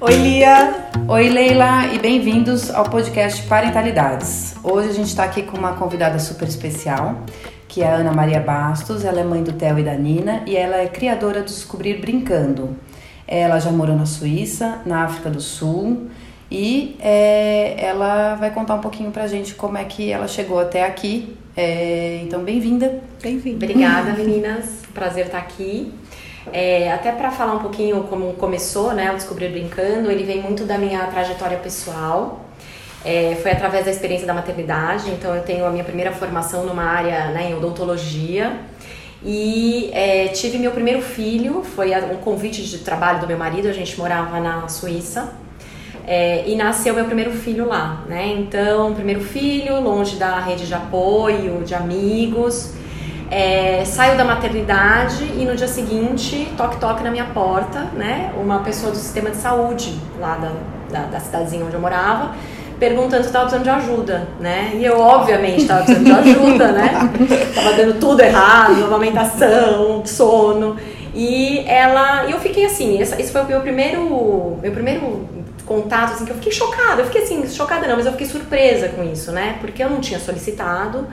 Oi, 0.00 0.14
Lia! 0.14 0.90
Oi, 1.08 1.28
Leila, 1.28 1.86
e 1.94 1.98
bem-vindos 1.98 2.70
ao 2.70 2.84
podcast 2.84 3.42
Parentalidades. 3.46 4.54
Hoje 4.62 4.88
a 4.88 4.92
gente 4.92 5.08
está 5.08 5.24
aqui 5.24 5.42
com 5.42 5.56
uma 5.56 5.72
convidada 5.74 6.18
super 6.18 6.46
especial, 6.46 7.22
que 7.66 7.82
é 7.82 7.88
a 7.88 7.94
Ana 7.96 8.12
Maria 8.12 8.40
Bastos. 8.40 9.04
Ela 9.04 9.20
é 9.20 9.24
mãe 9.24 9.42
do 9.42 9.52
Theo 9.52 9.78
e 9.78 9.82
da 9.82 9.94
Nina 9.94 10.42
e 10.46 10.56
ela 10.56 10.76
é 10.76 10.86
criadora 10.86 11.40
do 11.40 11.46
Descobrir 11.46 12.00
Brincando. 12.00 12.76
Ela 13.26 13.58
já 13.58 13.70
morou 13.70 13.96
na 13.96 14.06
Suíça, 14.06 14.80
na 14.86 15.04
África 15.04 15.28
do 15.28 15.40
Sul 15.40 16.08
e 16.50 16.96
é, 17.00 17.74
ela 17.78 18.36
vai 18.36 18.50
contar 18.50 18.74
um 18.74 18.80
pouquinho 18.80 19.10
pra 19.10 19.26
gente 19.26 19.54
como 19.54 19.76
é 19.76 19.84
que 19.84 20.12
ela 20.12 20.28
chegou 20.28 20.60
até 20.60 20.84
aqui. 20.84 21.36
É, 21.56 22.20
então, 22.22 22.44
bem-vinda. 22.44 23.00
Bem-vinda. 23.20 23.64
Obrigada, 23.64 24.12
meninas. 24.12 24.82
Prazer 24.94 25.26
estar 25.26 25.38
aqui. 25.38 25.92
É, 26.52 26.92
até 26.92 27.10
para 27.10 27.32
falar 27.32 27.54
um 27.54 27.58
pouquinho 27.58 28.04
como 28.04 28.34
começou, 28.34 28.92
né, 28.92 29.10
o 29.10 29.16
Descobrir 29.16 29.48
Brincando, 29.48 30.08
ele 30.08 30.22
vem 30.22 30.40
muito 30.40 30.64
da 30.64 30.78
minha 30.78 31.04
trajetória 31.06 31.58
pessoal. 31.58 32.44
É, 33.04 33.36
foi 33.42 33.50
através 33.50 33.84
da 33.84 33.90
experiência 33.90 34.26
da 34.26 34.34
maternidade, 34.34 35.10
então 35.10 35.34
eu 35.34 35.42
tenho 35.42 35.64
a 35.64 35.70
minha 35.70 35.84
primeira 35.84 36.12
formação 36.12 36.64
numa 36.64 36.84
área 36.84 37.30
né, 37.30 37.50
em 37.50 37.54
odontologia 37.54 38.60
e 39.28 39.90
é, 39.92 40.28
tive 40.28 40.56
meu 40.56 40.70
primeiro 40.70 41.02
filho, 41.02 41.64
foi 41.64 41.92
um 41.96 42.18
convite 42.18 42.62
de 42.62 42.78
trabalho 42.78 43.20
do 43.20 43.26
meu 43.26 43.36
marido, 43.36 43.66
a 43.66 43.72
gente 43.72 43.98
morava 43.98 44.38
na 44.38 44.68
Suíça 44.68 45.32
é, 46.06 46.48
e 46.48 46.54
nasceu 46.54 46.94
meu 46.94 47.06
primeiro 47.06 47.32
filho 47.32 47.66
lá, 47.66 48.04
né? 48.06 48.28
Então, 48.38 48.94
primeiro 48.94 49.20
filho, 49.20 49.80
longe 49.80 50.14
da 50.14 50.38
rede 50.38 50.64
de 50.64 50.74
apoio, 50.74 51.64
de 51.64 51.74
amigos. 51.74 52.72
É, 53.28 53.84
saio 53.84 54.16
da 54.16 54.24
maternidade 54.24 55.24
e 55.24 55.44
no 55.44 55.56
dia 55.56 55.66
seguinte, 55.66 56.48
toque-toque 56.56 57.02
na 57.02 57.10
minha 57.10 57.24
porta, 57.24 57.80
né? 57.96 58.32
Uma 58.40 58.60
pessoa 58.60 58.92
do 58.92 58.96
sistema 58.96 59.30
de 59.30 59.38
saúde 59.38 59.98
lá 60.20 60.36
da, 60.36 60.52
da, 60.88 61.06
da 61.06 61.18
cidadezinha 61.18 61.64
onde 61.64 61.74
eu 61.74 61.80
morava, 61.80 62.36
perguntando 62.78 63.22
se 63.22 63.28
estava 63.28 63.46
precisando 63.46 63.64
de 63.64 63.70
ajuda, 63.70 64.28
né? 64.40 64.72
E 64.74 64.84
eu, 64.84 64.98
obviamente, 64.98 65.62
estava 65.62 65.84
precisando 65.84 66.04
de 66.04 66.30
ajuda, 66.30 66.72
né? 66.72 66.90
Tava 67.54 67.72
dando 67.72 67.98
tudo 67.98 68.20
errado, 68.20 68.84
amamentação, 68.84 70.04
sono. 70.04 70.76
E 71.14 71.60
ela, 71.66 72.30
eu 72.30 72.38
fiquei 72.38 72.66
assim, 72.66 73.00
esse 73.00 73.32
foi 73.32 73.40
o 73.40 73.46
meu 73.46 73.60
primeiro, 73.60 74.58
meu 74.60 74.72
primeiro 74.72 75.26
contato, 75.64 76.12
assim, 76.12 76.24
que 76.24 76.30
eu 76.30 76.36
fiquei 76.36 76.52
chocada. 76.52 77.02
Eu 77.02 77.06
fiquei 77.06 77.22
assim, 77.22 77.46
chocada 77.48 77.86
não, 77.86 77.96
mas 77.96 78.06
eu 78.06 78.12
fiquei 78.12 78.26
surpresa 78.26 78.88
com 78.88 79.02
isso, 79.02 79.32
né? 79.32 79.56
Porque 79.60 79.82
eu 79.82 79.88
não 79.88 80.00
tinha 80.00 80.20
solicitado. 80.20 81.06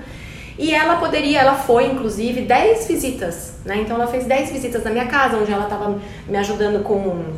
E 0.57 0.73
ela 0.73 0.97
poderia, 0.97 1.39
ela 1.39 1.55
foi 1.55 1.87
inclusive 1.87 2.41
10 2.41 2.87
visitas, 2.87 3.53
né? 3.65 3.77
Então 3.77 3.95
ela 3.95 4.07
fez 4.07 4.25
10 4.25 4.51
visitas 4.51 4.83
na 4.83 4.91
minha 4.91 5.05
casa, 5.07 5.37
onde 5.37 5.51
ela 5.51 5.63
estava 5.63 5.97
me 6.27 6.37
ajudando 6.37 6.83
com 6.83 7.33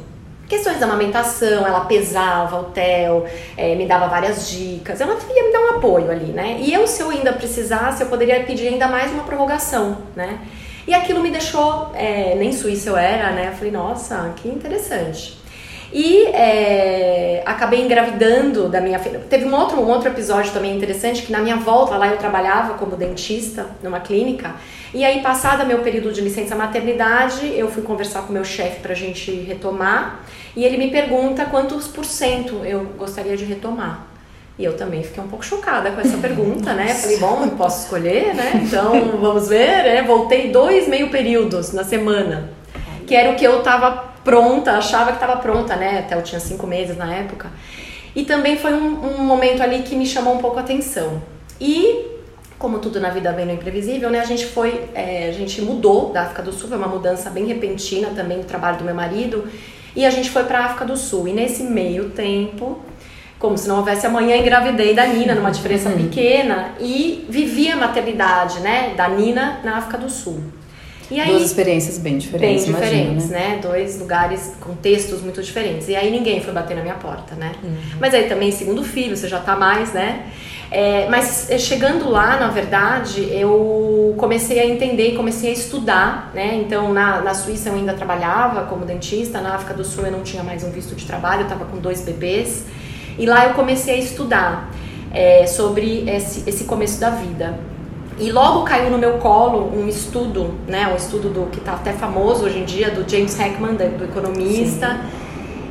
questões 0.48 0.80
da 0.80 0.86
amamentação, 0.86 1.66
ela 1.66 1.82
pesava 1.86 2.60
o 2.60 2.64
tel, 2.66 3.26
é, 3.58 3.76
me 3.76 3.86
dava 3.86 4.08
várias 4.08 4.50
dicas, 4.50 5.02
ela 5.02 5.14
ia 5.14 5.44
me 5.44 5.52
dar 5.52 5.62
um 5.62 5.78
apoio 5.78 6.12
ali, 6.12 6.32
né? 6.32 6.58
E 6.60 6.74
eu, 6.74 6.88
se 6.88 7.02
eu 7.02 7.10
ainda 7.10 7.34
precisasse, 7.34 8.04
eu 8.04 8.08
poderia 8.08 8.44
pedir 8.44 8.68
ainda 8.68 8.88
mais 8.88 9.12
uma 9.12 9.24
prorrogação, 9.24 9.98
né? 10.16 10.40
E 10.88 10.94
aquilo 10.94 11.20
me 11.20 11.32
deixou, 11.32 11.92
é, 11.96 12.36
nem 12.36 12.54
suíça 12.54 12.90
eu 12.90 12.98
era, 12.98 13.32
né? 13.32 13.50
Eu 13.52 13.56
falei, 13.56 13.72
nossa, 13.72 14.34
que 14.36 14.48
interessante. 14.48 15.45
E 15.94 16.26
é, 16.28 17.42
acabei 17.46 17.82
engravidando 17.82 18.68
da 18.68 18.82
minha 18.82 19.00
filha. 19.00 19.20
Teve 19.30 19.46
um 19.46 19.56
outro, 19.56 19.80
um 19.80 19.88
outro 19.88 20.10
episódio 20.10 20.52
também 20.52 20.76
interessante, 20.76 21.22
que 21.22 21.32
na 21.32 21.40
minha 21.40 21.56
volta 21.56 21.96
lá 21.96 22.08
eu 22.08 22.18
trabalhava 22.18 22.74
como 22.74 22.96
dentista 22.96 23.68
numa 23.82 24.00
clínica. 24.00 24.56
E 24.94 25.04
aí, 25.04 25.22
passada 25.22 25.66
meu 25.66 25.80
período 25.80 26.12
de 26.14 26.22
licença 26.22 26.56
maternidade, 26.56 27.54
eu 27.56 27.70
fui 27.70 27.84
conversar 27.84 28.24
com 28.24 28.34
meu 28.34 28.46
chefe 28.46 28.80
pra 28.80 28.94
gente 28.94 29.32
retomar. 29.32 30.22
E 30.56 30.64
ele 30.64 30.78
me 30.78 30.90
pergunta 30.90 31.46
quantos 31.46 31.88
por 31.88 32.06
cento 32.06 32.62
eu 32.64 32.86
gostaria 32.98 33.36
de 33.36 33.44
retomar. 33.46 34.08
E 34.58 34.64
eu 34.64 34.78
também 34.78 35.04
fiquei 35.04 35.22
um 35.22 35.28
pouco 35.28 35.44
chocada 35.44 35.92
com 35.92 36.00
essa 36.00 36.18
pergunta, 36.18 36.74
né? 36.74 36.94
Falei, 36.94 37.18
bom, 37.18 37.44
eu 37.44 37.52
posso 37.52 37.84
escolher, 37.84 38.34
né? 38.34 38.62
Então, 38.64 39.18
vamos 39.20 39.50
ver, 39.50 39.84
né? 39.84 40.04
Voltei 40.04 40.50
dois 40.50 40.88
meio 40.88 41.10
períodos 41.10 41.74
na 41.74 41.84
semana, 41.84 42.50
que 43.06 43.14
era 43.14 43.32
o 43.32 43.36
que 43.36 43.44
eu 43.44 43.62
tava 43.62 44.15
pronta, 44.26 44.72
achava 44.72 45.12
que 45.12 45.24
estava 45.24 45.38
pronta, 45.38 45.78
né? 45.78 46.00
Até 46.00 46.16
eu 46.16 46.24
tinha 46.24 46.42
cinco 46.42 46.68
meses 46.68 46.98
na 46.98 47.14
época. 47.14 47.50
E 48.14 48.26
também 48.26 48.58
foi 48.58 48.74
um, 48.74 49.20
um 49.20 49.24
momento 49.24 49.62
ali 49.62 49.84
que 49.84 49.96
me 49.96 50.06
chamou 50.06 50.34
um 50.34 50.40
pouco 50.40 50.58
a 50.58 50.62
atenção. 50.62 51.22
E 51.62 52.14
como 52.58 52.80
tudo 52.80 53.00
na 53.00 53.10
vida 53.10 53.32
vem 53.32 53.46
no 53.46 53.54
imprevisível, 53.54 54.10
né? 54.10 54.20
A 54.20 54.26
gente 54.26 54.46
foi, 54.48 54.90
é, 54.96 55.28
a 55.30 55.32
gente 55.32 55.62
mudou 55.62 56.12
da 56.12 56.24
África 56.24 56.42
do 56.42 56.52
Sul, 56.52 56.68
foi 56.70 56.78
uma 56.78 56.88
mudança 56.88 57.30
bem 57.30 57.46
repentina 57.46 58.10
também 58.16 58.40
do 58.40 58.46
trabalho 58.46 58.78
do 58.78 58.84
meu 58.84 58.96
marido, 58.96 59.48
e 59.96 60.06
a 60.06 60.10
gente 60.10 60.30
foi 60.30 60.44
para 60.46 60.60
a 60.60 60.66
África 60.66 60.86
do 60.86 60.98
Sul. 60.98 61.28
E 61.28 61.34
nesse 61.34 61.64
meio 61.64 62.10
tempo, 62.10 62.80
como 63.38 63.58
se 63.58 63.68
não 63.68 63.78
houvesse 63.78 64.08
amanhã, 64.08 64.38
engravidei 64.38 64.96
da 64.96 65.06
Nina 65.06 65.36
numa 65.36 65.52
diferença 65.52 65.90
pequena 65.94 66.72
e 66.80 67.26
vivi 67.30 67.70
a 67.70 67.76
maternidade, 67.76 68.60
né, 68.62 68.94
da 68.96 69.08
Nina 69.10 69.60
na 69.64 69.78
África 69.78 69.98
do 69.98 70.10
Sul. 70.10 70.42
E 71.12 71.20
aí, 71.20 71.30
Duas 71.30 71.44
experiências 71.44 71.98
bem 71.98 72.18
diferentes, 72.18 72.66
Bem 72.66 72.74
diferentes, 72.74 73.30
imagina. 73.30 73.56
né? 73.56 73.60
Dois 73.62 74.00
lugares, 74.00 74.54
contextos 74.60 75.22
muito 75.22 75.42
diferentes. 75.42 75.88
E 75.88 75.96
aí 75.96 76.10
ninguém 76.10 76.42
foi 76.42 76.52
bater 76.54 76.76
na 76.76 76.82
minha 76.82 76.96
porta, 76.96 77.36
né? 77.36 77.52
Uhum. 77.64 77.76
Mas 78.00 78.14
aí 78.14 78.28
também, 78.28 78.52
segundo 78.52 78.84
filho, 78.84 79.16
você 79.16 79.28
já 79.28 79.40
tá 79.40 79.56
mais, 79.56 79.94
né? 79.94 80.28
É, 80.72 81.08
mas 81.10 81.50
eh, 81.52 81.60
chegando 81.60 82.10
lá, 82.10 82.38
na 82.38 82.48
verdade, 82.48 83.30
eu 83.32 84.16
comecei 84.18 84.60
a 84.60 84.66
entender 84.66 85.14
e 85.14 85.16
comecei 85.16 85.52
a 85.52 85.54
estudar, 85.54 86.32
né? 86.34 86.56
Então, 86.56 86.92
na, 86.92 87.22
na 87.22 87.34
Suíça 87.36 87.70
eu 87.70 87.76
ainda 87.76 87.94
trabalhava 87.94 88.64
como 88.64 88.84
dentista, 88.84 89.40
na 89.42 89.54
África 89.56 89.76
do 89.76 89.86
Sul 89.86 90.06
eu 90.06 90.12
não 90.12 90.24
tinha 90.24 90.44
mais 90.44 90.64
um 90.64 90.72
visto 90.72 90.96
de 90.96 91.06
trabalho, 91.06 91.44
eu 91.44 91.48
tava 91.48 91.66
com 91.66 91.78
dois 91.78 92.02
bebês. 92.02 92.66
E 93.18 93.26
lá 93.26 93.46
eu 93.46 93.54
comecei 93.54 93.96
a 93.96 93.98
estudar 93.98 94.72
é, 95.14 95.46
sobre 95.46 96.10
esse, 96.10 96.44
esse 96.50 96.64
começo 96.66 97.00
da 97.00 97.12
vida. 97.12 97.58
E 98.18 98.32
logo 98.32 98.64
caiu 98.64 98.90
no 98.90 98.98
meu 98.98 99.18
colo 99.18 99.72
um 99.76 99.88
estudo, 99.88 100.56
né, 100.68 100.88
um 100.88 100.96
estudo 100.96 101.30
do 101.30 101.48
que 101.48 101.60
está 101.60 101.74
até 101.74 101.92
famoso 101.92 102.46
hoje 102.46 102.60
em 102.60 102.66
dia, 102.66 102.90
do 102.90 103.10
James 103.10 103.38
Heckman, 103.38 103.76
do 103.76 104.06
economista. 104.06 105.02
Sim. 105.02 105.26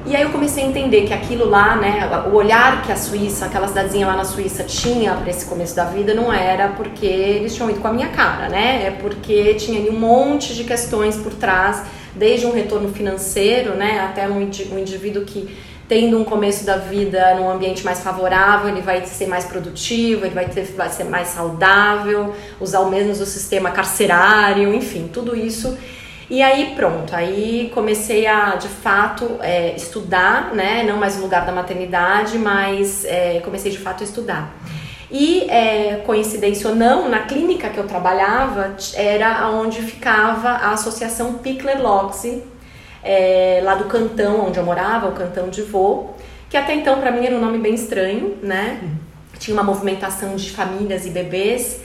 E 0.06 0.14
aí 0.14 0.22
eu 0.22 0.28
comecei 0.28 0.62
a 0.62 0.66
entender 0.66 1.06
que 1.06 1.14
aquilo 1.14 1.48
lá, 1.48 1.76
né, 1.76 2.06
o 2.30 2.34
olhar 2.34 2.82
que 2.82 2.92
a 2.92 2.96
Suíça, 2.96 3.46
aquela 3.46 3.66
cidadezinha 3.66 4.06
lá 4.06 4.14
na 4.14 4.24
Suíça 4.24 4.62
tinha 4.62 5.14
para 5.14 5.30
esse 5.30 5.46
começo 5.46 5.74
da 5.74 5.86
vida 5.86 6.12
não 6.12 6.30
era 6.30 6.68
porque 6.68 7.06
eles 7.06 7.54
tinham 7.54 7.70
ido 7.70 7.80
com 7.80 7.88
a 7.88 7.92
minha 7.92 8.08
cara, 8.08 8.50
né? 8.50 8.86
É 8.86 8.90
porque 8.90 9.54
tinha 9.54 9.80
ali 9.80 9.88
um 9.88 9.98
monte 9.98 10.54
de 10.54 10.64
questões 10.64 11.16
por 11.16 11.32
trás, 11.32 11.84
desde 12.14 12.44
um 12.44 12.52
retorno 12.52 12.90
financeiro, 12.90 13.74
né, 13.76 14.00
até 14.00 14.28
um 14.28 14.42
indivíduo 14.42 15.24
que 15.24 15.48
tendo 15.88 16.18
um 16.18 16.24
começo 16.24 16.64
da 16.64 16.76
vida 16.76 17.34
num 17.34 17.50
ambiente 17.50 17.84
mais 17.84 18.00
favorável, 18.00 18.68
ele 18.68 18.80
vai 18.80 19.04
ser 19.04 19.26
mais 19.26 19.44
produtivo, 19.44 20.24
ele 20.24 20.34
vai, 20.34 20.46
ter, 20.46 20.64
vai 20.72 20.88
ser 20.88 21.04
mais 21.04 21.28
saudável, 21.28 22.34
usar 22.60 22.80
o 22.80 22.90
menos 22.90 23.20
o 23.20 23.26
sistema 23.26 23.70
carcerário, 23.70 24.72
enfim, 24.74 25.08
tudo 25.12 25.36
isso. 25.36 25.76
E 26.30 26.42
aí 26.42 26.72
pronto, 26.74 27.14
aí 27.14 27.70
comecei 27.74 28.26
a 28.26 28.56
de 28.56 28.68
fato 28.68 29.38
é, 29.40 29.76
estudar, 29.76 30.54
né? 30.54 30.82
Não 30.82 30.96
mais 30.96 31.16
no 31.16 31.22
lugar 31.22 31.44
da 31.44 31.52
maternidade, 31.52 32.38
mas 32.38 33.04
é, 33.04 33.40
comecei 33.44 33.70
de 33.70 33.78
fato 33.78 34.02
a 34.02 34.04
estudar. 34.04 34.54
E 35.10 35.48
é, 35.50 36.02
coincidência 36.06 36.70
ou 36.70 36.74
não, 36.74 37.08
na 37.08 37.20
clínica 37.20 37.68
que 37.68 37.78
eu 37.78 37.86
trabalhava 37.86 38.74
era 38.94 39.48
onde 39.50 39.82
ficava 39.82 40.48
a 40.48 40.72
Associação 40.72 41.34
Pickler 41.34 41.80
Loxi, 41.80 42.42
é, 43.04 43.60
lá 43.62 43.74
do 43.74 43.84
cantão 43.84 44.46
onde 44.46 44.58
eu 44.58 44.64
morava, 44.64 45.08
o 45.08 45.12
cantão 45.12 45.50
de 45.50 45.62
Vô, 45.62 46.10
que 46.48 46.56
até 46.56 46.74
então 46.74 46.98
para 47.00 47.12
mim 47.12 47.26
era 47.26 47.36
um 47.36 47.40
nome 47.40 47.58
bem 47.58 47.74
estranho, 47.74 48.38
né? 48.42 48.80
Tinha 49.38 49.54
uma 49.54 49.62
movimentação 49.62 50.34
de 50.36 50.50
famílias 50.50 51.04
e 51.06 51.10
bebês. 51.10 51.82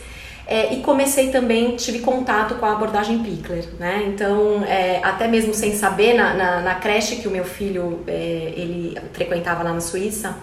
É, 0.47 0.73
e 0.73 0.81
comecei 0.81 1.29
também, 1.29 1.75
tive 1.75 1.99
contato 1.99 2.55
com 2.55 2.65
a 2.65 2.71
abordagem 2.71 3.19
Pickler, 3.19 3.65
né? 3.77 4.05
Então, 4.07 4.63
é, 4.63 4.99
até 5.03 5.27
mesmo 5.27 5.53
sem 5.53 5.75
saber, 5.75 6.15
na, 6.15 6.33
na, 6.33 6.61
na, 6.61 6.75
creche 6.75 7.17
que 7.17 7.27
o 7.27 7.31
meu 7.31 7.43
filho, 7.43 7.99
é, 8.07 8.53
ele 8.55 8.97
frequentava 9.13 9.61
lá 9.61 9.71
na 9.71 9.79
Suíça, 9.79 10.35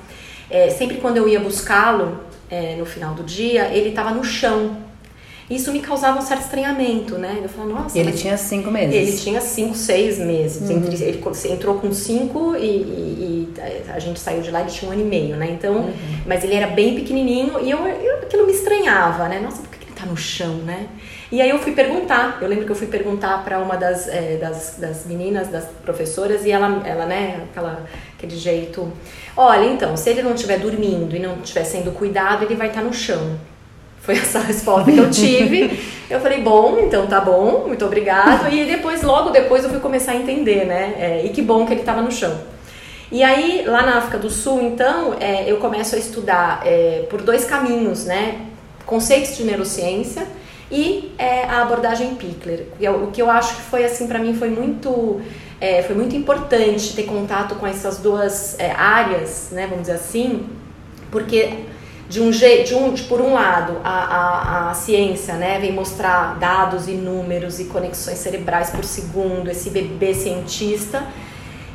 é, 0.48 0.70
sempre 0.70 0.98
quando 0.98 1.16
eu 1.16 1.28
ia 1.28 1.40
buscá-lo, 1.40 2.20
é, 2.48 2.76
no 2.76 2.86
final 2.86 3.14
do 3.14 3.24
dia, 3.24 3.64
ele 3.72 3.88
estava 3.88 4.12
no 4.12 4.22
chão, 4.22 4.76
isso 5.48 5.72
me 5.72 5.80
causava 5.80 6.18
um 6.18 6.22
certo 6.22 6.42
estranhamento, 6.42 7.16
né? 7.18 7.40
Eu 7.42 7.48
falava, 7.48 7.82
nossa. 7.82 7.98
Ele 7.98 8.12
tinha 8.12 8.36
cinco 8.36 8.70
meses. 8.70 8.94
Ele 8.94 9.16
tinha 9.16 9.40
cinco, 9.40 9.74
seis 9.74 10.18
meses. 10.18 10.68
Uhum. 10.68 10.82
Ele 10.92 11.22
entrou 11.52 11.78
com 11.78 11.92
cinco 11.92 12.56
e, 12.56 12.66
e, 12.66 13.54
e, 13.56 13.90
a 13.90 13.98
gente 13.98 14.18
saiu 14.18 14.42
de 14.42 14.50
lá, 14.50 14.60
ele 14.60 14.70
tinha 14.70 14.90
um 14.90 14.92
ano 14.92 15.02
e 15.02 15.04
meio, 15.04 15.36
né? 15.36 15.50
Então, 15.50 15.74
uhum. 15.76 15.94
mas 16.26 16.42
ele 16.42 16.54
era 16.54 16.66
bem 16.68 16.94
pequenininho 16.96 17.60
e 17.60 17.70
eu, 17.70 17.78
eu, 17.86 18.18
aquilo 18.18 18.46
me 18.46 18.52
estranhava, 18.52 19.28
né? 19.28 19.40
Nossa, 19.40 19.62
por 19.62 19.70
que 19.70 19.84
ele 19.84 19.92
tá 19.94 19.96
tá 19.96 20.06
no 20.06 20.16
chão, 20.16 20.54
né? 20.58 20.86
E 21.30 21.42
aí 21.42 21.50
eu 21.50 21.58
fui 21.58 21.72
perguntar, 21.72 22.38
eu 22.40 22.48
lembro 22.48 22.64
que 22.64 22.70
eu 22.70 22.76
fui 22.76 22.86
perguntar 22.86 23.42
para 23.44 23.58
uma 23.58 23.76
das, 23.76 24.06
é, 24.06 24.36
das, 24.36 24.76
das 24.78 25.06
meninas, 25.06 25.48
das 25.48 25.64
professoras, 25.84 26.44
e 26.44 26.52
ela, 26.52 26.82
ela 26.86 27.06
né, 27.06 27.44
aquela, 27.50 27.84
aquele 28.16 28.36
jeito, 28.36 28.92
olha, 29.36 29.64
então, 29.66 29.96
se 29.96 30.10
ele 30.10 30.22
não 30.22 30.34
estiver 30.34 30.58
dormindo 30.58 31.16
e 31.16 31.18
não 31.18 31.40
estiver 31.40 31.64
sendo 31.64 31.90
cuidado, 31.92 32.44
ele 32.44 32.54
vai 32.54 32.68
estar 32.68 32.80
tá 32.80 32.86
no 32.86 32.92
chão. 32.92 33.38
Foi 34.06 34.14
essa 34.16 34.38
resposta 34.38 34.90
que 34.90 34.98
eu 34.98 35.10
tive. 35.10 35.96
Eu 36.08 36.20
falei, 36.20 36.40
bom, 36.40 36.78
então 36.78 37.08
tá 37.08 37.20
bom, 37.20 37.64
muito 37.66 37.84
obrigado. 37.84 38.48
E 38.54 38.64
depois, 38.64 39.02
logo 39.02 39.30
depois, 39.30 39.64
eu 39.64 39.70
fui 39.70 39.80
começar 39.80 40.12
a 40.12 40.14
entender, 40.14 40.64
né? 40.64 40.94
É, 40.96 41.26
e 41.26 41.30
que 41.30 41.42
bom 41.42 41.66
que 41.66 41.72
ele 41.72 41.80
estava 41.80 42.00
no 42.00 42.12
chão. 42.12 42.32
E 43.10 43.24
aí, 43.24 43.64
lá 43.66 43.82
na 43.82 43.98
África 43.98 44.16
do 44.16 44.30
Sul, 44.30 44.62
então, 44.62 45.16
é, 45.18 45.50
eu 45.50 45.56
começo 45.56 45.96
a 45.96 45.98
estudar 45.98 46.62
é, 46.64 47.06
por 47.10 47.22
dois 47.22 47.44
caminhos, 47.44 48.04
né? 48.04 48.42
Conceitos 48.84 49.36
de 49.36 49.42
neurociência 49.42 50.24
e 50.70 51.12
é, 51.18 51.42
a 51.42 51.62
abordagem 51.62 52.14
Pickler. 52.14 52.68
O 53.02 53.08
que 53.08 53.20
eu 53.20 53.28
acho 53.28 53.56
que 53.56 53.62
foi, 53.62 53.84
assim, 53.84 54.06
para 54.06 54.20
mim 54.20 54.32
foi 54.32 54.48
muito, 54.48 55.20
é, 55.60 55.82
foi 55.82 55.96
muito 55.96 56.14
importante 56.14 56.94
ter 56.94 57.02
contato 57.02 57.56
com 57.56 57.66
essas 57.66 57.98
duas 57.98 58.54
é, 58.60 58.70
áreas, 58.70 59.48
né? 59.50 59.66
Vamos 59.66 59.82
dizer 59.82 59.94
assim, 59.94 60.46
porque 61.10 61.66
de 62.08 62.20
um 62.20 62.32
jeito, 62.32 62.68
de 62.68 62.74
um, 62.74 62.92
de, 62.92 63.02
por 63.04 63.20
um 63.20 63.34
lado, 63.34 63.78
a, 63.82 63.90
a, 63.90 64.70
a, 64.70 64.74
ciência 64.74 65.34
né, 65.34 65.58
vem 65.58 65.72
mostrar 65.72 66.38
dados 66.38 66.86
e 66.86 66.92
números 66.92 67.58
e 67.58 67.64
conexões 67.64 68.18
cerebrais 68.18 68.70
por 68.70 68.84
segundo, 68.84 69.50
esse 69.50 69.70
bebê 69.70 70.14
cientista, 70.14 71.04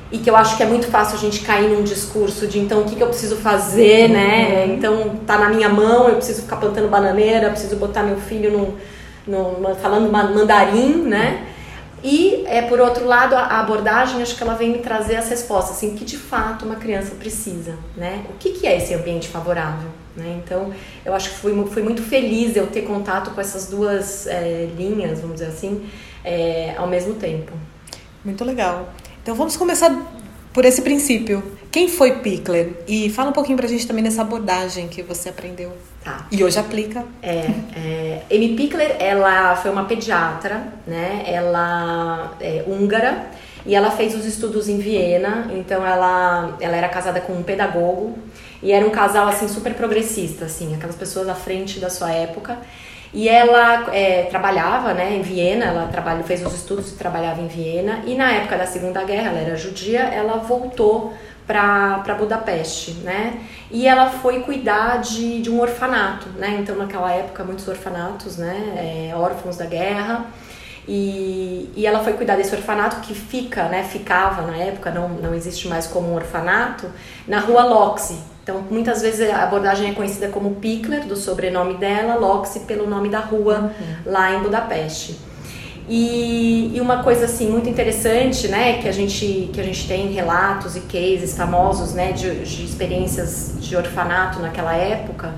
e 0.10 0.18
que 0.18 0.30
eu 0.30 0.36
acho 0.36 0.56
que 0.56 0.63
é 0.63 0.66
muito 0.66 0.88
fácil 0.88 1.18
a 1.18 1.19
gente 1.19 1.42
cair 1.42 1.69
num 1.69 1.83
discurso 1.83 2.48
de 2.48 2.60
então 2.60 2.81
o 2.81 2.86
que, 2.86 2.95
que 2.95 3.04
eu 3.04 3.07
preciso 3.07 3.38
fazer, 3.38 4.10
né? 4.10 4.66
Uhum. 4.66 4.74
Então 4.74 5.16
tá 5.25 5.38
na 5.38 5.50
minha 5.50 5.69
mão, 5.69 6.10
eu 6.10 6.16
preciso 6.16 6.42
ficar 6.42 6.57
plantando 6.57 6.89
bananeira, 6.89 7.50
preciso 7.50 7.77
botar 7.77 8.04
meu 8.04 8.18
filho 8.18 8.77
no, 9.25 9.60
no 9.60 9.75
falando 9.75 10.12
mandarim, 10.12 11.04
né? 11.04 11.48
E, 12.04 12.44
é, 12.48 12.63
por 12.63 12.80
outro 12.80 13.06
lado, 13.06 13.36
a 13.36 13.60
abordagem, 13.60 14.22
acho 14.22 14.36
que 14.36 14.42
ela 14.42 14.56
vem 14.56 14.72
me 14.72 14.80
trazer 14.80 15.18
as 15.18 15.30
respostas, 15.30 15.77
assim, 15.77 15.95
que 15.95 16.04
de 16.04 16.18
fato 16.18 16.66
uma 16.66 16.75
criança 16.75 17.13
precisa, 17.16 17.75
né? 17.95 18.25
O 18.30 18.34
que, 18.39 18.51
que 18.54 18.66
é 18.66 18.75
esse 18.77 18.94
ambiente 18.94 19.27
favorável? 19.27 20.00
Né? 20.16 20.42
Então, 20.44 20.74
eu 21.06 21.13
acho 21.13 21.30
que 21.30 21.36
fui, 21.38 21.54
fui 21.68 21.81
muito 21.81 22.02
feliz 22.02 22.56
eu 22.56 22.68
ter 22.68 22.81
contato 22.81 23.31
com 23.31 23.40
essas 23.40 23.68
duas 23.68 24.28
é, 24.28 24.69
linhas, 24.78 25.22
vamos 25.22 25.36
dizer 25.36 25.48
assim, 25.48 25.90
é, 26.24 26.75
ao 26.78 26.88
mesmo 26.88 27.16
tempo. 27.16 27.54
Muito 28.24 28.44
legal. 28.44 28.94
Então, 29.22 29.36
vamos 29.36 29.56
começar 29.56 29.90
por 30.54 30.66
esse 30.66 30.81
princípio. 30.81 31.44
Quem 31.72 31.88
foi 31.88 32.18
Pickler? 32.18 32.74
E 32.88 33.10
fala 33.10 33.30
um 33.30 33.34
pouquinho 33.34 33.58
pra 33.58 33.68
gente 33.68 33.88
também 33.88 34.04
dessa 34.04 34.22
abordagem 34.22 34.90
que 34.90 35.02
você 35.02 35.30
aprendeu. 35.30 35.72
Tá. 36.04 36.28
E 36.30 36.44
hoje 36.44 36.60
aplica. 36.60 37.06
É, 37.22 37.46
é, 37.75 38.24
Amy 38.30 38.56
Pickler, 38.56 38.98
ela 39.00 39.56
foi 39.56 39.72
uma 39.72 39.86
pediatra, 39.86 40.74
né? 40.86 41.24
Ela 41.25 42.36
é 42.42 42.66
húngara 42.68 43.30
e 43.66 43.75
ela 43.75 43.92
fez 43.92 44.16
os 44.16 44.25
estudos 44.25 44.68
em 44.68 44.78
Viena. 44.78 45.48
Então 45.52 45.86
ela, 45.86 46.58
ela 46.60 46.75
era 46.75 46.90
casada 46.90 47.22
com 47.22 47.34
um 47.34 47.44
pedagogo 47.44 48.18
e 48.62 48.72
era 48.72 48.86
um 48.86 48.90
casal 48.90 49.28
assim 49.28 49.48
super 49.48 49.74
progressista, 49.74 50.46
assim, 50.46 50.75
aquelas 50.75 50.96
pessoas 50.96 51.28
à 51.28 51.36
frente 51.36 51.80
da 51.80 51.90
sua 51.90 52.12
época. 52.12 52.58
E 53.13 53.28
ela 53.28 53.94
é, 53.94 54.24
trabalhava 54.24 54.94
né, 54.94 55.18
em 55.18 55.22
Viena, 55.22 55.66
ela 55.66 55.88
trabalha, 55.88 56.24
fez 56.24 56.46
os 56.46 56.54
estudos 56.54 56.92
e 56.92 56.96
trabalhava 56.96 57.42
em 57.42 57.48
Viena. 57.48 58.04
E 58.06 58.16
na 58.16 58.31
época 58.31 58.58
da 58.58 58.66
Segunda 58.66 59.04
Guerra, 59.04 59.31
ela 59.31 59.40
era 59.40 59.56
judia, 59.58 60.00
ela 60.00 60.38
voltou 60.38 61.13
para 61.46 62.16
Budapeste, 62.18 62.92
né? 63.04 63.42
E 63.69 63.86
ela 63.86 64.10
foi 64.10 64.42
cuidar 64.42 65.02
de, 65.02 65.42
de 65.42 65.50
um 65.50 65.60
orfanato, 65.60 66.30
né? 66.38 66.58
Então, 66.62 66.78
naquela 66.78 67.12
época, 67.12 67.44
muitos 67.44 67.68
orfanatos, 67.68 68.38
né? 68.38 69.10
É, 69.12 69.16
órfãos 69.16 69.58
da 69.58 69.66
guerra. 69.66 70.25
E, 70.88 71.69
e 71.75 71.86
ela 71.86 72.04
foi 72.04 72.13
cuidar 72.13 72.36
desse 72.36 72.56
orfanato 72.56 73.01
que 73.01 73.13
fica, 73.13 73.66
né? 73.66 73.83
Ficava 73.83 74.42
na 74.42 74.57
época, 74.57 74.92
não, 74.92 75.10
não 75.10 75.33
existe 75.33 75.68
mais 75.68 75.88
como 75.88 76.10
um 76.10 76.16
orfanato, 76.16 76.88
na 77.28 77.39
rua 77.39 77.63
Loxi. 77.63 78.18
Então, 78.44 78.63
muitas 78.69 79.01
vezes 79.01 79.30
a 79.30 79.44
abordagem 79.44 79.92
é 79.92 79.94
conhecida 79.94 80.28
como 80.30 80.56
Pickler, 80.56 81.06
do 81.06 81.16
sobrenome 81.16 81.75
dela, 81.75 82.16
Loxi 82.16 82.62
pelo 82.62 82.89
nome 82.89 83.10
da 83.10 83.19
rua 83.19 83.72
uhum. 83.80 83.95
lá 84.12 84.33
em 84.33 84.39
Budapeste. 84.42 85.19
E, 85.88 86.72
e, 86.74 86.81
uma 86.81 87.04
coisa 87.04 87.25
assim 87.25 87.50
muito 87.50 87.68
interessante, 87.68 88.48
né, 88.48 88.81
que 88.81 88.88
a 88.88 88.92
gente 88.92 89.50
que 89.51 89.60
a 89.60 89.63
gente 89.63 89.88
tem 89.88 90.12
relatos 90.12 90.75
e 90.75 90.81
cases 90.81 91.36
famosos, 91.36 91.94
né, 91.94 92.12
de, 92.12 92.44
de 92.44 92.63
experiências 92.63 93.56
de 93.60 93.75
orfanato 93.75 94.39
naquela 94.39 94.74
época, 94.75 95.34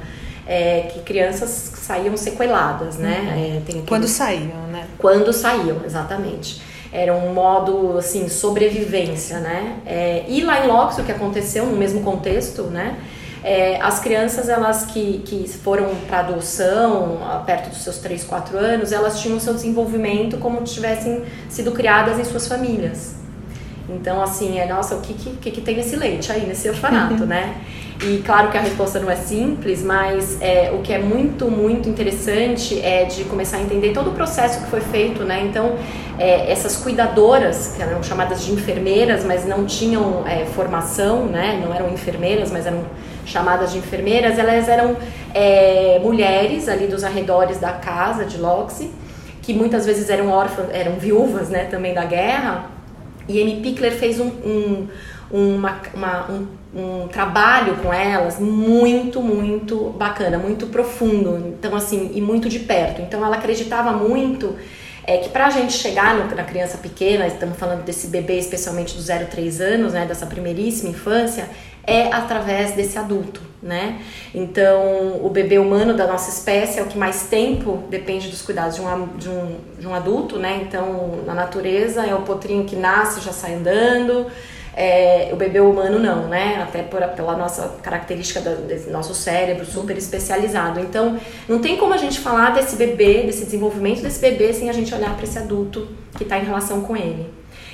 é 0.48 0.90
que 0.94 1.00
crianças 1.00 1.50
saíam 1.50 2.16
sequeladas, 2.18 2.98
né? 2.98 3.34
Uhum. 3.36 3.58
É, 3.58 3.62
tem 3.66 3.82
Quando 3.86 4.08
saíam, 4.08 4.68
né? 4.72 4.88
Quando 4.98 5.32
saíam, 5.32 5.78
exatamente. 5.86 6.62
Era 6.92 7.14
um 7.14 7.34
modo 7.34 7.98
assim 7.98 8.28
sobrevivência, 8.30 9.40
né? 9.40 9.78
É, 9.86 10.26
e 10.28 10.42
lá 10.42 10.64
em 10.64 10.68
Locks, 10.68 10.98
o 10.98 11.04
que 11.04 11.12
aconteceu 11.12 11.66
no 11.66 11.76
mesmo 11.76 12.02
contexto, 12.02 12.64
né? 12.64 12.98
É, 13.44 13.82
as 13.82 14.00
crianças 14.00 14.48
elas 14.48 14.86
que, 14.86 15.22
que 15.26 15.48
foram 15.50 15.94
para 16.08 16.20
adoção 16.20 17.18
perto 17.46 17.70
dos 17.70 17.80
seus 17.80 17.98
3, 17.98 18.24
4 18.24 18.58
anos, 18.58 18.94
elas 18.94 19.20
tinham 19.20 19.38
seu 19.38 19.54
desenvolvimento 19.54 20.38
como 20.38 20.66
se 20.66 20.76
tivessem 20.76 21.24
sido 21.50 21.72
criadas 21.74 22.18
em 22.18 22.24
suas 22.24 22.48
famílias. 22.48 23.16
Então, 23.90 24.22
assim, 24.22 24.60
é, 24.60 24.66
nossa, 24.66 24.96
o 24.96 25.02
que, 25.02 25.14
que, 25.14 25.52
que 25.52 25.62
tem 25.62 25.76
nesse 25.76 25.98
leite 25.98 26.32
aí, 26.32 26.46
nesse 26.46 26.70
orfanato, 26.70 27.26
né? 27.28 27.58
E 28.02 28.22
claro 28.26 28.50
que 28.50 28.58
a 28.58 28.62
resposta 28.62 29.00
não 29.00 29.10
é 29.10 29.16
simples, 29.16 29.82
mas 29.84 30.42
é, 30.42 30.72
o 30.74 30.82
que 30.82 30.92
é 30.92 31.00
muito, 31.00 31.50
muito 31.50 31.88
interessante 31.88 32.80
é 32.82 33.06
de 33.06 33.24
começar 33.26 33.58
a 33.58 33.62
entender 33.62 33.94
todo 33.94 34.10
o 34.10 34.14
processo 34.14 34.62
que 34.64 34.70
foi 34.70 34.82
feito, 34.82 35.24
né? 35.24 35.42
Então, 35.44 35.76
é, 36.18 36.52
essas 36.52 36.76
cuidadoras, 36.78 37.74
que 37.76 37.82
eram 37.82 38.02
chamadas 38.04 38.44
de 38.44 38.52
enfermeiras, 38.52 39.24
mas 39.24 39.46
não 39.46 39.66
tinham 39.66 40.28
é, 40.28 40.46
formação, 40.46 41.26
né? 41.26 41.62
Não 41.64 41.74
eram 41.74 41.90
enfermeiras, 41.94 42.52
mas 42.52 42.66
eram 42.66 42.84
chamadas 43.26 43.72
de 43.72 43.78
enfermeiras, 43.78 44.38
elas 44.38 44.68
eram 44.68 44.98
é, 45.34 46.00
mulheres 46.04 46.68
ali 46.68 46.88
dos 46.88 47.04
arredores 47.04 47.60
da 47.60 47.72
casa 47.72 48.26
de 48.26 48.38
Loxi, 48.38 48.92
que 49.42 49.54
muitas 49.54 49.86
vezes 49.86 50.10
eram 50.10 50.30
órfãs, 50.30 50.68
eram 50.72 50.94
viúvas, 50.94 51.50
né? 51.50 51.66
Também 51.66 51.94
da 51.94 52.04
guerra 52.04 52.74
e 53.28 53.42
Amy 53.42 53.62
Pickler 53.62 53.94
fez 53.94 54.20
um, 54.20 54.28
um, 54.44 54.88
uma, 55.32 55.82
uma, 55.94 56.32
um, 56.32 56.48
um, 56.76 57.08
trabalho 57.08 57.78
com 57.78 57.94
elas 57.94 58.40
muito, 58.40 59.22
muito 59.22 59.90
bacana, 59.98 60.38
muito 60.38 60.68
profundo, 60.68 61.56
então 61.58 61.76
assim, 61.76 62.12
e 62.14 62.22
muito 62.22 62.50
de 62.50 62.60
perto. 62.60 63.02
Então 63.02 63.24
ela 63.24 63.36
acreditava 63.36 63.92
muito 63.92 64.56
é, 65.06 65.18
que 65.18 65.30
para 65.30 65.48
a 65.48 65.50
gente 65.50 65.74
chegar 65.74 66.16
no, 66.16 66.36
na 66.36 66.44
criança 66.44 66.78
pequena, 66.78 67.28
estamos 67.28 67.58
falando 67.58 67.84
desse 67.84 68.08
bebê 68.08 68.40
especialmente 68.40 68.96
do 68.96 69.02
0 69.02 69.28
3 69.28 69.62
anos, 69.62 69.94
né, 69.94 70.06
dessa 70.06 70.26
primeiríssima 70.26 70.90
infância, 70.90 71.50
é 71.86 72.08
através 72.14 72.72
desse 72.72 72.98
adulto, 72.98 73.42
né? 73.62 74.00
Então, 74.34 75.20
o 75.22 75.30
bebê 75.30 75.58
humano 75.58 75.94
da 75.94 76.08
nossa 76.08 76.30
espécie 76.30 76.80
é 76.80 76.82
o 76.82 76.86
que 76.86 76.98
mais 76.98 77.24
tempo 77.24 77.84
depende 77.90 78.30
dos 78.30 78.42
cuidados 78.42 78.76
de 78.76 78.82
um, 78.82 79.08
de 79.18 79.30
um, 79.30 79.58
de 79.80 79.88
um 79.88 79.94
adulto, 79.94 80.40
né? 80.40 80.62
Então, 80.66 81.20
na 81.26 81.34
natureza, 81.34 82.06
é 82.06 82.16
o 82.16 82.22
potrinho 82.22 82.64
que 82.64 82.78
nasce 82.78 83.20
já 83.20 83.34
sai 83.34 83.56
andando, 83.56 84.28
é, 84.76 85.30
o 85.32 85.36
bebê 85.36 85.60
humano 85.60 86.00
não, 86.00 86.28
né? 86.28 86.62
Até 86.62 86.82
por, 86.82 87.02
pela 87.10 87.38
nossa 87.38 87.78
característica 87.82 88.42
do, 88.42 88.68
desse 88.68 88.90
nosso 88.90 89.14
cérebro 89.14 89.66
super 89.66 89.96
especializado. 89.98 90.80
Então, 90.80 91.20
não 91.48 91.60
tem 91.60 91.78
como 91.78 91.94
a 91.94 91.98
gente 91.98 92.20
falar 92.20 92.52
desse 92.52 92.76
bebê, 92.76 93.24
desse 93.24 93.46
desenvolvimento 93.46 94.02
desse 94.02 94.20
bebê, 94.20 94.52
sem 94.54 94.70
a 94.70 94.74
gente 94.74 94.94
olhar 94.94 95.16
para 95.16 95.24
esse 95.24 95.38
adulto 95.38 95.88
que 96.18 96.24
está 96.24 96.38
em 96.38 96.46
relação 96.46 96.82
com 96.82 96.98
ele. 96.98 97.28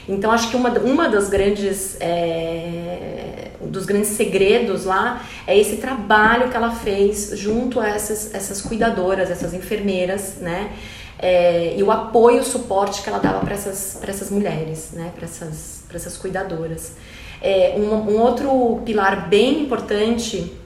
Então, 0.07 0.31
acho 0.31 0.49
que 0.49 0.55
uma, 0.55 0.69
uma 0.79 1.07
das 1.07 1.29
grandes 1.29 1.95
é, 1.99 3.49
dos 3.61 3.85
grandes 3.85 4.09
segredos 4.09 4.85
lá 4.85 5.23
é 5.45 5.57
esse 5.57 5.77
trabalho 5.77 6.49
que 6.49 6.57
ela 6.57 6.71
fez 6.71 7.31
junto 7.35 7.79
a 7.79 7.87
essas, 7.87 8.33
essas 8.33 8.61
cuidadoras, 8.61 9.29
essas 9.29 9.53
enfermeiras, 9.53 10.37
né? 10.41 10.71
É, 11.21 11.75
e 11.77 11.83
o 11.83 11.91
apoio, 11.91 12.41
o 12.41 12.45
suporte 12.45 13.01
que 13.01 13.09
ela 13.09 13.19
dava 13.19 13.41
para 13.41 13.53
essas, 13.53 14.01
essas 14.03 14.31
mulheres, 14.31 14.91
né? 14.93 15.11
Para 15.13 15.25
essas, 15.25 15.83
essas 15.93 16.15
cuidadoras. 16.15 16.93
É, 17.41 17.75
um, 17.77 18.13
um 18.13 18.21
outro 18.21 18.81
pilar 18.85 19.27
bem 19.27 19.63
importante 19.63 20.58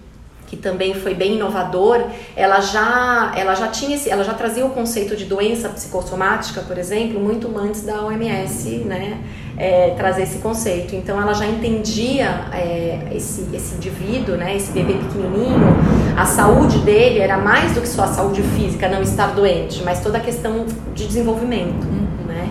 que 0.53 0.57
também 0.57 0.93
foi 0.93 1.15
bem 1.15 1.33
inovador, 1.33 2.03
ela 2.35 2.61
já, 2.61 3.33
ela 3.35 3.55
já 3.55 3.69
tinha 3.69 3.95
esse, 3.95 4.09
ela 4.11 4.23
já 4.23 4.35
trazia 4.35 4.63
o 4.63 4.69
conceito 4.69 5.15
de 5.15 5.25
doença 5.25 5.67
psicossomática, 5.69 6.61
por 6.61 6.77
exemplo, 6.77 7.19
muito 7.19 7.51
antes 7.57 7.81
da 7.81 8.03
OMS, 8.03 8.69
né, 8.85 9.17
é, 9.57 9.95
trazer 9.97 10.23
esse 10.23 10.37
conceito. 10.37 10.95
Então 10.95 11.19
ela 11.19 11.33
já 11.33 11.47
entendia 11.47 12.45
é, 12.53 13.07
esse, 13.11 13.47
esse 13.51 13.75
indivíduo, 13.75 14.35
né, 14.37 14.55
esse 14.55 14.71
bebê 14.71 14.93
pequenininho, 14.93 15.75
a 16.15 16.25
saúde 16.25 16.77
dele 16.79 17.19
era 17.19 17.37
mais 17.39 17.73
do 17.73 17.81
que 17.81 17.87
só 17.87 18.03
a 18.03 18.07
saúde 18.07 18.43
física, 18.55 18.87
não 18.87 19.01
estar 19.01 19.33
doente, 19.33 19.81
mas 19.83 20.01
toda 20.01 20.19
a 20.19 20.21
questão 20.21 20.67
de 20.93 21.07
desenvolvimento, 21.07 21.83
uhum. 21.83 22.27
né. 22.27 22.49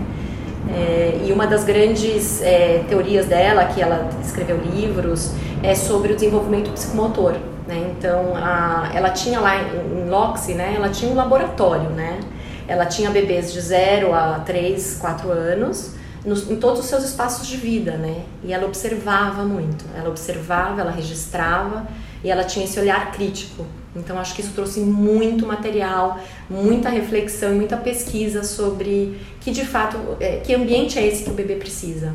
É, 0.74 1.20
e 1.24 1.32
uma 1.32 1.46
das 1.46 1.64
grandes 1.64 2.42
é, 2.42 2.82
teorias 2.88 3.26
dela, 3.26 3.66
que 3.66 3.80
ela 3.80 4.08
escreveu 4.24 4.58
livros, 4.58 5.32
é 5.62 5.74
sobre 5.74 6.12
o 6.12 6.14
desenvolvimento 6.16 6.70
psicomotor 6.70 7.34
né? 7.72 7.94
Então, 7.96 8.36
a, 8.36 8.90
ela 8.94 9.10
tinha 9.10 9.40
lá 9.40 9.56
em, 9.56 10.02
em 10.02 10.08
Loxi, 10.10 10.52
né? 10.52 10.74
Ela 10.76 10.90
tinha 10.90 11.10
um 11.10 11.14
laboratório, 11.14 11.88
né? 11.90 12.20
Ela 12.68 12.84
tinha 12.84 13.10
bebês 13.10 13.52
de 13.52 13.60
0 13.60 14.14
a 14.14 14.40
3, 14.40 14.98
4 15.00 15.30
anos 15.30 15.94
nos, 16.24 16.50
em 16.50 16.56
todos 16.56 16.80
os 16.80 16.86
seus 16.86 17.02
espaços 17.04 17.46
de 17.48 17.56
vida, 17.56 17.96
né? 17.96 18.24
E 18.44 18.52
ela 18.52 18.66
observava 18.66 19.44
muito. 19.44 19.84
Ela 19.96 20.10
observava, 20.10 20.82
ela 20.82 20.90
registrava 20.90 21.86
e 22.22 22.30
ela 22.30 22.44
tinha 22.44 22.64
esse 22.64 22.78
olhar 22.78 23.10
crítico. 23.12 23.66
Então 23.96 24.18
acho 24.18 24.34
que 24.34 24.40
isso 24.40 24.52
trouxe 24.54 24.80
muito 24.80 25.46
material, 25.46 26.18
muita 26.48 26.88
reflexão 26.88 27.52
e 27.52 27.56
muita 27.56 27.76
pesquisa 27.76 28.42
sobre 28.42 29.20
que 29.40 29.50
de 29.50 29.66
fato, 29.66 29.98
é, 30.20 30.36
que 30.36 30.54
ambiente 30.54 30.98
é 30.98 31.06
esse 31.06 31.24
que 31.24 31.30
o 31.30 31.34
bebê 31.34 31.56
precisa. 31.56 32.14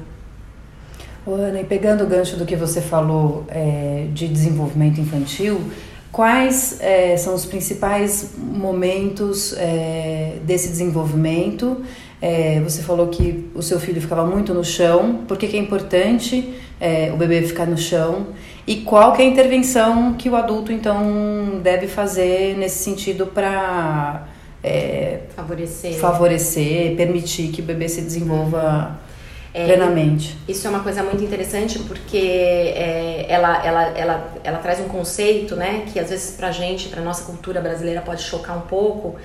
Ana, 1.33 1.61
e 1.61 1.63
pegando 1.63 2.03
o 2.03 2.07
gancho 2.07 2.37
do 2.37 2.45
que 2.45 2.55
você 2.55 2.81
falou 2.81 3.45
é, 3.49 4.07
de 4.13 4.27
desenvolvimento 4.27 4.99
infantil, 4.99 5.59
quais 6.11 6.79
é, 6.79 7.15
são 7.17 7.35
os 7.35 7.45
principais 7.45 8.33
momentos 8.37 9.53
é, 9.57 10.33
desse 10.43 10.69
desenvolvimento? 10.69 11.83
É, 12.21 12.59
você 12.61 12.81
falou 12.81 13.07
que 13.07 13.49
o 13.53 13.61
seu 13.61 13.79
filho 13.79 14.01
ficava 14.01 14.25
muito 14.25 14.53
no 14.53 14.63
chão, 14.63 15.21
por 15.27 15.37
que, 15.37 15.47
que 15.47 15.55
é 15.55 15.59
importante 15.59 16.55
é, 16.79 17.11
o 17.13 17.17
bebê 17.17 17.41
ficar 17.43 17.67
no 17.67 17.77
chão? 17.77 18.27
E 18.65 18.77
qual 18.77 19.13
que 19.13 19.21
é 19.21 19.25
a 19.25 19.27
intervenção 19.27 20.13
que 20.13 20.29
o 20.29 20.35
adulto, 20.35 20.71
então, 20.71 21.59
deve 21.61 21.87
fazer 21.87 22.57
nesse 22.57 22.83
sentido 22.83 23.27
para 23.27 24.27
é, 24.63 25.19
favorecer. 25.35 25.93
favorecer, 25.93 26.95
permitir 26.95 27.49
que 27.49 27.61
o 27.61 27.63
bebê 27.63 27.87
se 27.87 28.01
desenvolva 28.01 28.99
é, 29.57 29.65
plenamente. 29.65 30.37
Isso 30.47 30.67
é 30.67 30.69
uma 30.69 30.81
coisa 30.81 31.01
muito 31.01 31.23
interessante 31.23 31.79
porque 31.79 32.15
é, 32.15 33.25
ela, 33.27 33.65
ela, 33.65 33.83
ela, 33.97 34.33
ela 34.43 34.57
traz 34.59 34.79
um 34.79 34.87
conceito, 34.87 35.55
né, 35.55 35.83
que 35.91 35.99
às 35.99 36.11
vezes 36.11 36.35
pra 36.35 36.51
gente, 36.51 36.89
pra 36.89 37.01
nossa 37.01 37.23
cultura 37.23 37.59
brasileira 37.59 38.01
pode 38.01 38.21
chocar 38.21 38.55
um 38.55 38.61
pouco, 38.61 39.15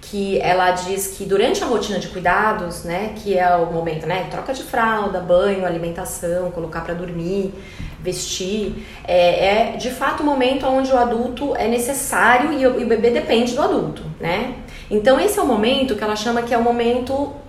que 0.00 0.40
ela 0.40 0.72
diz 0.72 1.16
que 1.16 1.24
durante 1.24 1.62
a 1.62 1.66
rotina 1.68 2.00
de 2.00 2.08
cuidados, 2.08 2.82
né, 2.82 3.12
que 3.14 3.38
é 3.38 3.54
o 3.54 3.72
momento, 3.72 4.06
né, 4.06 4.26
troca 4.28 4.52
de 4.52 4.64
fralda, 4.64 5.20
banho, 5.20 5.64
alimentação, 5.64 6.50
colocar 6.50 6.80
para 6.80 6.94
dormir, 6.94 7.54
vestir, 8.00 8.84
é, 9.06 9.46
é, 9.46 9.76
de 9.76 9.90
fato 9.90 10.24
o 10.24 10.26
momento 10.26 10.66
onde 10.66 10.92
o 10.92 10.98
adulto 10.98 11.54
é 11.54 11.68
necessário 11.68 12.52
e 12.52 12.66
o, 12.66 12.80
e 12.80 12.84
o 12.84 12.88
bebê 12.88 13.10
depende 13.10 13.54
do 13.54 13.62
adulto, 13.62 14.02
né? 14.18 14.54
Então 14.90 15.20
esse 15.20 15.38
é 15.38 15.42
o 15.42 15.46
momento 15.46 15.94
que 15.94 16.02
ela 16.02 16.16
chama 16.16 16.42
que 16.42 16.52
é 16.52 16.58
o 16.58 16.62
momento 16.62 17.45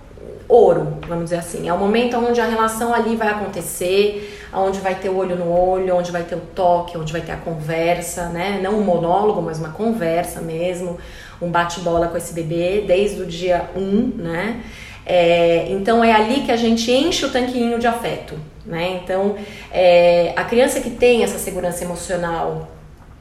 ouro, 0.48 0.98
vamos 1.06 1.24
dizer 1.24 1.36
assim. 1.36 1.68
É 1.68 1.72
o 1.72 1.78
momento 1.78 2.16
onde 2.16 2.40
a 2.40 2.46
relação 2.46 2.94
ali 2.94 3.14
vai 3.14 3.28
acontecer, 3.28 4.48
onde 4.52 4.80
vai 4.80 4.94
ter 4.94 5.10
o 5.10 5.16
olho 5.16 5.36
no 5.36 5.52
olho, 5.52 5.94
onde 5.94 6.10
vai 6.10 6.22
ter 6.22 6.36
o 6.36 6.40
toque, 6.40 6.96
onde 6.96 7.12
vai 7.12 7.20
ter 7.20 7.32
a 7.32 7.36
conversa, 7.36 8.28
né? 8.30 8.58
Não 8.62 8.78
um 8.78 8.82
monólogo, 8.82 9.42
mas 9.42 9.58
uma 9.58 9.70
conversa 9.70 10.40
mesmo, 10.40 10.98
um 11.40 11.50
bate-bola 11.50 12.08
com 12.08 12.16
esse 12.16 12.32
bebê 12.32 12.84
desde 12.86 13.20
o 13.20 13.26
dia 13.26 13.68
1, 13.76 13.80
um, 13.80 14.12
né? 14.16 14.62
É, 15.04 15.66
então 15.70 16.02
é 16.04 16.12
ali 16.12 16.40
que 16.42 16.52
a 16.52 16.56
gente 16.56 16.90
enche 16.90 17.24
o 17.24 17.30
tanquinho 17.30 17.78
de 17.78 17.86
afeto, 17.86 18.34
né? 18.64 19.00
Então 19.02 19.36
é, 19.70 20.32
a 20.36 20.44
criança 20.44 20.80
que 20.80 20.90
tem 20.90 21.22
essa 21.22 21.38
segurança 21.38 21.84
emocional 21.84 22.68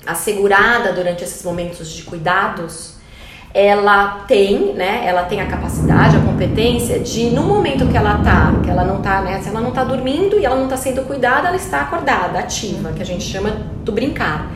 assegurada 0.05 0.93
durante 0.93 1.24
esses 1.24 1.43
momentos 1.43 1.89
de 1.89 2.03
cuidados, 2.03 2.96
ela 3.57 4.23
tem, 4.27 4.75
né? 4.75 5.01
Ela 5.03 5.23
tem 5.23 5.41
a 5.41 5.47
capacidade, 5.47 6.15
a 6.15 6.19
competência 6.19 6.99
de, 6.99 7.31
no 7.31 7.41
momento 7.41 7.87
que 7.87 7.97
ela 7.97 8.19
tá, 8.19 8.53
que 8.63 8.69
ela 8.69 8.83
não 8.83 9.01
tá, 9.01 9.21
né? 9.21 9.41
Se 9.41 9.49
ela 9.49 9.59
não 9.59 9.71
tá 9.71 9.83
dormindo 9.83 10.39
e 10.39 10.45
ela 10.45 10.55
não 10.55 10.67
tá 10.67 10.77
sendo 10.77 11.01
cuidada, 11.07 11.47
ela 11.47 11.57
está 11.57 11.81
acordada, 11.81 12.37
ativa, 12.37 12.91
que 12.91 13.01
a 13.01 13.05
gente 13.05 13.23
chama 13.23 13.49
do 13.83 13.91
brincar. 13.91 14.51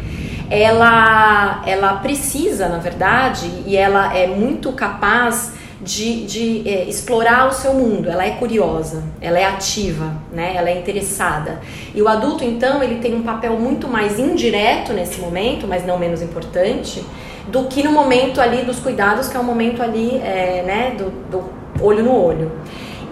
Ela, 0.52 1.64
ela 1.66 1.94
precisa, 1.94 2.70
na 2.70 2.78
verdade, 2.78 3.50
e 3.66 3.76
ela 3.76 4.16
é 4.16 4.28
muito 4.28 4.72
capaz 4.74 5.54
de, 5.82 6.24
de 6.28 6.70
é, 6.70 6.84
explorar 6.84 7.48
o 7.48 7.52
seu 7.52 7.74
mundo. 7.74 8.08
Ela 8.08 8.24
é 8.24 8.32
curiosa, 8.32 9.04
ela 9.20 9.40
é 9.40 9.46
ativa, 9.46 10.14
né? 10.32 10.54
Ela 10.56 10.70
é 10.70 10.78
interessada. 10.78 11.60
E 11.96 12.00
o 12.04 12.08
adulto, 12.08 12.44
então, 12.44 12.84
ele 12.84 13.00
tem 13.00 13.16
um 13.16 13.24
papel 13.24 13.58
muito 13.58 13.88
mais 13.88 14.20
indireto 14.20 14.94
nesse 14.94 15.20
momento, 15.20 15.66
mas 15.68 15.84
não 15.88 15.98
menos 15.98 16.22
importante 16.22 17.04
do 17.48 17.66
que 17.66 17.84
no 17.84 17.92
momento 17.92 18.40
ali 18.40 18.64
dos 18.64 18.80
cuidados, 18.80 19.28
que 19.28 19.38
é 19.38 19.40
o 19.40 19.44
momento 19.44 19.82
ali, 19.82 20.18
é, 20.18 20.64
né, 20.66 20.96
do, 20.98 21.10
do, 21.30 21.62
olho 21.84 22.04
no 22.04 22.16
olho. 22.16 22.52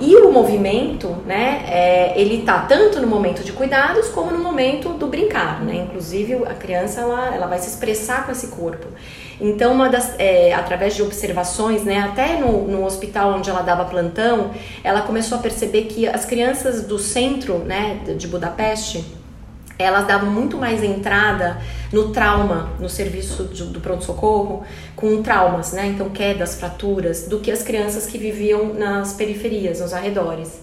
E 0.01 0.15
o 0.15 0.31
movimento, 0.31 1.09
né, 1.25 1.65
é, 1.67 2.13
ele 2.15 2.43
tá 2.43 2.62
tanto 2.62 3.01
no 3.01 3.07
momento 3.07 3.43
de 3.43 3.51
cuidados 3.51 4.07
como 4.09 4.31
no 4.31 4.39
momento 4.39 4.89
do 4.89 5.07
brincar, 5.07 5.62
né? 5.62 5.75
Inclusive 5.75 6.36
a 6.45 6.53
criança 6.53 7.01
ela, 7.01 7.36
ela 7.36 7.48
vai 7.48 7.59
se 7.59 7.67
expressar 7.67 8.25
com 8.25 8.31
esse 8.31 8.48
corpo. 8.48 8.88
Então, 9.41 9.74
uma 9.74 9.89
das, 9.89 10.15
é, 10.17 10.53
através 10.53 10.95
de 10.95 11.01
observações, 11.01 11.83
né, 11.83 12.00
até 12.00 12.38
no, 12.38 12.65
no 12.65 12.86
hospital 12.86 13.33
onde 13.33 13.50
ela 13.50 13.62
dava 13.62 13.83
plantão, 13.86 14.51
ela 14.83 15.01
começou 15.01 15.38
a 15.38 15.41
perceber 15.41 15.83
que 15.83 16.07
as 16.07 16.24
crianças 16.24 16.83
do 16.83 16.98
centro, 16.98 17.59
né, 17.59 18.00
de 18.17 18.27
Budapeste, 18.27 19.19
elas 19.79 20.05
davam 20.05 20.29
muito 20.29 20.57
mais 20.57 20.83
entrada 20.83 21.57
no 21.91 22.12
trauma, 22.12 22.69
no 22.79 22.89
serviço 22.89 23.45
de, 23.45 23.63
do 23.63 23.79
pronto-socorro, 23.79 24.63
com 24.93 25.24
traumas, 25.24 25.71
né? 25.71 25.88
Então, 25.88 26.09
quedas, 26.09 26.55
fraturas, 26.55 27.27
do 27.29 27.39
que 27.39 27.50
as 27.50 27.63
crianças 27.63 28.05
que 28.05 28.17
viviam 28.17 28.74
nas 28.74 29.13
periferias, 29.13 29.79
nos 29.79 29.93
arredores. 29.93 30.59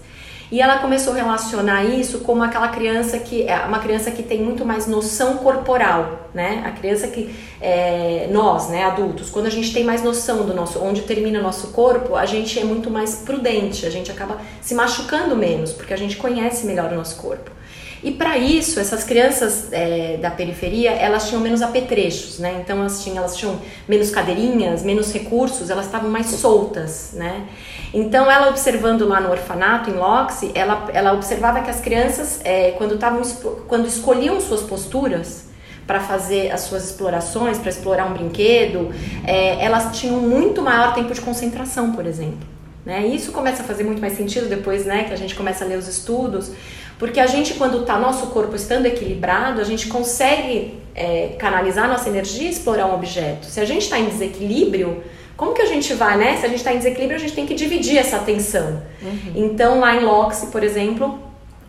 E 0.51 0.61
ela 0.61 0.77
começou 0.77 1.13
a 1.13 1.15
relacionar 1.17 1.83
isso 1.83 2.19
como 2.19 2.41
aquela 2.41 2.69
criança 2.69 3.17
que 3.17 3.43
é 3.43 3.57
uma 3.65 3.79
criança 3.79 4.11
que 4.11 4.23
tem 4.23 4.41
muito 4.41 4.63
mais 4.63 4.85
noção 4.87 5.37
corporal, 5.37 6.29
né? 6.33 6.63
A 6.65 6.71
criança 6.71 7.07
que 7.07 7.35
é, 7.59 8.29
nós, 8.31 8.69
né, 8.69 8.85
adultos, 8.85 9.31
quando 9.31 9.47
a 9.47 9.49
gente 9.49 9.73
tem 9.73 9.83
mais 9.83 10.03
noção 10.03 10.45
do 10.45 10.53
nosso 10.53 10.79
onde 10.81 11.01
termina 11.01 11.39
o 11.39 11.43
nosso 11.43 11.69
corpo, 11.69 12.15
a 12.15 12.25
gente 12.25 12.57
é 12.59 12.63
muito 12.63 12.89
mais 12.89 13.15
prudente, 13.15 13.85
a 13.85 13.89
gente 13.89 14.09
acaba 14.09 14.37
se 14.61 14.73
machucando 14.73 15.35
menos 15.35 15.73
porque 15.73 15.93
a 15.93 15.97
gente 15.97 16.15
conhece 16.15 16.65
melhor 16.67 16.93
o 16.93 16.95
nosso 16.95 17.17
corpo. 17.17 17.56
E 18.03 18.11
para 18.11 18.37
isso, 18.37 18.79
essas 18.79 19.03
crianças 19.03 19.69
é, 19.71 20.17
da 20.17 20.29
periferia, 20.29 20.91
elas 20.91 21.27
tinham 21.27 21.41
menos 21.41 21.61
apetrechos, 21.61 22.37
né? 22.39 22.59
Então 22.61 22.79
elas 22.79 23.03
tinham, 23.03 23.17
elas 23.17 23.35
tinham 23.35 23.59
menos 23.87 24.11
cadeirinhas, 24.11 24.83
menos 24.83 25.11
recursos, 25.11 25.69
elas 25.69 25.85
estavam 25.85 26.09
mais 26.09 26.27
soltas, 26.27 27.11
né? 27.13 27.47
Então 27.93 28.29
ela 28.29 28.49
observando 28.49 29.07
lá 29.07 29.19
no 29.19 29.31
orfanato, 29.31 29.89
em 29.89 29.93
Loxi, 29.93 30.51
ela, 30.53 30.87
ela 30.93 31.13
observava 31.13 31.61
que 31.61 31.69
as 31.69 31.79
crianças, 31.79 32.39
é, 32.43 32.71
quando, 32.77 32.95
estavam, 32.95 33.21
quando 33.67 33.87
escolhiam 33.87 34.39
suas 34.39 34.61
posturas, 34.61 35.47
para 35.87 36.01
fazer 36.01 36.51
as 36.51 36.61
suas 36.61 36.83
explorações, 36.83 37.57
para 37.57 37.69
explorar 37.69 38.05
um 38.05 38.13
brinquedo, 38.13 38.93
é, 39.25 39.63
elas 39.63 39.97
tinham 39.97 40.19
muito 40.19 40.61
maior 40.61 40.93
tempo 40.93 41.13
de 41.13 41.21
concentração, 41.21 41.93
por 41.93 42.05
exemplo. 42.05 42.45
Né? 42.85 43.07
Isso 43.07 43.31
começa 43.31 43.63
a 43.63 43.65
fazer 43.65 43.83
muito 43.83 44.01
mais 44.01 44.13
sentido 44.17 44.47
depois 44.47 44.85
né, 44.85 45.05
que 45.05 45.13
a 45.13 45.17
gente 45.17 45.33
começa 45.33 45.63
a 45.63 45.67
ler 45.67 45.77
os 45.77 45.87
estudos, 45.87 46.51
porque 46.97 47.19
a 47.19 47.27
gente, 47.27 47.53
quando 47.53 47.81
está 47.81 47.97
nosso 47.99 48.27
corpo 48.27 48.55
estando 48.55 48.87
equilibrado, 48.87 49.61
a 49.61 49.63
gente 49.63 49.87
consegue 49.87 50.79
é, 50.95 51.35
canalizar 51.37 51.87
nossa 51.87 52.09
energia 52.09 52.47
e 52.47 52.51
explorar 52.51 52.87
um 52.87 52.95
objeto. 52.95 53.45
Se 53.45 53.59
a 53.59 53.65
gente 53.65 53.83
está 53.83 53.99
em 53.99 54.05
desequilíbrio, 54.05 55.03
como 55.35 55.53
que 55.53 55.61
a 55.61 55.67
gente 55.67 55.93
vai, 55.93 56.17
né? 56.17 56.37
Se 56.37 56.45
a 56.45 56.49
gente 56.49 56.57
está 56.57 56.73
em 56.73 56.79
desequilíbrio, 56.79 57.15
a 57.15 57.19
gente 57.19 57.33
tem 57.33 57.45
que 57.45 57.53
dividir 57.53 57.97
essa 57.97 58.17
atenção. 58.17 58.81
Uhum. 59.01 59.33
Então, 59.35 59.79
lá 59.79 59.95
em 59.95 60.03
Loxi, 60.03 60.47
por 60.47 60.63
exemplo, 60.63 61.19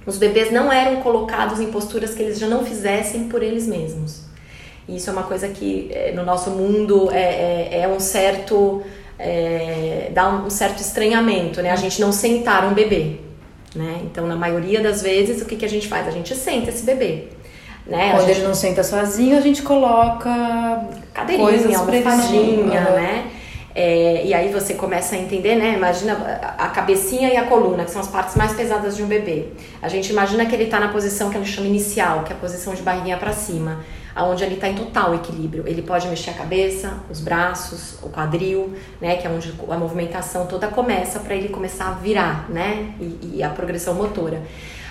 os 0.07 0.17
bebês 0.17 0.51
não 0.51 0.73
eram 0.73 1.03
colocados 1.03 1.61
em 1.61 1.67
posturas 1.67 2.15
que 2.15 2.23
eles 2.23 2.39
já 2.39 2.47
não 2.47 2.65
fizessem 2.65 3.29
por 3.29 3.43
eles 3.43 3.67
mesmos. 3.67 4.23
E 4.89 4.97
isso 4.97 5.11
é 5.11 5.13
uma 5.13 5.25
coisa 5.25 5.49
que 5.49 5.91
é, 5.93 6.13
no 6.13 6.25
nosso 6.25 6.49
mundo 6.49 7.11
é, 7.13 7.69
é, 7.71 7.81
é 7.83 7.89
um 7.89 8.01
certo. 8.01 8.83
É, 9.19 10.11
dá 10.15 10.29
um 10.31 10.49
certo 10.49 10.81
estranhamento, 10.81 11.61
né? 11.61 11.71
A 11.71 11.77
gente 11.77 12.01
não 12.01 12.13
sentar 12.13 12.65
um 12.65 12.73
bebê. 12.73 13.28
Né? 13.75 14.01
Então, 14.05 14.27
na 14.27 14.37
maioria 14.37 14.81
das 14.81 15.03
vezes, 15.03 15.43
o 15.43 15.45
que, 15.45 15.57
que 15.57 15.65
a 15.65 15.69
gente 15.69 15.89
faz? 15.89 16.07
A 16.07 16.11
gente 16.11 16.35
senta 16.35 16.71
esse 16.71 16.85
bebê. 16.85 17.25
Né? 17.87 18.13
Quando 18.13 18.27
gente... 18.27 18.39
ele 18.39 18.47
não 18.47 18.55
senta 18.55 18.83
sozinho, 18.83 19.37
a 19.37 19.41
gente 19.41 19.63
coloca 19.63 20.85
cadeirinha, 21.15 21.49
coisas 21.49 21.75
almofadinha, 21.75 22.81
uhum. 22.81 22.95
né? 22.95 23.31
É, 23.75 24.27
e 24.27 24.35
aí 24.35 24.53
você 24.53 24.75
começa 24.75 25.15
a 25.15 25.19
entender, 25.19 25.55
né? 25.55 25.75
Imagina 25.75 26.15
a 26.59 26.69
cabecinha 26.69 27.33
e 27.33 27.37
a 27.37 27.45
coluna, 27.45 27.85
que 27.85 27.91
são 27.91 28.01
as 28.01 28.09
partes 28.09 28.35
mais 28.35 28.53
pesadas 28.53 28.97
de 28.97 29.03
um 29.03 29.07
bebê. 29.07 29.47
A 29.81 29.89
gente 29.89 30.11
imagina 30.11 30.45
que 30.47 30.55
ele 30.55 30.65
está 30.65 30.81
na 30.81 30.89
posição 30.89 31.31
que 31.31 31.37
a 31.37 31.41
gente 31.41 31.53
chama 31.53 31.69
inicial, 31.69 32.25
que 32.25 32.33
é 32.33 32.37
a 32.37 32.39
posição 32.39 32.75
de 32.75 32.83
barriguinha 32.83 33.17
para 33.17 33.33
cima 33.33 33.79
onde 34.25 34.45
ele 34.45 34.55
está 34.55 34.69
em 34.69 34.75
total 34.75 35.15
equilíbrio. 35.15 35.65
Ele 35.67 35.83
pode 35.83 36.09
mexer 36.09 36.31
a 36.31 36.35
cabeça, 36.35 36.95
os 37.11 37.21
braços, 37.21 37.95
o 38.03 38.09
quadril, 38.09 38.75
né, 39.01 39.17
que 39.17 39.27
é 39.27 39.31
onde 39.31 39.53
a 39.69 39.77
movimentação 39.77 40.47
toda 40.47 40.69
começa 40.69 41.21
para 41.21 41.35
ele 41.35 41.49
começar 41.49 41.89
a 41.89 41.93
virar, 41.93 42.49
né, 42.51 42.95
e, 43.01 43.37
e, 43.37 43.43
a 43.43 43.49
progressão 43.49 43.95
motora. 43.95 44.43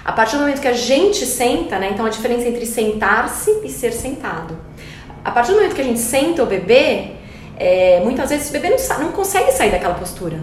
A 0.06 0.12
partir 0.12 0.36
do 0.38 0.42
momento 0.42 0.62
que 0.62 0.68
a 0.68 0.74
gente 0.74 1.26
senta, 1.26 1.78
né, 1.78 1.90
então 1.92 2.06
a 2.06 2.10
diferença 2.10 2.48
entre 2.48 2.66
sentar-se 2.66 3.52
e 3.64 3.70
ser 3.70 3.92
sentado. 3.92 4.58
A 5.24 5.32
partir 5.32 5.52
do 5.52 5.58
momento 5.58 5.76
que 5.76 5.82
a 5.82 5.86
gente 5.86 6.00
senta 6.00 6.44
o 6.44 6.46
bebê, 6.46 7.12
é, 7.58 8.00
muitas 8.04 8.30
vezes 8.30 8.50
o 8.50 8.54
bebê 8.54 8.70
não, 8.70 9.00
não 9.00 9.12
consegue 9.12 9.52
sair 9.52 9.72
daquela 9.72 9.96
postura. 9.96 10.40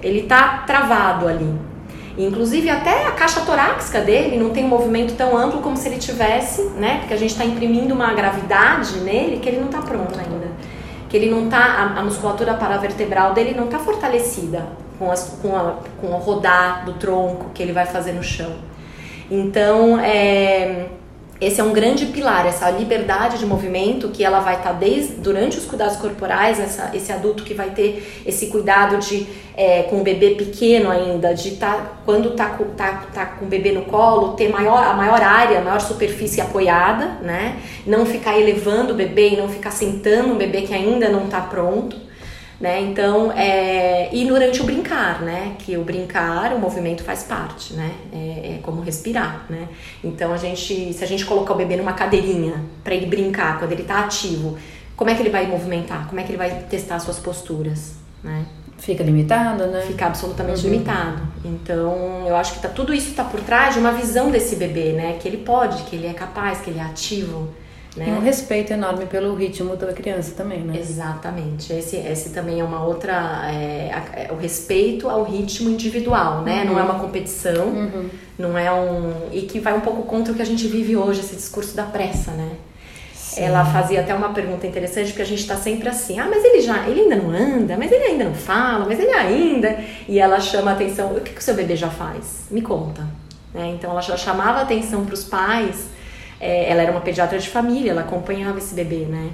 Ele 0.00 0.20
está 0.20 0.64
travado 0.66 1.28
ali. 1.28 1.71
Inclusive 2.16 2.68
até 2.68 3.06
a 3.06 3.12
caixa 3.12 3.40
torácica 3.40 4.00
dele 4.00 4.36
não 4.36 4.50
tem 4.50 4.64
um 4.64 4.68
movimento 4.68 5.14
tão 5.14 5.36
amplo 5.36 5.60
como 5.60 5.76
se 5.76 5.88
ele 5.88 5.98
tivesse, 5.98 6.62
né? 6.76 6.98
Porque 6.98 7.14
a 7.14 7.16
gente 7.16 7.30
está 7.30 7.44
imprimindo 7.44 7.94
uma 7.94 8.12
gravidade 8.12 8.98
nele 9.00 9.38
que 9.38 9.48
ele 9.48 9.58
não 9.58 9.66
está 9.66 9.80
pronto 9.80 10.18
ainda. 10.18 10.52
Que 11.08 11.16
ele 11.16 11.30
não 11.30 11.48
tá, 11.48 11.58
a, 11.58 12.00
a 12.00 12.02
musculatura 12.02 12.54
paravertebral 12.54 13.32
dele 13.32 13.54
não 13.54 13.64
está 13.64 13.78
fortalecida 13.78 14.66
com, 14.98 15.10
as, 15.10 15.38
com, 15.40 15.56
a, 15.56 15.76
com 16.00 16.08
o 16.08 16.18
rodar 16.18 16.84
do 16.84 16.94
tronco 16.94 17.50
que 17.54 17.62
ele 17.62 17.72
vai 17.72 17.86
fazer 17.86 18.12
no 18.12 18.22
chão. 18.22 18.52
Então, 19.30 19.98
é, 19.98 20.88
esse 21.42 21.60
é 21.60 21.64
um 21.64 21.72
grande 21.72 22.06
pilar, 22.06 22.46
essa 22.46 22.70
liberdade 22.70 23.36
de 23.36 23.44
movimento 23.44 24.10
que 24.10 24.22
ela 24.22 24.38
vai 24.38 24.56
estar 24.56 24.70
tá 24.70 24.78
desde 24.78 25.14
durante 25.14 25.58
os 25.58 25.64
cuidados 25.64 25.96
corporais, 25.96 26.60
essa, 26.60 26.92
esse 26.94 27.10
adulto 27.10 27.42
que 27.42 27.52
vai 27.52 27.70
ter 27.70 28.22
esse 28.24 28.46
cuidado 28.46 28.98
de 28.98 29.26
é, 29.56 29.82
com 29.82 30.00
o 30.00 30.02
bebê 30.04 30.36
pequeno 30.36 30.88
ainda, 30.88 31.34
de 31.34 31.56
tá, 31.56 31.98
quando 32.04 32.30
tá, 32.36 32.56
tá, 32.76 33.06
tá 33.12 33.26
com 33.26 33.44
o 33.44 33.48
bebê 33.48 33.72
no 33.72 33.82
colo, 33.82 34.34
ter 34.34 34.50
maior, 34.50 34.84
a 34.84 34.94
maior 34.94 35.20
área, 35.20 35.58
a 35.58 35.62
maior 35.62 35.80
superfície 35.80 36.40
apoiada, 36.40 37.18
né? 37.22 37.56
Não 37.84 38.06
ficar 38.06 38.38
elevando 38.38 38.92
o 38.92 38.96
bebê 38.96 39.30
e 39.30 39.36
não 39.36 39.48
ficar 39.48 39.72
sentando 39.72 40.32
um 40.32 40.36
bebê 40.36 40.62
que 40.62 40.72
ainda 40.72 41.08
não 41.08 41.24
está 41.24 41.40
pronto 41.40 42.01
né? 42.62 42.80
Então, 42.80 43.32
é, 43.32 44.08
e 44.14 44.24
durante 44.24 44.62
o 44.62 44.64
brincar, 44.64 45.20
né? 45.20 45.56
Que 45.58 45.76
o 45.76 45.82
brincar, 45.82 46.54
o 46.54 46.60
movimento 46.60 47.02
faz 47.02 47.24
parte, 47.24 47.74
né? 47.74 47.90
É, 48.12 48.54
é 48.54 48.60
como 48.62 48.80
respirar, 48.82 49.44
né? 49.50 49.66
Então, 50.02 50.32
a 50.32 50.36
gente, 50.36 50.92
se 50.92 51.02
a 51.02 51.06
gente 51.06 51.26
colocar 51.26 51.54
o 51.54 51.56
bebê 51.56 51.74
numa 51.74 51.92
cadeirinha 51.92 52.54
para 52.84 52.94
ele 52.94 53.06
brincar 53.06 53.58
quando 53.58 53.72
ele 53.72 53.82
está 53.82 54.04
ativo, 54.04 54.56
como 54.94 55.10
é 55.10 55.14
que 55.16 55.22
ele 55.22 55.30
vai 55.30 55.44
movimentar? 55.44 56.06
Como 56.06 56.20
é 56.20 56.22
que 56.22 56.30
ele 56.30 56.38
vai 56.38 56.50
testar 56.70 57.00
suas 57.00 57.18
posturas, 57.18 57.96
né? 58.22 58.46
Fica 58.78 59.02
limitado, 59.02 59.66
né? 59.66 59.80
Fica 59.80 60.06
absolutamente 60.06 60.64
uhum. 60.64 60.70
limitado. 60.70 61.20
Então, 61.44 62.26
eu 62.28 62.36
acho 62.36 62.54
que 62.54 62.60
tá, 62.60 62.68
tudo 62.68 62.94
isso 62.94 63.08
está 63.10 63.24
por 63.24 63.40
trás 63.40 63.74
de 63.74 63.80
uma 63.80 63.90
visão 63.90 64.30
desse 64.30 64.54
bebê, 64.54 64.92
né? 64.92 65.18
Que 65.20 65.26
ele 65.26 65.38
pode, 65.38 65.82
que 65.82 65.96
ele 65.96 66.06
é 66.06 66.12
capaz, 66.12 66.60
que 66.60 66.70
ele 66.70 66.78
é 66.78 66.82
ativo. 66.82 67.52
Né? 67.96 68.06
E 68.08 68.12
um 68.12 68.20
respeito 68.20 68.72
enorme 68.72 69.04
pelo 69.04 69.34
ritmo 69.34 69.76
da 69.76 69.92
criança 69.92 70.32
também, 70.34 70.60
né? 70.60 70.78
Exatamente. 70.78 71.72
Esse, 71.72 71.96
esse 71.96 72.30
também 72.30 72.60
é 72.60 72.64
uma 72.64 72.82
outra. 72.82 73.50
É, 73.52 73.90
é, 74.14 74.32
o 74.32 74.36
respeito 74.36 75.10
ao 75.10 75.24
ritmo 75.24 75.68
individual, 75.68 76.40
né? 76.40 76.62
Uhum. 76.62 76.72
Não 76.72 76.78
é 76.78 76.82
uma 76.82 76.98
competição, 76.98 77.66
uhum. 77.66 78.08
não 78.38 78.56
é 78.56 78.72
um. 78.72 79.28
E 79.30 79.42
que 79.42 79.60
vai 79.60 79.74
um 79.74 79.80
pouco 79.80 80.04
contra 80.04 80.32
o 80.32 80.36
que 80.36 80.40
a 80.40 80.46
gente 80.46 80.66
vive 80.66 80.96
hoje, 80.96 81.20
esse 81.20 81.36
discurso 81.36 81.76
da 81.76 81.84
pressa, 81.84 82.30
né? 82.30 82.52
Sim. 83.14 83.42
Ela 83.42 83.64
fazia 83.64 84.00
até 84.00 84.14
uma 84.14 84.30
pergunta 84.30 84.66
interessante, 84.66 85.08
porque 85.08 85.22
a 85.22 85.26
gente 85.26 85.40
está 85.40 85.56
sempre 85.56 85.88
assim, 85.88 86.18
ah, 86.18 86.26
mas 86.28 86.44
ele 86.44 86.60
já, 86.60 86.86
ele 86.88 87.00
ainda 87.00 87.16
não 87.16 87.30
anda, 87.30 87.76
mas 87.78 87.90
ele 87.90 88.04
ainda 88.04 88.24
não 88.24 88.34
fala, 88.34 88.86
mas 88.86 88.98
ele 88.98 89.10
ainda. 89.10 89.78
E 90.08 90.18
ela 90.18 90.40
chama 90.40 90.70
a 90.70 90.74
atenção, 90.74 91.14
o 91.14 91.20
que, 91.20 91.32
que 91.32 91.40
o 91.40 91.42
seu 91.42 91.54
bebê 91.54 91.76
já 91.76 91.88
faz? 91.88 92.46
Me 92.50 92.62
conta. 92.62 93.06
Né? 93.52 93.68
Então 93.74 93.90
ela 93.90 94.00
já 94.00 94.16
chamava 94.16 94.60
a 94.60 94.62
atenção 94.62 95.04
para 95.04 95.14
os 95.14 95.24
pais 95.24 95.91
é, 96.42 96.68
ela 96.68 96.82
era 96.82 96.90
uma 96.90 97.00
pediatra 97.00 97.38
de 97.38 97.48
família, 97.48 97.92
ela 97.92 98.00
acompanhava 98.00 98.58
esse 98.58 98.74
bebê, 98.74 99.06
né? 99.06 99.30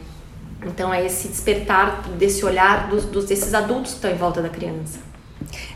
Então 0.67 0.93
é 0.93 1.07
esse 1.07 1.29
despertar 1.29 2.03
desse 2.19 2.45
olhar 2.45 2.91
dos, 2.91 3.07
dos 3.07 3.25
desses 3.25 3.55
adultos 3.55 3.93
que 3.93 3.97
estão 3.97 4.11
em 4.11 4.17
volta 4.17 4.43
da 4.43 4.51
criança. 4.51 4.99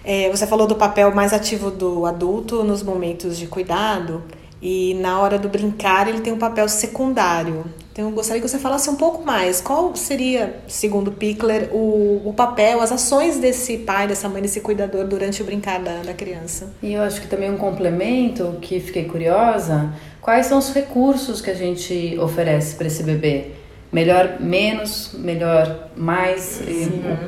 É, 0.04 0.28
você 0.28 0.46
falou 0.46 0.66
do 0.66 0.74
papel 0.74 1.14
mais 1.14 1.32
ativo 1.32 1.70
do 1.70 2.04
adulto 2.04 2.62
nos 2.62 2.82
momentos 2.82 3.38
de 3.38 3.46
cuidado 3.46 4.22
e 4.60 4.92
na 5.00 5.18
hora 5.20 5.38
do 5.38 5.48
brincar 5.48 6.06
ele 6.06 6.20
tem 6.20 6.34
um 6.34 6.38
papel 6.38 6.68
secundário. 6.68 7.64
Então 7.92 8.06
eu 8.06 8.10
gostaria 8.10 8.40
que 8.40 8.48
você 8.48 8.58
falasse 8.58 8.88
um 8.88 8.96
pouco 8.96 9.22
mais. 9.22 9.60
Qual 9.60 9.94
seria, 9.94 10.56
segundo 10.66 11.12
Pickler, 11.12 11.68
o, 11.72 12.22
o 12.24 12.32
papel, 12.32 12.80
as 12.80 12.90
ações 12.90 13.38
desse 13.38 13.76
pai, 13.78 14.08
dessa 14.08 14.30
mãe, 14.30 14.40
desse 14.40 14.60
cuidador 14.60 15.06
durante 15.06 15.42
o 15.42 15.44
brincar 15.44 15.78
da, 15.78 15.98
da 15.98 16.14
criança? 16.14 16.72
E 16.82 16.94
eu 16.94 17.02
acho 17.02 17.20
que 17.20 17.26
também 17.26 17.50
um 17.50 17.58
complemento 17.58 18.56
que 18.62 18.80
fiquei 18.80 19.04
curiosa 19.04 19.92
quais 20.22 20.46
são 20.46 20.58
os 20.58 20.72
recursos 20.72 21.42
que 21.42 21.50
a 21.50 21.54
gente 21.54 22.16
oferece 22.18 22.76
para 22.76 22.86
esse 22.86 23.02
bebê? 23.02 23.48
Melhor 23.92 24.40
menos, 24.40 25.10
melhor 25.12 25.90
mais? 25.94 26.62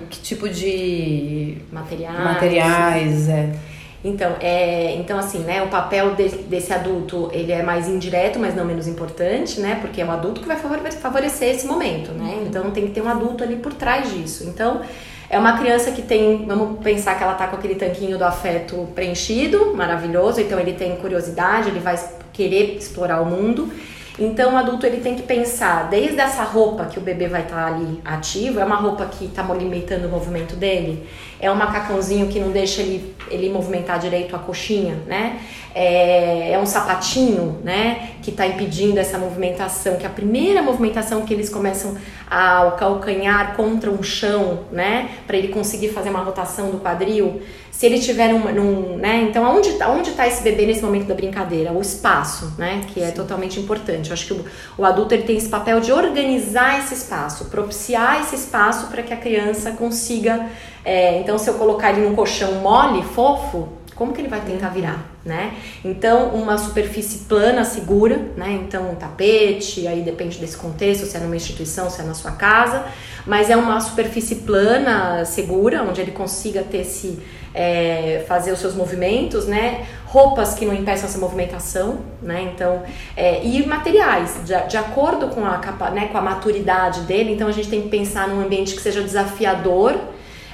que 0.09 0.21
tipo 0.21 0.49
de 0.49 1.59
materiais? 1.71 2.25
Materiais, 2.25 3.29
é. 3.29 3.53
Então, 4.05 4.37
é, 4.39 4.97
então 4.97 5.19
assim, 5.19 5.39
né, 5.39 5.63
o 5.63 5.69
papel 5.69 6.15
de, 6.15 6.29
desse 6.43 6.75
adulto, 6.75 7.31
ele 7.33 7.51
é 7.51 7.63
mais 7.63 7.89
indireto, 7.89 8.39
mas 8.39 8.55
não 8.55 8.65
menos 8.65 8.87
importante, 8.87 9.59
né, 9.59 9.79
porque 9.81 10.03
é 10.03 10.05
o 10.05 10.11
adulto 10.11 10.43
que 10.43 10.47
vai 10.47 10.59
favorecer 10.59 11.55
esse 11.55 11.67
momento, 11.67 12.13
né, 12.13 12.35
uhum. 12.35 12.47
então 12.47 12.71
tem 12.71 12.87
que 12.87 12.93
ter 12.93 13.01
um 13.01 13.09
adulto 13.09 13.43
ali 13.43 13.57
por 13.57 13.73
trás 13.73 14.13
disso. 14.13 14.45
Então, 14.47 14.83
é 15.31 15.39
uma 15.39 15.59
criança 15.59 15.91
que 15.91 16.03
tem, 16.03 16.45
vamos 16.45 16.81
pensar 16.81 17.17
que 17.17 17.25
ela 17.25 17.33
tá 17.33 17.49
com 17.49 17.57
aquele 17.57 17.77
tanquinho 17.77 18.19
do 18.19 18.25
afeto 18.25 18.87
preenchido, 18.95 19.75
maravilhoso, 19.75 20.41
então 20.41 20.61
ele 20.61 20.75
tem 20.75 20.97
curiosidade, 20.97 21.71
ele 21.71 21.81
vai 21.81 21.99
querer 22.33 22.77
explorar 22.77 23.23
o 23.23 23.25
mundo. 23.25 23.73
Então 24.19 24.55
o 24.55 24.57
adulto 24.57 24.87
ele 24.87 25.01
tem 25.01 25.17
que 25.17 25.23
pensar 25.23 25.89
desde 25.91 26.21
essa 26.21 26.45
roupa 26.45 26.85
que 26.85 26.99
o 26.99 27.03
bebê 27.03 27.27
vai 27.27 27.43
estar 27.43 27.57
tá 27.57 27.67
ali 27.67 28.01
ativo, 28.05 28.61
é 28.61 28.65
uma 28.65 28.77
roupa 28.77 29.07
que 29.07 29.25
está 29.25 29.43
limitando 29.55 30.07
o 30.07 30.11
movimento 30.11 30.55
dele, 30.55 31.05
é 31.41 31.51
um 31.51 31.55
macacãozinho 31.55 32.29
que 32.29 32.39
não 32.41 32.51
deixa 32.51 32.81
ele, 32.81 33.15
ele 33.31 33.51
movimentar 33.51 33.99
direito 33.99 34.35
a 34.35 34.39
coxinha, 34.39 34.97
né? 35.07 35.41
É, 35.75 36.53
é 36.53 36.59
um 36.59 36.67
sapatinho, 36.67 37.59
né? 37.63 38.11
Que 38.23 38.31
está 38.31 38.47
impedindo 38.47 38.99
essa 38.99 39.19
movimentação, 39.19 39.97
que 39.97 40.05
é 40.05 40.07
a 40.07 40.13
primeira 40.13 40.63
movimentação 40.63 41.23
que 41.23 41.35
eles 41.35 41.51
começam 41.51 41.97
a, 42.31 42.67
o 42.67 42.73
calcanhar 42.73 43.57
contra 43.57 43.91
um 43.91 44.03
chão, 44.03 44.61
né? 44.71 45.11
Para 45.27 45.37
ele 45.37 45.49
conseguir 45.49 45.89
fazer 45.89 46.11
uma 46.11 46.21
rotação 46.21 46.71
do 46.71 46.79
quadril. 46.79 47.43
Se 47.73 47.87
ele 47.87 47.99
tiver 47.99 48.33
num 48.33 48.97
né? 48.97 49.27
Então, 49.29 49.45
aonde, 49.45 49.71
onde 49.83 50.11
está 50.11 50.29
esse 50.29 50.45
bebê 50.45 50.65
nesse 50.65 50.81
momento 50.81 51.07
da 51.07 51.15
brincadeira? 51.15 51.73
O 51.73 51.81
espaço, 51.81 52.55
né? 52.57 52.83
Que 52.87 53.03
é 53.03 53.09
Sim. 53.09 53.15
totalmente 53.15 53.59
importante. 53.59 54.11
Eu 54.11 54.15
acho 54.15 54.27
que 54.27 54.33
o, 54.33 54.45
o 54.79 54.85
adulto 54.85 55.13
ele 55.13 55.25
tem 55.25 55.37
esse 55.37 55.49
papel 55.49 55.81
de 55.81 55.93
organizar 55.93 56.79
esse 56.79 56.95
espaço, 56.95 57.47
propiciar 57.47 58.21
esse 58.23 58.37
espaço 58.37 58.87
para 58.87 59.03
que 59.03 59.13
a 59.13 59.17
criança 59.17 59.73
consiga. 59.73 60.47
É, 60.85 61.19
então, 61.19 61.39
se 61.39 61.49
eu 61.49 61.55
colocar 61.55 61.91
ele 61.93 62.07
num 62.07 62.15
colchão 62.15 62.55
mole, 62.57 63.03
fofo, 63.03 63.69
como 63.95 64.13
que 64.13 64.21
ele 64.21 64.29
vai 64.29 64.41
tentar 64.41 64.71
virar, 64.71 65.07
né? 65.25 65.55
Então, 65.85 66.31
uma 66.31 66.59
superfície 66.59 67.21
plana, 67.27 67.65
segura, 67.65 68.17
né? 68.37 68.61
Então, 68.65 68.91
um 68.91 68.95
tapete, 68.97 69.87
aí 69.87 70.03
depende 70.03 70.39
desse 70.39 70.57
contexto, 70.57 71.07
se 71.07 71.17
é 71.17 71.21
numa 71.21 71.37
instituição, 71.37 71.89
se 71.89 72.01
é 72.01 72.05
na 72.05 72.15
sua 72.15 72.33
casa, 72.33 72.85
mas 73.25 73.51
é 73.51 73.57
uma 73.57 73.81
superfície 73.81 74.37
plana, 74.37 75.25
segura, 75.25 75.83
onde 75.83 76.01
ele 76.01 76.11
consiga 76.11 76.63
ter 76.63 76.79
esse, 76.79 77.21
é, 77.55 78.25
fazer 78.27 78.51
os 78.51 78.59
seus 78.59 78.75
movimentos, 78.75 79.47
né? 79.47 79.87
Roupas 80.07 80.55
que 80.55 80.67
não 80.67 80.75
impeçam 80.75 81.09
essa 81.09 81.19
movimentação, 81.19 82.01
né? 82.21 82.51
Então, 82.53 82.83
é, 83.17 83.45
e 83.45 83.65
materiais, 83.65 84.41
de, 84.45 84.61
de 84.69 84.77
acordo 84.77 85.29
com 85.29 85.47
a, 85.47 85.59
capa, 85.59 85.91
né, 85.91 86.09
com 86.09 86.19
a 86.19 86.23
maturidade 86.23 87.03
dele, 87.03 87.33
então 87.33 87.47
a 87.47 87.53
gente 87.53 87.69
tem 87.69 87.83
que 87.83 87.89
pensar 87.89 88.27
num 88.27 88.41
ambiente 88.45 88.75
que 88.75 88.83
seja 88.83 89.01
desafiador, 89.01 89.95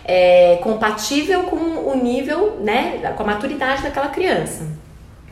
é, 0.04 0.58
compatível 0.62 1.44
com 1.44 1.56
o 1.56 1.94
nível, 2.02 2.58
né, 2.60 3.12
com 3.16 3.22
a 3.22 3.26
maturidade 3.26 3.82
daquela 3.82 4.08
criança. 4.08 4.66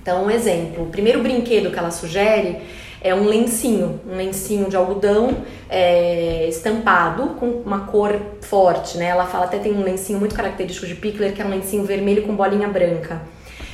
Então, 0.01 0.25
um 0.25 0.31
exemplo, 0.31 0.85
o 0.85 0.87
primeiro 0.87 1.23
brinquedo 1.23 1.71
que 1.71 1.79
ela 1.79 1.91
sugere 1.91 2.59
é 3.01 3.15
um 3.15 3.27
lencinho, 3.27 4.01
um 4.11 4.17
lencinho 4.17 4.69
de 4.69 4.77
algodão 4.77 5.37
é, 5.69 6.47
estampado 6.49 7.35
com 7.39 7.47
uma 7.47 7.81
cor 7.81 8.19
forte, 8.41 8.99
né? 8.99 9.07
Ela 9.07 9.27
fala 9.27 9.45
até 9.45 9.59
tem 9.59 9.73
um 9.73 9.83
lencinho 9.83 10.19
muito 10.19 10.35
característico 10.35 10.87
de 10.87 10.95
Pickler 10.95 11.33
que 11.33 11.41
é 11.41 11.45
um 11.45 11.51
lencinho 11.51 11.85
vermelho 11.85 12.23
com 12.23 12.35
bolinha 12.35 12.69
branca, 12.69 13.23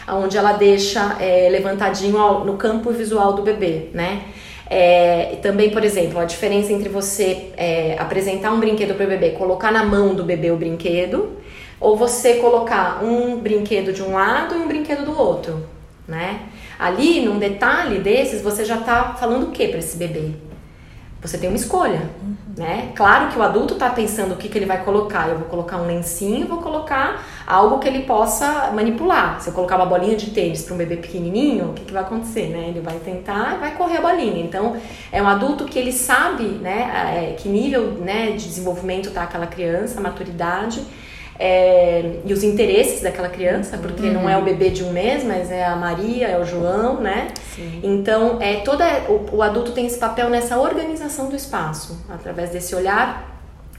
onde 0.08 0.36
ela 0.36 0.52
deixa 0.52 1.16
é, 1.20 1.48
levantadinho 1.48 2.44
no 2.44 2.56
campo 2.56 2.90
visual 2.90 3.32
do 3.32 3.42
bebê, 3.42 3.88
né? 3.94 4.22
É, 4.76 5.38
também, 5.40 5.70
por 5.70 5.84
exemplo, 5.84 6.18
a 6.18 6.24
diferença 6.24 6.72
entre 6.72 6.88
você 6.88 7.52
é, 7.56 7.96
apresentar 7.96 8.52
um 8.52 8.58
brinquedo 8.58 8.96
para 8.96 9.06
o 9.06 9.08
bebê, 9.08 9.30
colocar 9.30 9.70
na 9.70 9.84
mão 9.84 10.16
do 10.16 10.24
bebê 10.24 10.50
o 10.50 10.56
brinquedo, 10.56 11.38
ou 11.78 11.96
você 11.96 12.38
colocar 12.38 13.04
um 13.04 13.38
brinquedo 13.38 13.92
de 13.92 14.02
um 14.02 14.14
lado 14.14 14.56
e 14.56 14.58
um 14.58 14.66
brinquedo 14.66 15.04
do 15.04 15.16
outro, 15.16 15.64
né? 16.08 16.40
Ali, 16.76 17.20
num 17.20 17.38
detalhe 17.38 18.00
desses, 18.00 18.42
você 18.42 18.64
já 18.64 18.78
está 18.78 19.14
falando 19.14 19.44
o 19.44 19.50
que 19.52 19.68
para 19.68 19.78
esse 19.78 19.96
bebê? 19.96 20.30
Você 21.22 21.38
tem 21.38 21.48
uma 21.48 21.56
escolha, 21.56 22.10
uhum. 22.20 22.34
Né? 22.56 22.92
Claro 22.94 23.28
que 23.30 23.38
o 23.38 23.42
adulto 23.42 23.74
está 23.74 23.90
pensando 23.90 24.34
o 24.34 24.36
que, 24.36 24.48
que 24.48 24.56
ele 24.56 24.66
vai 24.66 24.84
colocar. 24.84 25.28
Eu 25.28 25.38
vou 25.38 25.48
colocar 25.48 25.76
um 25.78 25.86
lencinho, 25.86 26.46
vou 26.46 26.58
colocar 26.58 27.24
algo 27.46 27.78
que 27.78 27.88
ele 27.88 28.04
possa 28.04 28.70
manipular. 28.72 29.40
Se 29.40 29.48
eu 29.48 29.54
colocar 29.54 29.76
uma 29.76 29.86
bolinha 29.86 30.16
de 30.16 30.30
tênis 30.30 30.62
para 30.62 30.74
um 30.74 30.78
bebê 30.78 30.96
pequenininho, 30.96 31.70
o 31.70 31.72
que, 31.72 31.84
que 31.84 31.92
vai 31.92 32.02
acontecer, 32.02 32.48
né? 32.48 32.66
Ele 32.68 32.80
vai 32.80 32.96
tentar, 32.98 33.58
vai 33.58 33.74
correr 33.74 33.98
a 33.98 34.00
bolinha. 34.00 34.42
Então, 34.42 34.76
é 35.10 35.22
um 35.22 35.28
adulto 35.28 35.64
que 35.64 35.78
ele 35.78 35.92
sabe, 35.92 36.44
né, 36.44 37.32
é, 37.32 37.32
que 37.34 37.48
nível, 37.48 37.92
né, 37.92 38.32
de 38.32 38.46
desenvolvimento 38.46 39.08
está 39.08 39.22
aquela 39.24 39.46
criança, 39.46 40.00
maturidade 40.00 40.84
é, 41.38 42.20
e 42.24 42.32
os 42.32 42.42
interesses 42.42 43.02
daquela 43.02 43.28
criança, 43.28 43.76
porque 43.78 44.06
uhum. 44.06 44.12
não 44.12 44.30
é 44.30 44.36
o 44.36 44.42
bebê 44.42 44.70
de 44.70 44.84
um 44.84 44.92
mês, 44.92 45.24
mas 45.24 45.50
é 45.50 45.64
a 45.64 45.74
Maria, 45.74 46.28
é 46.28 46.38
o 46.38 46.44
João, 46.44 47.00
né? 47.00 47.28
Sim. 47.54 47.80
Então, 47.82 48.38
é 48.40 48.56
toda 48.60 48.84
o, 49.08 49.36
o 49.36 49.42
adulto 49.42 49.72
tem 49.72 49.86
esse 49.86 49.98
papel 49.98 50.30
nessa 50.30 50.58
organização 50.58 51.28
do 51.28 51.36
espaço, 51.36 52.04
através 52.08 52.50
desse 52.50 52.74
olhar 52.74 53.33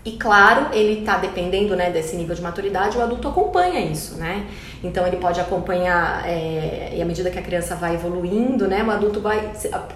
E 0.06 0.12
claro, 0.12 0.68
ele 0.72 1.00
está 1.00 1.18
dependendo 1.18 1.76
né, 1.76 1.89
desse 1.89 2.15
nível 2.15 2.36
de 2.36 2.41
maturidade, 2.41 2.96
o 2.96 3.02
adulto 3.02 3.28
acompanha 3.28 3.80
isso, 3.80 4.18
né? 4.18 4.46
Então 4.84 5.06
ele 5.08 5.18
pode 5.18 5.41
acompanhar, 5.41 6.24
é, 6.30 6.94
e 6.96 7.02
à 7.02 7.06
medida 7.06 7.32
que 7.32 7.39
a 7.39 7.41
criança 7.41 7.76
vai 7.76 7.96
evoluindo, 7.96 8.68
né, 8.68 8.84
o 8.84 8.91
adulto 8.91 9.20
vai, 9.20 9.52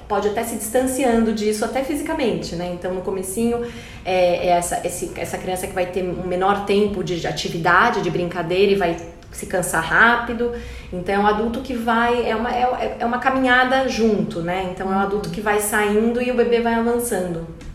pode 0.08 0.28
até 0.28 0.44
se 0.44 0.56
distanciando 0.56 1.32
disso, 1.32 1.64
até 1.64 1.84
fisicamente, 1.84 2.56
né? 2.56 2.72
Então 2.74 2.92
no 2.92 3.02
comecinho 3.02 3.64
é, 4.04 4.48
é 4.48 4.50
essa, 4.50 4.82
esse, 4.84 5.12
essa 5.16 5.38
criança 5.38 5.68
que 5.68 5.74
vai 5.74 5.86
ter 5.86 6.04
um 6.04 6.26
menor 6.26 6.66
tempo 6.66 7.04
de 7.04 7.28
atividade, 7.28 8.02
de 8.02 8.10
brincadeira 8.10 8.72
e 8.72 8.76
vai 8.76 8.98
se 9.32 9.46
cansar 9.46 9.84
rápido. 9.84 10.54
Então 10.92 11.14
é 11.14 11.20
um 11.20 11.28
adulto 11.28 11.62
que 11.62 11.76
vai, 11.76 12.28
é 12.28 12.36
uma, 12.36 12.52
é, 12.52 12.98
é 12.98 13.06
uma 13.06 13.20
caminhada 13.20 13.88
junto, 13.88 14.42
né? 14.42 14.72
Então 14.72 14.92
é 14.92 14.96
um 14.96 15.00
adulto 15.00 15.30
que 15.30 15.40
vai 15.40 15.60
saindo 15.60 16.20
e 16.20 16.32
o 16.32 16.34
bebê 16.34 16.62
vai 16.62 16.74
avançando. 16.74 17.69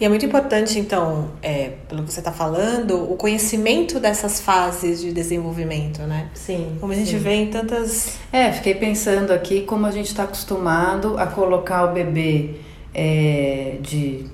E 0.00 0.04
é 0.04 0.08
muito 0.08 0.24
importante, 0.24 0.78
então, 0.78 1.30
é, 1.42 1.72
pelo 1.88 2.04
que 2.04 2.12
você 2.12 2.20
está 2.20 2.30
falando, 2.30 3.10
o 3.10 3.16
conhecimento 3.16 3.98
dessas 3.98 4.40
fases 4.40 5.00
de 5.00 5.12
desenvolvimento, 5.12 6.02
né? 6.02 6.28
Sim. 6.34 6.76
Como 6.80 6.92
a 6.92 6.96
gente 6.96 7.10
sim. 7.10 7.18
vê 7.18 7.34
em 7.34 7.50
tantas. 7.50 8.16
É, 8.32 8.52
fiquei 8.52 8.74
pensando 8.74 9.32
aqui 9.32 9.62
como 9.62 9.86
a 9.86 9.90
gente 9.90 10.06
está 10.06 10.22
acostumado 10.22 11.18
a 11.18 11.26
colocar 11.26 11.90
o 11.90 11.92
bebê 11.92 12.54
é, 12.94 13.78
de 13.80 14.26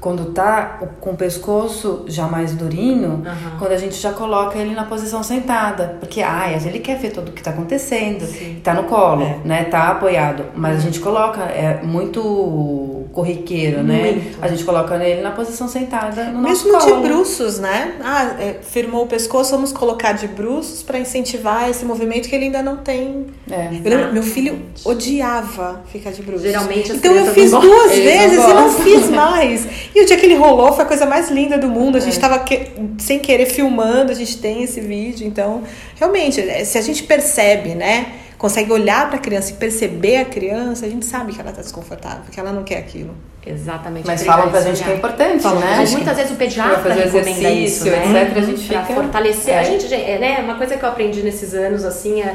quando 0.00 0.26
tá 0.32 0.80
com 1.00 1.10
o 1.10 1.16
pescoço 1.16 2.04
já 2.06 2.26
mais 2.26 2.52
durinho, 2.54 3.22
Uhum. 3.24 3.58
quando 3.58 3.72
a 3.72 3.76
gente 3.78 3.94
já 3.96 4.12
coloca 4.12 4.58
ele 4.58 4.74
na 4.74 4.84
posição 4.84 5.22
sentada. 5.22 5.96
Porque, 6.00 6.20
ai, 6.22 6.54
ele 6.64 6.78
quer 6.78 6.98
ver 6.98 7.10
tudo 7.10 7.28
o 7.28 7.32
que 7.32 7.42
tá 7.42 7.50
acontecendo. 7.50 8.24
Sim. 8.26 8.60
Tá 8.62 8.74
no 8.74 8.84
colo, 8.84 9.22
É. 9.22 9.38
né? 9.44 9.64
Tá 9.64 9.88
apoiado. 9.90 10.44
Mas 10.54 10.78
a 10.78 10.80
gente 10.80 11.00
coloca, 11.00 11.40
é 11.42 11.80
muito 11.82 13.02
corriqueiro, 13.12 13.82
né? 13.82 14.12
Muito. 14.12 14.38
A 14.42 14.48
gente 14.48 14.64
coloca 14.64 14.94
ele 14.96 15.22
na 15.22 15.30
posição 15.30 15.68
sentada 15.68 16.24
no 16.24 16.42
nosso 16.42 16.66
Mesmo 16.66 16.78
colo. 16.80 16.96
de 17.02 17.08
bruços, 17.08 17.58
né? 17.60 17.94
Ah, 18.02 18.34
é, 18.40 18.56
firmou 18.62 19.04
o 19.04 19.06
pescoço, 19.06 19.52
vamos 19.52 19.72
colocar 19.72 20.12
de 20.12 20.26
bruços 20.26 20.82
para 20.82 20.98
incentivar 20.98 21.68
esse 21.70 21.84
movimento 21.84 22.28
que 22.28 22.34
ele 22.34 22.46
ainda 22.46 22.62
não 22.62 22.78
tem. 22.78 23.26
É. 23.50 23.68
Eu 23.84 23.90
lembro, 23.90 24.12
meu 24.12 24.22
filho 24.22 24.60
odiava 24.84 25.82
ficar 25.92 26.10
de 26.10 26.22
bruços. 26.22 26.42
Geralmente 26.42 26.90
as 26.92 26.98
Então 26.98 27.12
eu 27.14 27.26
fiz 27.32 27.50
duas 27.52 27.92
Eles 27.92 28.04
vezes 28.04 28.44
e 28.44 28.54
não 28.54 28.70
fiz 28.70 29.10
mais. 29.10 29.66
E 29.94 30.02
o 30.02 30.06
dia 30.06 30.16
que 30.16 30.26
ele 30.26 30.34
rolou 30.36 30.72
foi 30.72 30.84
a 30.84 30.88
coisa 30.88 31.06
mais 31.06 31.30
linda 31.30 31.56
do 31.58 31.68
mundo. 31.68 31.96
A 31.96 31.98
É. 31.98 32.02
gente 32.02 32.18
tava 32.18 32.38
que- 32.40 32.68
sem 32.98 33.18
querer 33.18 33.46
filmando, 33.46 34.10
a 34.12 34.14
gente 34.14 34.38
tem 34.38 34.62
esse 34.62 34.80
vídeo. 34.80 35.26
Então, 35.26 35.62
realmente, 35.96 36.40
é, 36.40 36.64
se 36.64 36.76
a 36.78 36.82
gente 36.82 37.02
percebe, 37.04 37.70
né? 37.74 38.06
Consegue 38.38 38.72
olhar 38.72 39.06
para 39.08 39.16
a 39.16 39.20
criança 39.20 39.52
e 39.52 39.54
perceber 39.54 40.16
a 40.18 40.24
criança, 40.24 40.84
a 40.84 40.88
gente 40.88 41.06
sabe 41.06 41.32
que 41.32 41.40
ela 41.40 41.50
tá 41.52 41.62
desconfortável, 41.62 42.24
que 42.30 42.38
ela 42.38 42.52
não 42.52 42.62
quer 42.62 42.78
aquilo. 42.78 43.14
Exatamente. 43.46 44.06
Mas 44.06 44.22
é 44.22 44.24
falam 44.24 44.50
pra 44.50 44.60
gente 44.60 44.82
que 44.82 44.90
é 44.90 44.94
importante, 44.94 45.42
Falam 45.42 45.60
né? 45.60 45.76
Gente 45.84 45.92
muitas 45.96 46.16
vezes 46.16 46.32
o 46.32 46.34
pediatra 46.36 46.78
fazer 46.78 47.04
recomenda 47.04 47.50
isso, 47.50 47.84
né? 47.84 48.22
etc, 48.24 48.36
a 48.36 48.40
gente 48.40 48.66
Pra 48.68 48.82
fica- 48.82 48.94
fortalecer. 48.94 49.54
É. 49.54 49.58
A 49.58 49.62
gente, 49.64 49.94
é, 49.94 50.18
né? 50.18 50.40
Uma 50.42 50.56
coisa 50.56 50.76
que 50.76 50.84
eu 50.84 50.88
aprendi 50.88 51.22
nesses 51.22 51.54
anos, 51.54 51.84
assim, 51.84 52.20
é 52.22 52.34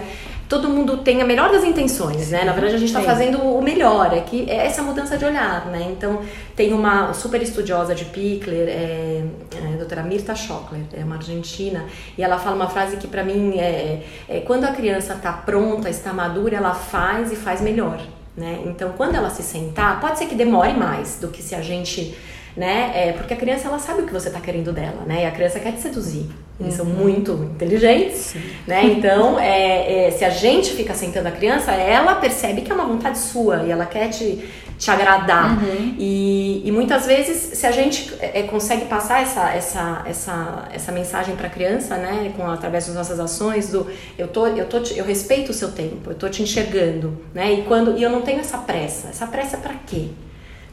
todo 0.50 0.68
mundo 0.68 0.98
tem 0.98 1.22
a 1.22 1.26
melhor 1.26 1.52
das 1.52 1.64
intenções, 1.64 2.32
né? 2.32 2.44
Na 2.44 2.52
verdade, 2.54 2.74
a 2.74 2.78
gente 2.80 2.90
está 2.90 3.02
fazendo 3.02 3.38
o 3.38 3.62
melhor, 3.62 4.12
é 4.12 4.22
que 4.22 4.50
é 4.50 4.66
essa 4.66 4.82
mudança 4.82 5.16
de 5.16 5.24
olhar, 5.24 5.68
né? 5.68 5.88
Então, 5.92 6.24
tem 6.56 6.74
uma 6.74 7.14
super 7.14 7.40
estudiosa 7.40 7.94
de 7.94 8.06
Pickler, 8.06 8.68
é, 8.68 9.24
é, 9.54 9.74
a 9.76 9.78
doutora 9.78 10.02
Mirta 10.02 10.34
Schockler, 10.36 10.82
é 10.92 11.04
uma 11.04 11.18
argentina, 11.18 11.86
e 12.18 12.24
ela 12.24 12.40
fala 12.40 12.56
uma 12.56 12.68
frase 12.68 12.98
que 12.98 13.08
para 13.08 13.24
mim 13.24 13.60
é, 13.60 14.02
é 14.28 14.40
quando 14.40 14.66
a 14.66 14.72
criança 14.72 15.14
está 15.14 15.32
pronta, 15.32 15.88
está 15.88 16.12
madura, 16.12 16.58
ela 16.58 16.74
faz 16.74 17.32
e 17.32 17.36
faz 17.36 17.62
melhor, 17.62 18.02
né? 18.36 18.64
Então, 18.66 18.94
quando 18.98 19.14
ela 19.14 19.30
se 19.30 19.44
sentar, 19.44 20.02
pode 20.02 20.18
ser 20.18 20.26
que 20.26 20.34
demore 20.34 20.74
mais 20.74 21.20
do 21.22 21.28
que 21.28 21.44
se 21.44 21.54
a 21.54 21.62
gente 21.62 22.18
né? 22.60 22.92
É, 22.94 23.14
porque 23.14 23.34
a 23.34 23.38
criança 23.38 23.70
ela 23.70 23.80
sabe 23.80 24.02
o 24.02 24.06
que 24.06 24.12
você 24.12 24.28
está 24.28 24.42
querendo 24.42 24.74
dela, 24.74 25.04
né? 25.08 25.24
E 25.24 25.26
a 25.26 25.32
criança 25.32 25.62
quer 25.62 25.72
te 25.72 25.80
seduzir. 25.80 26.30
Eles 26.60 26.74
são 26.74 26.86
muito 26.86 27.32
inteligentes, 27.56 28.36
né? 28.68 28.84
Então, 28.84 29.40
é, 29.40 30.08
é, 30.08 30.12
se 30.12 30.26
a 30.26 30.30
gente 30.30 30.74
fica 30.74 30.94
sentando 30.94 31.30
a 31.30 31.32
criança, 31.32 31.72
ela 31.72 32.16
percebe 32.16 32.60
que 32.60 32.70
é 32.70 32.76
uma 32.76 32.84
vontade 32.84 33.18
sua 33.18 33.64
e 33.64 33.72
ela 33.72 33.86
quer 33.86 34.10
te, 34.10 34.44
te 34.78 34.92
agradar. 34.92 35.58
E, 35.98 36.62
e 36.66 36.70
muitas 36.70 37.06
vezes, 37.06 37.58
se 37.58 37.66
a 37.66 37.72
gente 37.72 38.14
é, 38.20 38.44
consegue 38.44 38.88
passar 38.88 39.22
essa, 39.22 39.54
essa, 39.54 40.04
essa, 40.06 40.68
essa 40.74 40.92
mensagem 40.92 41.38
para 41.38 41.48
a 41.48 41.50
criança, 41.50 41.96
né? 41.96 42.34
Com, 42.36 42.46
através 42.46 42.88
das 42.88 42.96
nossas 42.96 43.22
ações, 43.22 43.70
do 43.70 43.88
eu, 44.18 44.28
tô, 44.28 44.48
eu, 44.48 44.66
tô, 44.66 44.80
eu 44.98 45.06
respeito 45.06 45.52
o 45.52 45.54
seu 45.54 45.72
tempo, 45.72 46.12
eu 46.12 46.16
tô 46.16 46.28
te 46.28 46.44
enxergando, 46.44 47.18
né? 47.34 47.54
E, 47.54 47.62
quando, 47.62 47.98
e 47.98 48.04
eu 48.04 48.10
não 48.10 48.22
tenho 48.22 48.42
essa 48.42 48.58
pressa. 48.58 49.08
Essa 49.08 49.28
pressa 49.28 49.56
é 49.56 49.60
para 49.62 49.76
quê? 49.88 50.10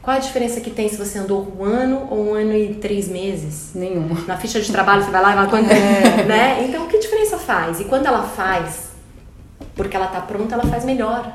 Qual 0.07 0.15
a 0.15 0.21
diferença 0.21 0.61
que 0.61 0.69
tem 0.69 0.87
se 0.87 0.95
você 0.95 1.19
andou 1.19 1.53
um 1.59 1.65
ano 1.65 2.07
ou 2.09 2.29
um 2.29 2.33
ano 2.33 2.53
e 2.53 2.75
três 2.75 3.09
meses? 3.09 3.71
Nenhuma. 3.75 4.21
Na 4.25 4.37
ficha 4.37 4.61
de 4.61 4.71
trabalho 4.71 5.03
você 5.03 5.11
vai 5.11 5.21
lá 5.21 5.33
e 5.33 5.35
vai 5.35 5.49
quanto 5.49 5.67
né? 6.25 6.63
Então, 6.63 6.87
que 6.87 6.97
diferença 6.97 7.37
faz? 7.37 7.81
E 7.81 7.83
quando 7.83 8.05
ela 8.05 8.23
faz, 8.23 8.91
porque 9.75 9.97
ela 9.97 10.07
tá 10.07 10.21
pronta, 10.21 10.55
ela 10.55 10.63
faz 10.63 10.85
melhor, 10.85 11.29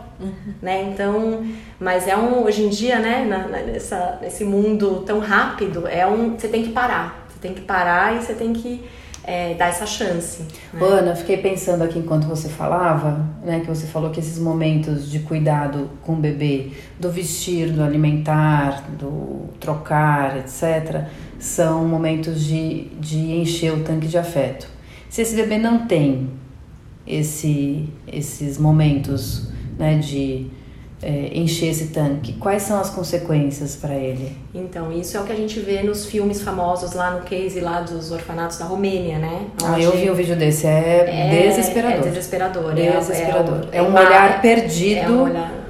né? 0.62 0.85
Então, 0.90 1.44
mas 1.78 2.08
é 2.08 2.16
um 2.16 2.44
hoje 2.44 2.62
em 2.62 2.70
dia, 2.70 2.98
né? 2.98 3.26
Na, 3.28 3.46
na- 3.46 3.61
nessa, 3.61 4.18
nesse 4.22 4.42
mundo 4.42 5.02
tão 5.04 5.18
rápido, 5.18 5.87
é 5.87 6.06
um 6.06 6.38
você 6.38 6.48
tem 6.48 6.62
que 6.62 6.72
parar, 6.72 7.26
você 7.28 7.40
tem 7.42 7.52
que 7.52 7.61
parar 7.61 8.16
e 8.16 8.22
você 8.22 8.32
tem 8.32 8.54
que 8.54 8.82
é, 9.24 9.54
dar 9.54 9.68
essa 9.68 9.87
chance. 9.87 10.42
né? 10.72 10.80
Ana, 10.85 11.14
fiquei 11.14 11.37
pensando 11.37 11.82
aqui 11.82 11.98
enquanto 11.98 12.26
você 12.26 12.48
falava, 12.48 13.24
né, 13.44 13.61
que 13.61 13.66
você 13.66 13.87
falou 13.87 14.11
que 14.11 14.20
esses 14.20 14.38
momentos 14.38 15.11
de 15.11 15.20
cuidado 15.20 15.90
com 16.02 16.14
o 16.14 16.16
bebê, 16.16 16.70
do 16.98 17.11
vestir, 17.11 17.70
do 17.70 17.82
alimentar, 17.82 18.85
do 18.98 19.48
trocar, 19.61 20.37
etc., 20.38 21.06
são 21.38 21.85
momentos 21.87 22.44
de, 22.44 22.85
de 23.00 23.32
encher 23.32 23.72
o 23.72 23.80
tanque 23.80 24.06
de 24.06 24.18
afeto. 24.18 24.68
Se 25.08 25.22
esse 25.22 25.35
bebê 25.35 25.58
não 25.58 25.87
tem 25.87 26.30
esse, 27.06 27.88
esses 28.06 28.58
momentos 28.58 29.48
né, 29.78 29.98
de 29.98 30.46
é, 31.03 31.31
encher 31.35 31.71
esse 31.71 31.88
tanque, 31.88 32.35
quais 32.35 32.62
são 32.62 32.81
as 32.81 32.88
consequências 32.91 33.75
para 33.77 33.95
ele? 33.95 34.37
Então, 34.55 34.93
isso 34.93 35.17
é 35.17 35.21
o 35.21 35.25
que 35.25 35.33
a 35.33 35.37
gente 35.37 35.59
vê 35.61 35.83
nos 35.83 36.07
filmes 36.07 36.41
famosos 36.41 36.93
lá 36.93 37.11
no 37.11 37.23
case 37.23 37.61
lá 37.61 37.81
dos 37.81 38.12
orfanatos 38.12 38.59
da 38.59 38.65
Romênia, 38.67 39.19
né? 39.19 39.47
Ah, 39.62 39.73
Onde 39.73 39.83
eu 39.83 39.93
vi 39.97 40.11
um 40.11 40.15
vídeo 40.15 40.37
desse, 40.37 40.67
é, 40.67 41.47
desesperador. 41.49 42.07
É 42.07 42.11
desesperador. 42.11 42.75
Desesperador. 42.75 43.67
É, 43.73 43.83
um 43.83 43.88
uma- 43.88 44.01
olhar 44.01 44.41
perdido. 44.41 45.01
É 45.01 45.09
um 45.09 45.23
olhar. 45.23 45.62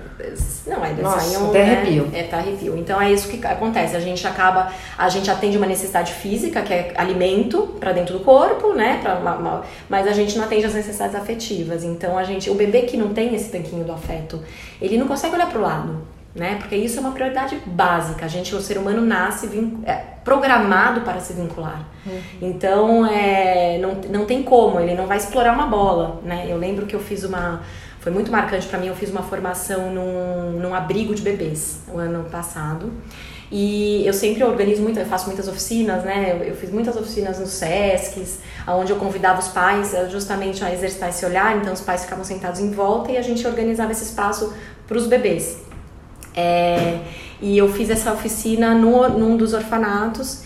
Não, 0.73 0.85
é 0.85 0.93
Nossa, 0.93 1.21
sai 1.21 1.43
um, 1.43 1.49
até 1.51 1.65
né? 1.65 1.77
arrepio. 1.77 2.09
É, 2.13 2.23
tá 2.25 2.37
arrepio. 2.39 2.77
Então 2.79 3.01
é 3.01 3.11
isso 3.13 3.29
que 3.29 3.45
acontece. 3.47 3.97
A 3.97 4.01
gente 4.01 4.27
acaba, 4.27 4.73
a 4.97 5.09
gente 5.09 5.31
atende 5.31 5.57
uma 5.57 5.67
necessidade 5.67 6.13
física, 6.13 6.63
que 6.63 6.73
é 6.73 6.93
alimento 6.97 7.75
para 7.79 7.93
dentro 7.93 8.19
do 8.19 8.25
corpo, 8.25 8.73
né? 8.73 8.99
Pra 9.03 9.17
uma- 9.17 9.35
uma- 9.37 9.63
mas 9.89 10.07
a 10.09 10.13
gente 10.13 10.37
não 10.37 10.45
atende 10.45 10.67
as 10.67 10.75
necessidades 10.75 11.15
afetivas. 11.15 11.85
Então 11.85 12.17
a 12.19 12.25
gente, 12.25 12.49
o 12.51 12.55
bebê 12.55 12.83
que 12.83 12.97
não 12.97 13.11
tem 13.15 13.35
esse 13.35 13.51
tanquinho 13.51 13.85
do 13.85 13.93
afeto, 13.93 14.41
ele 14.81 14.97
não 14.99 15.07
consegue 15.07 15.35
olhar 15.35 15.49
pro 15.49 15.61
lado. 15.61 16.13
Né? 16.35 16.57
Porque 16.59 16.75
isso 16.75 16.97
é 16.97 17.01
uma 17.03 17.13
prioridade 17.13 17.59
básica. 17.67 18.25
A 18.25 18.29
gente, 18.29 18.55
o 18.55 18.61
ser 18.63 18.79
humano, 18.79 19.03
nasce 19.03 19.47
vin- 19.47 19.83
é, 19.85 19.97
programado 20.25 21.03
para 21.03 21.21
se 21.21 21.35
vincular. 21.35 21.87
Então, 22.41 23.05
é, 23.07 23.77
não, 23.79 23.97
não 24.11 24.25
tem 24.25 24.43
como, 24.43 24.81
ele 24.81 24.95
não 24.95 25.07
vai 25.07 25.19
explorar 25.19 25.53
uma 25.53 25.67
bola. 25.67 26.21
Né? 26.25 26.47
Eu 26.49 26.57
lembro 26.57 26.87
que 26.87 26.97
eu 26.97 27.01
fiz 27.01 27.23
uma. 27.25 27.61
Foi 28.03 28.11
muito 28.11 28.33
marcante 28.33 28.67
para 28.67 28.81
mim, 28.81 28.89
eu 28.89 28.97
fiz 28.97 29.11
uma 29.11 29.23
formação 29.23 29.95
num, 29.95 30.59
num 30.59 30.75
abrigo 30.75 31.15
de 31.15 31.23
bebês 31.23 31.79
o 31.87 31.99
ano 31.99 32.25
passado. 32.25 32.93
E 33.49 34.05
eu 34.05 34.13
sempre 34.13 34.43
organizo 34.43 34.83
muito, 34.83 34.99
eu 34.99 35.07
faço 35.07 35.27
muitas 35.27 35.47
oficinas, 35.47 36.03
né? 36.03 36.33
Eu, 36.33 36.49
eu 36.49 36.57
fiz 36.57 36.69
muitas 36.71 36.97
oficinas 36.97 37.39
nos 37.39 37.51
SESCs, 37.51 38.41
onde 38.67 38.91
eu 38.91 38.97
convidava 38.97 39.39
os 39.39 39.49
pais 39.49 39.95
eh, 39.95 40.09
justamente 40.09 40.65
a 40.65 40.75
exercitar 40.75 41.11
esse 41.11 41.25
olhar, 41.25 41.57
então 41.57 41.73
os 41.73 41.81
pais 41.81 42.03
ficavam 42.03 42.25
sentados 42.25 42.59
em 42.59 42.73
volta 42.73 43.13
e 43.13 43.17
a 43.17 43.23
gente 43.23 43.47
organizava 43.47 43.93
esse 43.93 44.03
espaço 44.03 44.53
para 44.89 44.99
os 44.99 45.07
bebês. 45.07 45.59
É, 46.35 46.99
e 47.41 47.57
eu 47.57 47.73
fiz 47.73 47.89
essa 47.89 48.13
oficina 48.13 48.75
no, 48.75 49.09
num 49.11 49.37
dos 49.37 49.53
orfanatos 49.53 50.43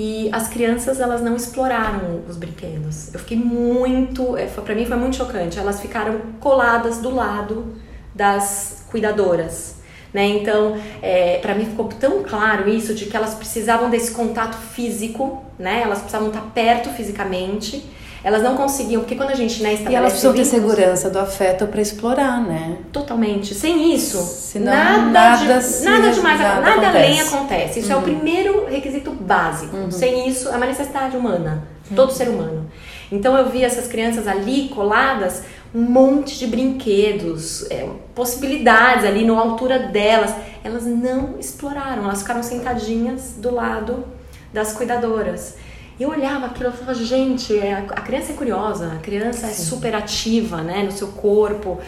e 0.00 0.28
as 0.30 0.46
crianças 0.46 1.00
elas 1.00 1.20
não 1.20 1.34
exploraram 1.34 2.22
os 2.28 2.36
brinquedos. 2.36 3.12
Eu 3.12 3.18
fiquei 3.18 3.36
muito, 3.36 4.36
é, 4.36 4.46
para 4.46 4.72
mim 4.72 4.86
foi 4.86 4.96
muito 4.96 5.16
chocante. 5.16 5.58
Elas 5.58 5.80
ficaram 5.80 6.20
coladas 6.38 6.98
do 6.98 7.12
lado 7.12 7.74
das 8.14 8.84
cuidadoras. 8.92 9.78
Né? 10.14 10.24
Então, 10.24 10.80
é, 11.02 11.38
para 11.38 11.52
mim 11.52 11.64
ficou 11.64 11.86
tão 11.88 12.22
claro 12.22 12.68
isso 12.68 12.94
de 12.94 13.06
que 13.06 13.16
elas 13.16 13.34
precisavam 13.34 13.90
desse 13.90 14.12
contato 14.12 14.56
físico, 14.56 15.44
né? 15.58 15.82
Elas 15.82 15.98
precisavam 15.98 16.28
estar 16.28 16.42
perto 16.54 16.90
fisicamente. 16.90 17.84
Elas 18.22 18.42
não 18.42 18.56
conseguiam, 18.56 19.02
porque 19.02 19.14
quando 19.14 19.30
a 19.30 19.34
gente 19.34 19.62
né, 19.62 19.78
E 19.88 19.94
elas 19.94 20.12
precisam 20.12 20.34
ter 20.34 20.44
segurança 20.44 21.08
do 21.08 21.18
afeto 21.18 21.66
para 21.66 21.80
explorar, 21.80 22.40
né? 22.40 22.78
Totalmente. 22.92 23.54
Sem 23.54 23.94
isso, 23.94 24.18
Senão 24.18 24.72
nada, 24.72 25.02
nada 25.10 25.60
de, 25.60 25.84
nada 25.84 26.10
demais, 26.10 26.40
nada 26.40 26.60
nada, 26.60 26.88
além 26.88 27.20
acontece. 27.20 27.34
acontece. 27.34 27.80
Isso 27.80 27.92
é 27.92 27.96
o 27.96 28.02
primeiro 28.02 28.66
requisito 28.66 29.12
básico. 29.12 29.76
Sem 29.90 30.28
isso, 30.28 30.48
é 30.48 30.56
uma 30.56 30.66
necessidade 30.66 31.16
humana. 31.16 31.68
Todo 31.94 32.12
ser 32.12 32.28
humano. 32.28 32.68
Então 33.10 33.36
eu 33.36 33.48
vi 33.48 33.64
essas 33.64 33.86
crianças 33.86 34.26
ali 34.26 34.68
coladas, 34.68 35.42
um 35.74 35.80
monte 35.80 36.38
de 36.38 36.46
brinquedos, 36.46 37.70
é, 37.70 37.88
possibilidades 38.14 39.04
ali 39.04 39.24
na 39.24 39.38
altura 39.38 39.78
delas. 39.78 40.34
Elas 40.62 40.84
não 40.84 41.38
exploraram, 41.38 42.04
elas 42.04 42.20
ficaram 42.20 42.42
sentadinhas 42.42 43.34
do 43.38 43.54
lado 43.54 44.04
das 44.52 44.72
cuidadoras. 44.72 45.54
E 45.98 46.04
eu 46.04 46.10
olhava 46.10 46.46
aquilo 46.46 46.68
e 46.68 46.72
falava, 46.72 46.94
gente, 46.94 47.58
é, 47.58 47.72
a 47.74 48.00
criança 48.02 48.32
é 48.32 48.36
curiosa, 48.36 48.92
a 48.92 48.98
criança 48.98 49.48
Sim. 49.48 49.52
é 49.52 49.54
super 49.54 49.94
ativa, 49.96 50.62
né, 50.62 50.84
no 50.84 50.92
seu 50.92 51.08
corpo. 51.08 51.80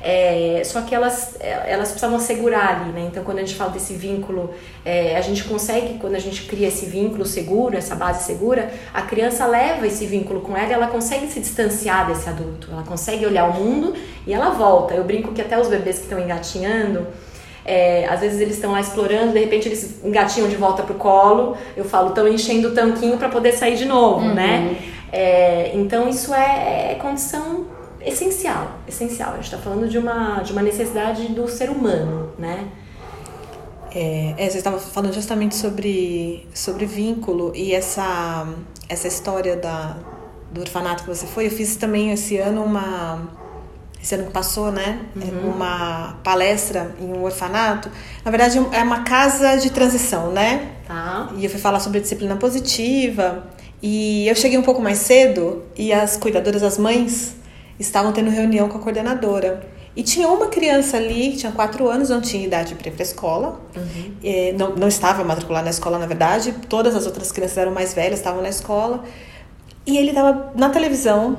É, 0.00 0.62
só 0.64 0.80
que 0.82 0.94
elas, 0.94 1.36
elas 1.40 1.88
precisavam 1.88 2.18
segurar 2.20 2.80
ali, 2.80 2.92
né? 2.92 3.08
Então, 3.10 3.24
quando 3.24 3.38
a 3.38 3.40
gente 3.40 3.56
fala 3.56 3.70
desse 3.70 3.92
vínculo, 3.94 4.54
é, 4.84 5.16
a 5.16 5.20
gente 5.20 5.44
consegue, 5.44 5.98
quando 5.98 6.14
a 6.14 6.18
gente 6.18 6.44
cria 6.44 6.68
esse 6.68 6.86
vínculo 6.86 7.26
seguro, 7.26 7.76
essa 7.76 7.94
base 7.94 8.24
segura, 8.24 8.72
a 8.94 9.02
criança 9.02 9.44
leva 9.44 9.86
esse 9.86 10.06
vínculo 10.06 10.40
com 10.40 10.56
ela 10.56 10.70
e 10.70 10.72
ela 10.72 10.86
consegue 10.86 11.26
se 11.26 11.40
distanciar 11.40 12.06
desse 12.06 12.28
adulto. 12.28 12.68
Ela 12.72 12.84
consegue 12.84 13.26
olhar 13.26 13.50
o 13.50 13.54
mundo 13.54 13.94
e 14.26 14.32
ela 14.32 14.50
volta. 14.50 14.94
Eu 14.94 15.04
brinco 15.04 15.32
que 15.32 15.42
até 15.42 15.60
os 15.60 15.68
bebês 15.68 15.96
que 15.96 16.04
estão 16.04 16.18
engatinhando, 16.18 17.06
é, 17.68 18.06
às 18.08 18.20
vezes 18.20 18.40
eles 18.40 18.54
estão 18.54 18.72
lá 18.72 18.80
explorando, 18.80 19.32
de 19.32 19.38
repente 19.38 19.68
eles 19.68 20.02
engatinham 20.02 20.48
de 20.48 20.56
volta 20.56 20.82
pro 20.82 20.94
colo. 20.94 21.54
Eu 21.76 21.84
falo, 21.84 22.08
estão 22.08 22.26
enchendo 22.26 22.68
o 22.68 22.74
tanquinho 22.74 23.18
para 23.18 23.28
poder 23.28 23.52
sair 23.52 23.76
de 23.76 23.84
novo, 23.84 24.24
uhum. 24.24 24.34
né? 24.34 24.76
É, 25.12 25.72
então 25.74 26.08
isso 26.08 26.32
é, 26.32 26.92
é 26.92 26.94
condição 26.94 27.66
essencial, 28.00 28.78
essencial. 28.88 29.32
A 29.32 29.34
gente 29.34 29.44
está 29.44 29.58
falando 29.58 29.86
de 29.86 29.98
uma, 29.98 30.40
de 30.40 30.52
uma 30.52 30.62
necessidade 30.62 31.28
do 31.28 31.46
ser 31.46 31.68
humano, 31.68 32.30
né? 32.38 32.68
É, 33.94 34.34
é, 34.38 34.48
você 34.48 34.58
estava 34.58 34.78
falando 34.78 35.12
justamente 35.12 35.54
sobre, 35.54 36.46
sobre 36.54 36.86
vínculo 36.86 37.52
e 37.54 37.74
essa, 37.74 38.48
essa 38.88 39.08
história 39.08 39.56
da, 39.56 39.96
do 40.50 40.62
orfanato 40.62 41.02
que 41.04 41.08
você 41.08 41.26
foi. 41.26 41.46
Eu 41.46 41.50
fiz 41.50 41.76
também 41.76 42.12
esse 42.12 42.38
ano 42.38 42.64
uma. 42.64 43.28
Esse 44.02 44.14
ano 44.14 44.26
que 44.26 44.30
passou, 44.30 44.70
né? 44.70 45.00
Uhum. 45.16 45.50
Uma 45.50 46.18
palestra 46.22 46.94
em 47.00 47.12
um 47.12 47.24
orfanato. 47.24 47.90
Na 48.24 48.30
verdade, 48.30 48.58
é 48.72 48.82
uma 48.82 49.00
casa 49.02 49.56
de 49.56 49.70
transição, 49.70 50.30
né? 50.30 50.72
Tá. 50.86 51.30
E 51.36 51.44
eu 51.44 51.50
fui 51.50 51.58
falar 51.58 51.80
sobre 51.80 52.00
disciplina 52.00 52.36
positiva. 52.36 53.48
E 53.82 54.26
eu 54.28 54.34
cheguei 54.34 54.58
um 54.58 54.62
pouco 54.62 54.80
mais 54.80 54.98
cedo 54.98 55.64
e 55.76 55.92
as 55.92 56.16
cuidadoras, 56.16 56.62
as 56.62 56.78
mães, 56.78 57.36
estavam 57.78 58.12
tendo 58.12 58.30
reunião 58.30 58.68
com 58.68 58.78
a 58.78 58.80
coordenadora. 58.80 59.68
E 59.94 60.02
tinha 60.02 60.28
uma 60.28 60.46
criança 60.46 60.96
ali, 60.96 61.32
que 61.32 61.38
tinha 61.38 61.50
quatro 61.50 61.88
anos, 61.88 62.08
não 62.08 62.20
tinha 62.20 62.44
idade 62.44 62.76
para 62.76 62.88
ir 62.88 62.92
para 62.92 63.02
a 63.02 63.06
escola, 63.06 63.60
uhum. 63.74 64.12
é, 64.22 64.52
não, 64.52 64.76
não 64.76 64.86
estava 64.86 65.24
matriculada 65.24 65.64
na 65.64 65.70
escola, 65.70 65.98
na 65.98 66.06
verdade. 66.06 66.54
Todas 66.68 66.94
as 66.94 67.04
outras 67.04 67.32
crianças 67.32 67.58
eram 67.58 67.72
mais 67.72 67.94
velhas, 67.94 68.20
estavam 68.20 68.40
na 68.40 68.48
escola. 68.48 69.02
E 69.84 69.98
ele 69.98 70.10
estava 70.10 70.52
na 70.54 70.70
televisão 70.70 71.38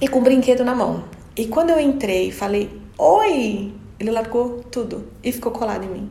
e 0.00 0.08
com 0.08 0.18
um 0.18 0.22
brinquedo 0.22 0.64
na 0.64 0.74
mão. 0.74 1.04
E 1.38 1.46
quando 1.46 1.70
eu 1.70 1.78
entrei, 1.78 2.32
falei, 2.32 2.68
oi! 2.98 3.72
Ele 3.98 4.10
largou 4.10 4.60
tudo 4.70 5.06
e 5.22 5.32
ficou 5.32 5.52
colado 5.52 5.84
em 5.84 5.88
mim. 5.88 6.10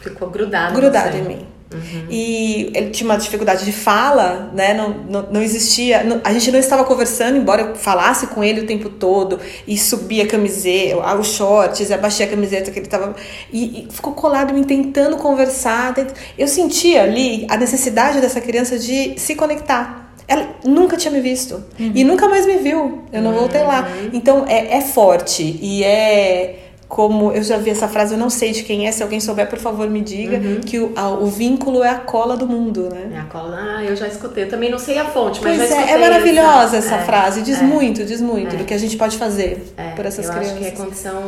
Ficou 0.00 0.30
grudado. 0.30 0.74
Grudado 0.74 1.16
em 1.16 1.22
mim. 1.22 1.46
Uhum. 1.72 2.06
E 2.08 2.70
ele 2.74 2.90
tinha 2.90 3.10
uma 3.10 3.18
dificuldade 3.18 3.64
de 3.64 3.72
fala, 3.72 4.52
né? 4.54 4.72
Não, 4.72 4.90
não, 4.90 5.32
não 5.32 5.42
existia. 5.42 6.04
Não, 6.04 6.20
a 6.22 6.32
gente 6.32 6.50
não 6.52 6.58
estava 6.58 6.84
conversando, 6.84 7.36
embora 7.36 7.62
eu 7.62 7.74
falasse 7.74 8.28
com 8.28 8.44
ele 8.44 8.60
o 8.60 8.66
tempo 8.66 8.88
todo 8.88 9.40
e 9.66 9.76
subia 9.76 10.24
a 10.24 10.26
camiseta, 10.26 11.14
os 11.16 11.28
shorts, 11.28 11.90
abaixei 11.90 12.26
a 12.26 12.28
camiseta 12.28 12.70
que 12.70 12.78
ele 12.78 12.86
estava. 12.86 13.16
E, 13.52 13.80
e, 13.80 13.88
ficou 13.90 14.12
colado 14.12 14.54
me 14.54 14.64
tentando 14.64 15.16
conversar. 15.16 15.94
Eu 16.38 16.48
sentia 16.48 17.02
ali 17.02 17.46
a 17.50 17.56
necessidade 17.56 18.20
dessa 18.20 18.40
criança 18.40 18.78
de 18.78 19.18
se 19.18 19.34
conectar. 19.34 20.05
Ela 20.28 20.48
nunca 20.64 20.96
tinha 20.96 21.12
me 21.12 21.20
visto 21.20 21.62
uhum. 21.78 21.92
e 21.94 22.04
nunca 22.04 22.28
mais 22.28 22.46
me 22.46 22.56
viu. 22.56 23.02
Eu 23.12 23.22
não 23.22 23.32
voltei 23.32 23.62
lá. 23.62 23.82
Uhum. 23.82 24.10
Então 24.12 24.44
é, 24.48 24.76
é 24.76 24.80
forte 24.80 25.58
e 25.62 25.84
é 25.84 26.65
como 26.88 27.32
eu 27.32 27.42
já 27.42 27.56
vi 27.56 27.70
essa 27.70 27.88
frase, 27.88 28.14
eu 28.14 28.18
não 28.18 28.30
sei 28.30 28.52
de 28.52 28.62
quem 28.62 28.86
é, 28.86 28.92
se 28.92 29.02
alguém 29.02 29.18
souber, 29.18 29.48
por 29.48 29.58
favor, 29.58 29.88
me 29.90 30.00
diga, 30.00 30.36
uhum. 30.36 30.60
que 30.60 30.78
o, 30.78 30.92
a, 30.94 31.10
o 31.10 31.26
vínculo 31.26 31.82
é 31.82 31.90
a 31.90 31.96
cola 31.96 32.36
do 32.36 32.46
mundo, 32.46 32.88
né? 32.88 33.10
É 33.12 33.18
a 33.18 33.24
cola, 33.24 33.76
ah, 33.78 33.84
eu 33.84 33.96
já 33.96 34.06
escutei, 34.06 34.44
eu 34.44 34.48
também 34.48 34.70
não 34.70 34.78
sei 34.78 34.98
a 34.98 35.04
fonte, 35.04 35.40
mas 35.42 35.56
pois 35.56 35.68
já 35.68 35.82
é, 35.82 35.92
é 35.92 35.98
maravilhosa 35.98 36.76
essa, 36.76 36.94
essa 36.94 36.96
é, 36.96 37.04
frase, 37.04 37.42
diz 37.42 37.60
é, 37.60 37.64
muito, 37.64 38.04
diz 38.04 38.20
muito 38.20 38.54
é. 38.54 38.58
do 38.58 38.64
que 38.64 38.72
a 38.72 38.78
gente 38.78 38.96
pode 38.96 39.18
fazer 39.18 39.66
é, 39.76 39.90
por 39.90 40.06
essas 40.06 40.26
eu 40.26 40.32
crianças. 40.32 40.52
Eu 40.52 40.62
acho 40.62 40.74
que 40.76 40.80
é 40.80 40.84
condição 40.84 41.22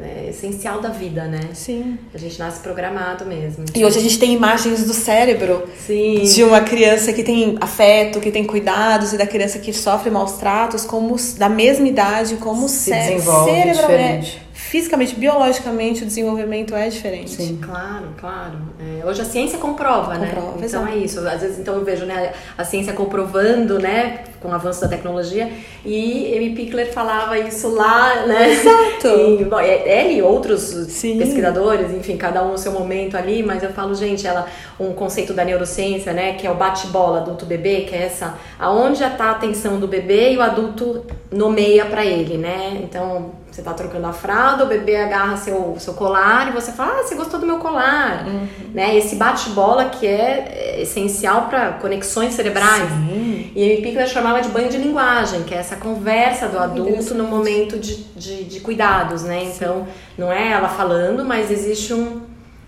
é, 0.00 0.30
essencial 0.30 0.80
da 0.80 0.88
vida, 0.88 1.24
né? 1.24 1.50
Sim. 1.52 1.98
A 2.14 2.16
gente 2.16 2.38
nasce 2.38 2.60
programado 2.60 3.26
mesmo. 3.26 3.66
E 3.74 3.84
hoje 3.84 3.98
a 3.98 4.02
gente 4.02 4.18
tem 4.18 4.32
imagens 4.32 4.84
do 4.84 4.94
cérebro 4.94 5.64
Sim. 5.86 6.22
de 6.22 6.42
uma 6.44 6.62
criança 6.62 7.12
que 7.12 7.22
tem 7.22 7.58
afeto, 7.60 8.20
que 8.20 8.30
tem 8.30 8.44
cuidados, 8.44 9.12
e 9.12 9.18
da 9.18 9.26
criança 9.26 9.58
que 9.58 9.72
sofre 9.72 10.10
maus 10.10 10.32
tratos, 10.32 10.86
como 10.86 11.14
da 11.36 11.50
mesma 11.50 11.86
idade, 11.86 12.36
como 12.36 12.68
Se 12.70 12.90
desenvolve 12.90 13.70
diferente 13.70 14.51
fisicamente, 14.72 15.14
biologicamente, 15.16 16.02
o 16.02 16.06
desenvolvimento 16.06 16.74
é 16.74 16.88
diferente. 16.88 17.32
Sim, 17.32 17.58
claro, 17.60 18.06
claro. 18.18 18.54
É, 18.80 19.04
hoje 19.04 19.20
a 19.20 19.24
ciência 19.26 19.58
comprova, 19.58 20.14
né? 20.14 20.28
comprova 20.28 20.46
né? 20.46 20.52
Então 20.54 20.64
exatamente. 20.64 20.98
é 20.98 21.04
isso. 21.04 21.28
Às 21.28 21.42
vezes 21.42 21.58
então 21.58 21.74
eu 21.74 21.84
vejo 21.84 22.06
né, 22.06 22.32
a 22.56 22.64
ciência 22.64 22.94
comprovando, 22.94 23.78
né, 23.78 24.24
com 24.40 24.48
o 24.48 24.54
avanço 24.54 24.80
da 24.80 24.88
tecnologia, 24.88 25.52
e 25.84 26.34
Amy 26.34 26.54
Pickler 26.56 26.90
falava 26.90 27.38
isso 27.38 27.68
lá, 27.68 28.24
né? 28.26 28.50
Exato. 28.50 29.08
E, 29.12 29.44
bom, 29.44 29.58
é, 29.58 30.04
ele 30.04 30.14
e 30.14 30.22
outros 30.22 30.62
Sim. 30.62 31.18
pesquisadores, 31.18 31.92
enfim, 31.92 32.16
cada 32.16 32.42
um 32.42 32.52
no 32.52 32.58
seu 32.58 32.72
momento 32.72 33.16
ali, 33.16 33.42
mas 33.42 33.62
eu 33.62 33.70
falo, 33.70 33.94
gente, 33.94 34.26
ela 34.26 34.46
um 34.80 34.92
conceito 34.94 35.34
da 35.34 35.44
neurociência, 35.44 36.12
né, 36.12 36.34
que 36.34 36.46
é 36.46 36.50
o 36.50 36.54
bate-bola 36.54 37.18
adulto-bebê, 37.18 37.82
que 37.82 37.94
é 37.94 38.04
essa 38.04 38.38
aonde 38.58 39.00
já 39.00 39.08
está 39.08 39.26
a 39.26 39.30
atenção 39.32 39.78
do 39.78 39.86
bebê 39.86 40.32
e 40.32 40.38
o 40.38 40.42
adulto 40.42 41.04
nomeia 41.30 41.84
para 41.84 42.06
ele, 42.06 42.38
né? 42.38 42.80
Então, 42.82 43.32
você 43.52 43.60
tá 43.60 43.74
trocando 43.74 44.06
a 44.06 44.12
fralda, 44.12 44.61
o 44.64 44.66
bebê 44.66 44.96
agarra 44.96 45.36
seu, 45.36 45.76
seu 45.78 45.94
colar 45.94 46.48
e 46.48 46.52
você 46.52 46.72
fala, 46.72 47.00
ah, 47.00 47.02
você 47.02 47.14
gostou 47.14 47.38
do 47.38 47.46
meu 47.46 47.58
colar. 47.58 48.26
Uhum. 48.26 48.48
Né? 48.74 48.96
Esse 48.96 49.16
bate-bola 49.16 49.86
que 49.86 50.06
é 50.06 50.80
essencial 50.80 51.48
para 51.48 51.72
conexões 51.72 52.34
cerebrais. 52.34 52.88
Sim. 52.88 53.50
E 53.54 53.62
a 53.62 53.66
Amy 53.66 53.82
Pickler 53.82 54.08
chamava 54.08 54.40
de 54.40 54.48
banho 54.48 54.68
de 54.68 54.78
linguagem, 54.78 55.42
que 55.42 55.54
é 55.54 55.58
essa 55.58 55.76
conversa 55.76 56.48
do 56.48 56.58
adulto 56.58 57.14
no 57.14 57.24
momento 57.24 57.78
de, 57.78 58.04
de, 58.16 58.44
de 58.44 58.60
cuidados, 58.60 59.22
né? 59.22 59.44
Então, 59.44 59.86
não 60.16 60.32
é 60.32 60.52
ela 60.52 60.68
falando, 60.68 61.24
mas 61.24 61.50
existe 61.50 61.92
um... 61.92 62.22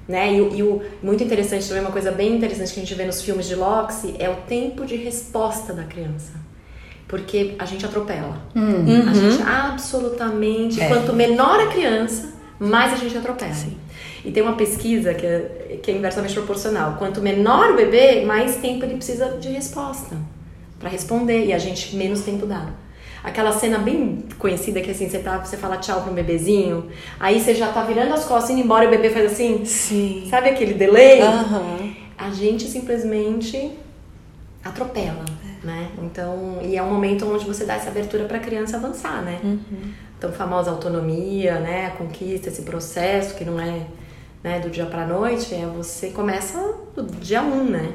Né? 0.06 0.34
E, 0.34 0.58
e, 0.58 0.62
o 0.62 0.82
muito 1.02 1.24
interessante 1.24 1.66
também, 1.66 1.82
uma 1.82 1.92
coisa 1.92 2.12
bem 2.12 2.36
interessante 2.36 2.74
que 2.74 2.80
a 2.80 2.82
gente 2.82 2.94
vê 2.94 3.04
nos 3.04 3.22
filmes 3.22 3.46
de 3.46 3.54
Loxi, 3.54 4.14
é 4.18 4.28
o 4.28 4.36
tempo 4.46 4.84
de 4.84 4.96
resposta 4.96 5.72
da 5.72 5.84
criança 5.84 6.44
porque 7.14 7.54
a 7.60 7.64
gente 7.64 7.86
atropela. 7.86 8.36
Uhum. 8.56 9.08
A 9.08 9.14
gente 9.14 9.40
absolutamente. 9.40 10.80
É. 10.80 10.88
Quanto 10.88 11.12
menor 11.12 11.60
a 11.60 11.68
criança, 11.68 12.34
mais 12.58 12.92
a 12.92 12.96
gente 12.96 13.16
atropela. 13.16 13.54
Sim. 13.54 13.76
E 14.24 14.32
tem 14.32 14.42
uma 14.42 14.54
pesquisa 14.54 15.14
que 15.14 15.24
é, 15.24 15.78
que 15.80 15.92
é 15.92 15.94
inversamente 15.94 16.34
proporcional. 16.34 16.96
Quanto 16.98 17.20
menor 17.20 17.70
o 17.70 17.76
bebê, 17.76 18.24
mais 18.24 18.56
tempo 18.56 18.84
ele 18.84 18.96
precisa 18.96 19.28
de 19.38 19.48
resposta 19.48 20.16
para 20.80 20.88
responder 20.88 21.46
e 21.46 21.52
a 21.52 21.58
gente 21.58 21.94
menos 21.94 22.22
tempo 22.22 22.46
dá. 22.46 22.70
Aquela 23.22 23.52
cena 23.52 23.78
bem 23.78 24.24
conhecida 24.36 24.80
que 24.80 24.90
assim, 24.90 25.08
você, 25.08 25.20
tá, 25.20 25.38
você 25.38 25.56
fala 25.56 25.76
tchau 25.76 26.04
um 26.10 26.14
bebezinho, 26.14 26.88
aí 27.20 27.38
você 27.40 27.54
já 27.54 27.68
tá 27.68 27.84
virando 27.84 28.12
as 28.12 28.24
costas 28.24 28.50
indo 28.50 28.60
embora 28.60 28.86
e 28.86 28.88
o 28.88 28.90
bebê 28.90 29.10
faz 29.10 29.30
assim. 29.30 29.64
Sim. 29.64 30.26
Sabe 30.28 30.48
aquele 30.48 30.74
delay? 30.74 31.22
Uhum. 31.22 31.94
A 32.18 32.30
gente 32.30 32.64
simplesmente 32.64 33.70
atropela 34.64 35.24
né? 35.64 35.90
Então, 36.02 36.58
e 36.62 36.76
é 36.76 36.82
um 36.82 36.90
momento 36.90 37.26
onde 37.26 37.44
você 37.44 37.64
dá 37.64 37.74
essa 37.74 37.88
abertura 37.88 38.24
para 38.24 38.36
a 38.36 38.40
criança 38.40 38.76
avançar, 38.76 39.22
né? 39.22 39.40
Uhum. 39.42 39.92
Então, 40.18 40.32
famosa 40.32 40.70
autonomia, 40.70 41.58
né? 41.58 41.86
A 41.86 41.90
conquista, 41.90 42.48
esse 42.48 42.62
processo 42.62 43.34
que 43.34 43.44
não 43.44 43.58
é 43.58 43.86
né, 44.42 44.60
do 44.60 44.68
dia 44.68 44.84
para 44.86 45.06
noite, 45.06 45.54
é 45.54 45.66
você 45.66 46.10
começa 46.10 46.58
do 46.94 47.02
dia 47.16 47.42
um, 47.42 47.64
né? 47.64 47.92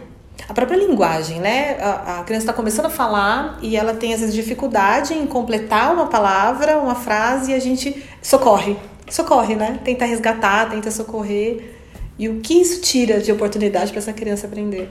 A 0.48 0.54
própria 0.54 0.78
linguagem, 0.78 1.40
né? 1.40 1.78
A, 1.80 2.20
a 2.20 2.24
criança 2.24 2.44
está 2.44 2.54
começando 2.54 2.88
a 2.88 2.90
falar 2.90 3.60
e 3.62 3.78
ela 3.78 3.94
tem 3.94 4.14
às 4.14 4.22
vezes 4.22 4.34
dificuldade 4.34 5.14
em 5.14 5.28
completar 5.28 5.94
uma 5.94 6.08
palavra, 6.08 6.78
uma 6.80 6.96
frase 6.96 7.52
e 7.52 7.54
a 7.54 7.60
gente 7.60 8.04
socorre, 8.22 8.78
socorre, 9.10 9.56
né? 9.56 9.80
Tenta 9.84 10.06
resgatar, 10.06 10.70
tenta 10.70 10.90
socorrer. 10.90 11.76
E 12.18 12.28
o 12.28 12.40
que 12.42 12.60
isso 12.60 12.82
tira 12.82 13.20
de 13.20 13.32
oportunidade 13.32 13.92
para 13.92 14.00
essa 14.00 14.12
criança 14.12 14.48
aprender? 14.48 14.90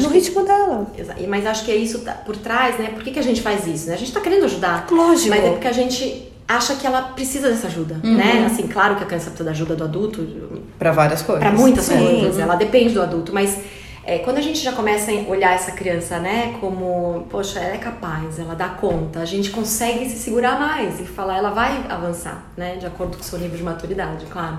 No 0.00 0.08
ritmo 0.08 0.44
dela. 0.44 0.86
Mas 1.28 1.46
acho 1.46 1.64
que 1.64 1.70
é 1.70 1.76
isso 1.76 2.00
tá 2.00 2.12
por 2.12 2.36
trás, 2.36 2.78
né? 2.78 2.90
Por 2.94 3.02
que, 3.02 3.10
que 3.10 3.18
a 3.18 3.22
gente 3.22 3.40
faz 3.40 3.66
isso? 3.66 3.88
Né? 3.88 3.94
A 3.94 3.98
gente 3.98 4.08
está 4.08 4.20
querendo 4.20 4.44
ajudar. 4.44 4.86
Lógico. 4.90 5.30
Mas 5.30 5.44
é 5.44 5.50
porque 5.50 5.68
a 5.68 5.72
gente 5.72 6.32
acha 6.46 6.74
que 6.74 6.86
ela 6.86 7.02
precisa 7.02 7.48
dessa 7.48 7.66
ajuda, 7.66 8.00
uhum. 8.02 8.16
né? 8.16 8.44
Assim, 8.46 8.66
claro 8.66 8.96
que 8.96 9.04
a 9.04 9.06
criança 9.06 9.26
precisa 9.26 9.44
da 9.44 9.50
ajuda 9.52 9.76
do 9.76 9.84
adulto. 9.84 10.26
Para 10.78 10.92
várias 10.92 11.22
coisas. 11.22 11.42
Para 11.42 11.52
muitas 11.52 11.84
Sim. 11.84 11.98
coisas. 11.98 12.38
Ela 12.38 12.56
depende 12.56 12.92
do 12.92 13.02
adulto, 13.02 13.32
mas 13.32 13.58
é, 14.04 14.18
quando 14.18 14.38
a 14.38 14.40
gente 14.40 14.58
já 14.58 14.72
começa 14.72 15.12
a 15.12 15.14
olhar 15.28 15.54
essa 15.54 15.72
criança, 15.72 16.18
né, 16.18 16.56
como, 16.60 17.26
poxa, 17.30 17.60
ela 17.60 17.74
é 17.74 17.78
capaz, 17.78 18.38
ela 18.38 18.54
dá 18.54 18.68
conta, 18.68 19.20
a 19.20 19.24
gente 19.24 19.50
consegue 19.50 20.08
se 20.10 20.18
segurar 20.18 20.58
mais 20.58 21.00
e 21.00 21.04
falar, 21.04 21.38
ela 21.38 21.50
vai 21.50 21.84
avançar, 21.88 22.50
né, 22.56 22.76
de 22.76 22.84
acordo 22.86 23.16
com 23.16 23.22
o 23.22 23.24
seu 23.24 23.38
nível 23.38 23.56
de 23.56 23.62
maturidade, 23.62 24.26
claro. 24.26 24.58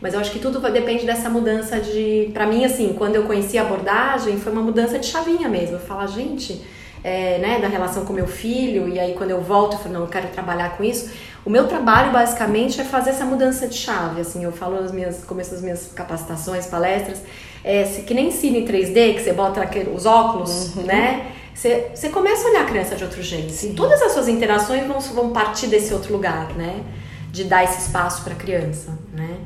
Mas 0.00 0.14
eu 0.14 0.20
acho 0.20 0.30
que 0.30 0.38
tudo 0.38 0.60
depende 0.70 1.04
dessa 1.04 1.28
mudança 1.28 1.80
de. 1.80 2.30
Para 2.32 2.46
mim, 2.46 2.64
assim, 2.64 2.94
quando 2.96 3.16
eu 3.16 3.24
conheci 3.24 3.58
a 3.58 3.62
abordagem, 3.62 4.38
foi 4.38 4.52
uma 4.52 4.62
mudança 4.62 4.98
de 4.98 5.06
chavinha 5.06 5.48
mesmo. 5.48 5.78
Falar, 5.78 6.06
gente, 6.06 6.62
é, 7.02 7.38
né, 7.38 7.58
da 7.58 7.68
relação 7.68 8.04
com 8.04 8.12
meu 8.12 8.26
filho, 8.26 8.88
e 8.88 8.98
aí 8.98 9.14
quando 9.14 9.30
eu 9.30 9.40
volto, 9.40 9.74
eu 9.74 9.78
falo, 9.78 9.94
não, 9.94 10.00
eu 10.02 10.06
quero 10.06 10.28
trabalhar 10.28 10.76
com 10.76 10.84
isso. 10.84 11.10
O 11.44 11.50
meu 11.50 11.66
trabalho 11.66 12.12
basicamente 12.12 12.80
é 12.80 12.84
fazer 12.84 13.10
essa 13.10 13.24
mudança 13.24 13.66
de 13.66 13.76
chave, 13.76 14.20
assim, 14.20 14.44
eu 14.44 14.52
falo 14.52 14.80
nas 14.80 14.92
minhas, 14.92 15.24
começo 15.24 15.52
das 15.52 15.62
minhas 15.62 15.90
capacitações, 15.94 16.66
palestras, 16.66 17.22
é, 17.64 17.84
que 17.84 18.12
nem 18.12 18.30
cine 18.30 18.66
3D, 18.66 19.14
que 19.14 19.20
você 19.20 19.32
bota 19.32 19.62
aquele, 19.62 19.90
os 19.90 20.06
óculos, 20.06 20.76
uhum. 20.76 20.82
né? 20.82 21.32
Você, 21.54 21.90
você 21.92 22.08
começa 22.10 22.46
a 22.46 22.50
olhar 22.50 22.62
a 22.62 22.66
criança 22.66 22.94
de 22.94 23.02
outro 23.02 23.20
jeito. 23.20 23.50
Sim. 23.50 23.74
Todas 23.74 24.00
as 24.00 24.12
suas 24.12 24.28
interações 24.28 24.86
vão, 24.86 25.00
vão 25.00 25.30
partir 25.30 25.66
desse 25.66 25.92
outro 25.92 26.12
lugar, 26.12 26.54
né? 26.54 26.84
De 27.32 27.42
dar 27.44 27.64
esse 27.64 27.80
espaço 27.80 28.22
para 28.22 28.32
a 28.34 28.36
criança, 28.36 28.96
né? 29.12 29.38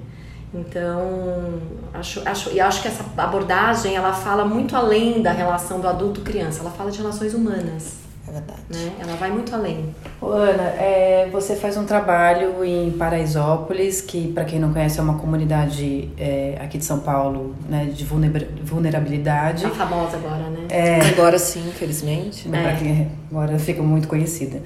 Então, 0.55 1.59
acho, 1.95 2.23
acho, 2.29 2.51
e 2.53 2.61
acho 2.61 2.83
que 2.83 2.89
essa 2.89 3.05
abordagem 3.17 3.97
ela 3.97 4.13
fala 4.13 4.45
muito 4.45 4.77
além 4.77 5.23
da 5.23 5.33
relação 5.33 5.81
do 5.81 5.89
adulto-criança, 5.89 6.61
ela 6.61 6.71
fala 6.71 6.91
de 6.91 6.99
relações 6.99 7.33
humanas. 7.33 8.03
É 8.29 8.33
verdade. 8.33 8.61
Né? 8.69 8.93
Ela 9.01 9.17
vai 9.17 9.31
muito 9.31 9.55
além. 9.55 9.95
Ô, 10.21 10.29
Ana, 10.29 10.63
é, 10.79 11.29
você 11.33 11.57
faz 11.57 11.77
um 11.77 11.85
trabalho 11.85 12.65
em 12.65 12.91
Paraisópolis, 12.93 14.01
que 14.01 14.31
para 14.33 14.45
quem 14.45 14.61
não 14.61 14.73
conhece 14.73 15.01
é 15.01 15.03
uma 15.03 15.19
comunidade 15.19 16.11
é, 16.17 16.57
aqui 16.61 16.79
de 16.79 16.85
São 16.85 17.01
Paulo, 17.01 17.55
né, 17.69 17.87
de 17.87 18.05
vulnerabilidade. 18.05 19.63
Tá 19.63 19.71
famosa 19.71 20.19
agora, 20.19 20.51
né? 20.51 20.67
É, 20.69 21.01
agora 21.09 21.39
sim, 21.39 21.67
infelizmente. 21.69 22.49
Né, 22.49 23.09
é. 23.31 23.35
agora 23.35 23.59
fica 23.59 23.83
muito 23.83 24.07
conhecida 24.07 24.61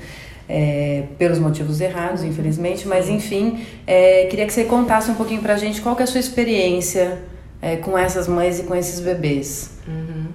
é, 0.49 1.05
pelos 1.19 1.39
motivos 1.39 1.81
errados, 1.81 2.23
infelizmente, 2.23 2.87
mas 2.87 3.09
enfim, 3.09 3.65
é, 3.87 4.27
queria 4.27 4.47
que 4.47 4.53
você 4.53 4.65
contasse 4.65 5.11
um 5.11 5.15
pouquinho 5.15 5.43
pra 5.43 5.57
gente 5.57 5.81
qual 5.81 5.97
é 5.99 6.03
a 6.03 6.07
sua 6.07 6.21
experiência 6.21 7.19
é, 7.61 7.77
com 7.77 7.97
essas 7.97 8.29
mães 8.29 8.61
e 8.61 8.63
com 8.63 8.75
esses 8.75 9.01
bebês. 9.01 9.79
Uhum. 9.87 10.27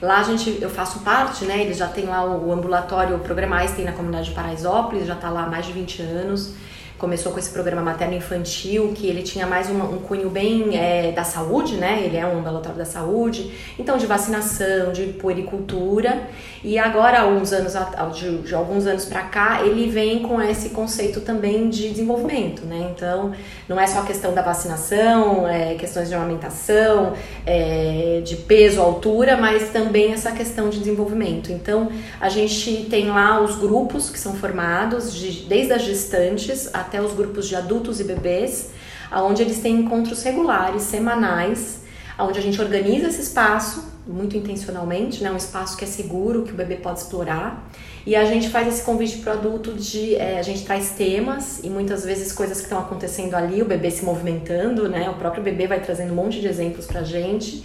Lá 0.00 0.18
a 0.18 0.22
gente, 0.24 0.58
eu 0.60 0.68
faço 0.68 0.98
parte, 1.00 1.44
né? 1.44 1.60
Eles 1.60 1.76
já 1.76 1.86
tem 1.86 2.06
lá 2.06 2.24
o, 2.24 2.52
ambulatório, 2.52 3.14
o 3.14 3.20
Programais 3.20 3.70
tem 3.70 3.84
na 3.84 3.92
comunidade 3.92 4.30
de 4.30 4.34
Paraisópolis, 4.34 5.06
já 5.06 5.14
está 5.14 5.30
lá 5.30 5.44
há 5.44 5.48
mais 5.48 5.66
de 5.66 5.72
20 5.72 6.02
anos 6.02 6.54
começou 7.02 7.32
com 7.32 7.38
esse 7.40 7.50
programa 7.50 7.82
materno-infantil, 7.82 8.92
que 8.94 9.08
ele 9.08 9.22
tinha 9.22 9.44
mais 9.44 9.68
um 9.68 9.98
cunho 9.98 10.30
bem 10.30 10.78
é, 10.78 11.10
da 11.10 11.24
saúde, 11.24 11.74
né? 11.74 12.00
Ele 12.04 12.16
é 12.16 12.24
um 12.24 12.38
ambulatório 12.38 12.78
da 12.78 12.84
saúde, 12.84 13.52
então 13.76 13.98
de 13.98 14.06
vacinação, 14.06 14.92
de 14.92 15.06
puericultura. 15.06 16.28
E 16.62 16.78
agora, 16.78 17.22
alguns 17.22 17.52
anos, 17.52 17.74
de, 18.14 18.38
de 18.42 18.54
alguns 18.54 18.86
anos 18.86 19.04
para 19.04 19.22
cá, 19.22 19.62
ele 19.64 19.90
vem 19.90 20.20
com 20.20 20.40
esse 20.40 20.68
conceito 20.68 21.20
também 21.20 21.68
de 21.68 21.88
desenvolvimento, 21.88 22.64
né? 22.64 22.92
Então, 22.94 23.32
não 23.68 23.80
é 23.80 23.86
só 23.88 23.98
a 23.98 24.04
questão 24.04 24.32
da 24.32 24.42
vacinação, 24.42 25.48
é, 25.48 25.74
questões 25.74 26.08
de 26.08 26.14
amamentação, 26.14 27.14
é, 27.44 28.22
de 28.24 28.36
peso, 28.36 28.80
altura, 28.80 29.36
mas 29.36 29.70
também 29.70 30.12
essa 30.12 30.30
questão 30.30 30.70
de 30.70 30.78
desenvolvimento. 30.78 31.50
Então, 31.50 31.90
a 32.20 32.28
gente 32.28 32.86
tem 32.88 33.08
lá 33.08 33.40
os 33.40 33.56
grupos 33.56 34.08
que 34.08 34.18
são 34.18 34.34
formados, 34.34 35.12
de, 35.12 35.42
desde 35.48 35.72
as 35.72 35.82
gestantes 35.82 36.72
até 36.72 36.91
os 37.00 37.12
grupos 37.12 37.48
de 37.48 37.56
adultos 37.56 38.00
e 38.00 38.04
bebês, 38.04 38.70
onde 39.12 39.42
eles 39.42 39.60
têm 39.60 39.80
encontros 39.80 40.22
regulares, 40.22 40.82
semanais, 40.82 41.82
onde 42.18 42.38
a 42.38 42.42
gente 42.42 42.60
organiza 42.60 43.08
esse 43.08 43.22
espaço 43.22 43.92
muito 44.06 44.36
intencionalmente, 44.36 45.22
né? 45.22 45.30
Um 45.30 45.36
espaço 45.36 45.76
que 45.76 45.84
é 45.84 45.86
seguro, 45.86 46.42
que 46.42 46.52
o 46.52 46.54
bebê 46.54 46.76
pode 46.76 46.98
explorar. 46.98 47.70
E 48.04 48.16
a 48.16 48.24
gente 48.24 48.48
faz 48.48 48.66
esse 48.66 48.82
convite 48.82 49.18
para 49.18 49.34
o 49.34 49.38
adulto 49.38 49.72
de. 49.72 50.16
É, 50.16 50.38
a 50.38 50.42
gente 50.42 50.64
traz 50.64 50.90
temas 50.90 51.60
e 51.62 51.70
muitas 51.70 52.04
vezes 52.04 52.32
coisas 52.32 52.58
que 52.58 52.64
estão 52.64 52.80
acontecendo 52.80 53.34
ali, 53.34 53.62
o 53.62 53.64
bebê 53.64 53.90
se 53.90 54.04
movimentando, 54.04 54.88
né? 54.88 55.08
O 55.08 55.14
próprio 55.14 55.42
bebê 55.42 55.66
vai 55.66 55.80
trazendo 55.80 56.12
um 56.12 56.16
monte 56.16 56.40
de 56.40 56.48
exemplos 56.48 56.86
para 56.86 57.00
a 57.00 57.04
gente 57.04 57.64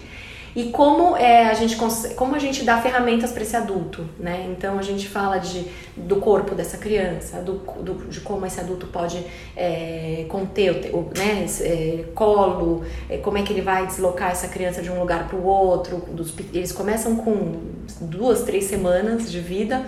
e 0.58 0.72
como 0.72 1.16
é, 1.16 1.46
a 1.46 1.54
gente 1.54 1.78
como 2.16 2.34
a 2.34 2.40
gente 2.40 2.64
dá 2.64 2.82
ferramentas 2.82 3.32
para 3.32 3.44
esse 3.44 3.56
adulto, 3.56 4.04
né? 4.20 4.48
Então 4.50 4.80
a 4.80 4.82
gente 4.82 5.08
fala 5.08 5.38
de, 5.38 5.68
do 5.96 6.16
corpo 6.16 6.56
dessa 6.56 6.80
criança, 6.80 7.40
do, 7.42 7.58
do 7.84 7.94
de 8.10 8.22
como 8.22 8.44
esse 8.44 8.60
adulto 8.60 8.88
pode 8.88 9.24
é, 9.56 10.26
conter 10.28 10.90
o, 10.96 11.12
né, 11.16 11.46
é, 11.62 12.06
colo, 12.16 12.84
é, 13.08 13.18
como 13.18 13.38
é 13.38 13.44
que 13.44 13.54
ele 13.54 13.62
vai 13.62 13.86
deslocar 13.86 14.32
essa 14.32 14.48
criança 14.48 14.82
de 14.82 14.90
um 14.90 15.00
lugar 15.00 15.28
para 15.28 15.38
o 15.38 15.46
outro. 15.46 15.98
Dos, 16.12 16.34
eles 16.52 16.72
começam 16.72 17.18
com 17.18 17.58
duas, 18.02 18.42
três 18.42 18.64
semanas 18.64 19.32
de 19.32 19.40
vida 19.40 19.86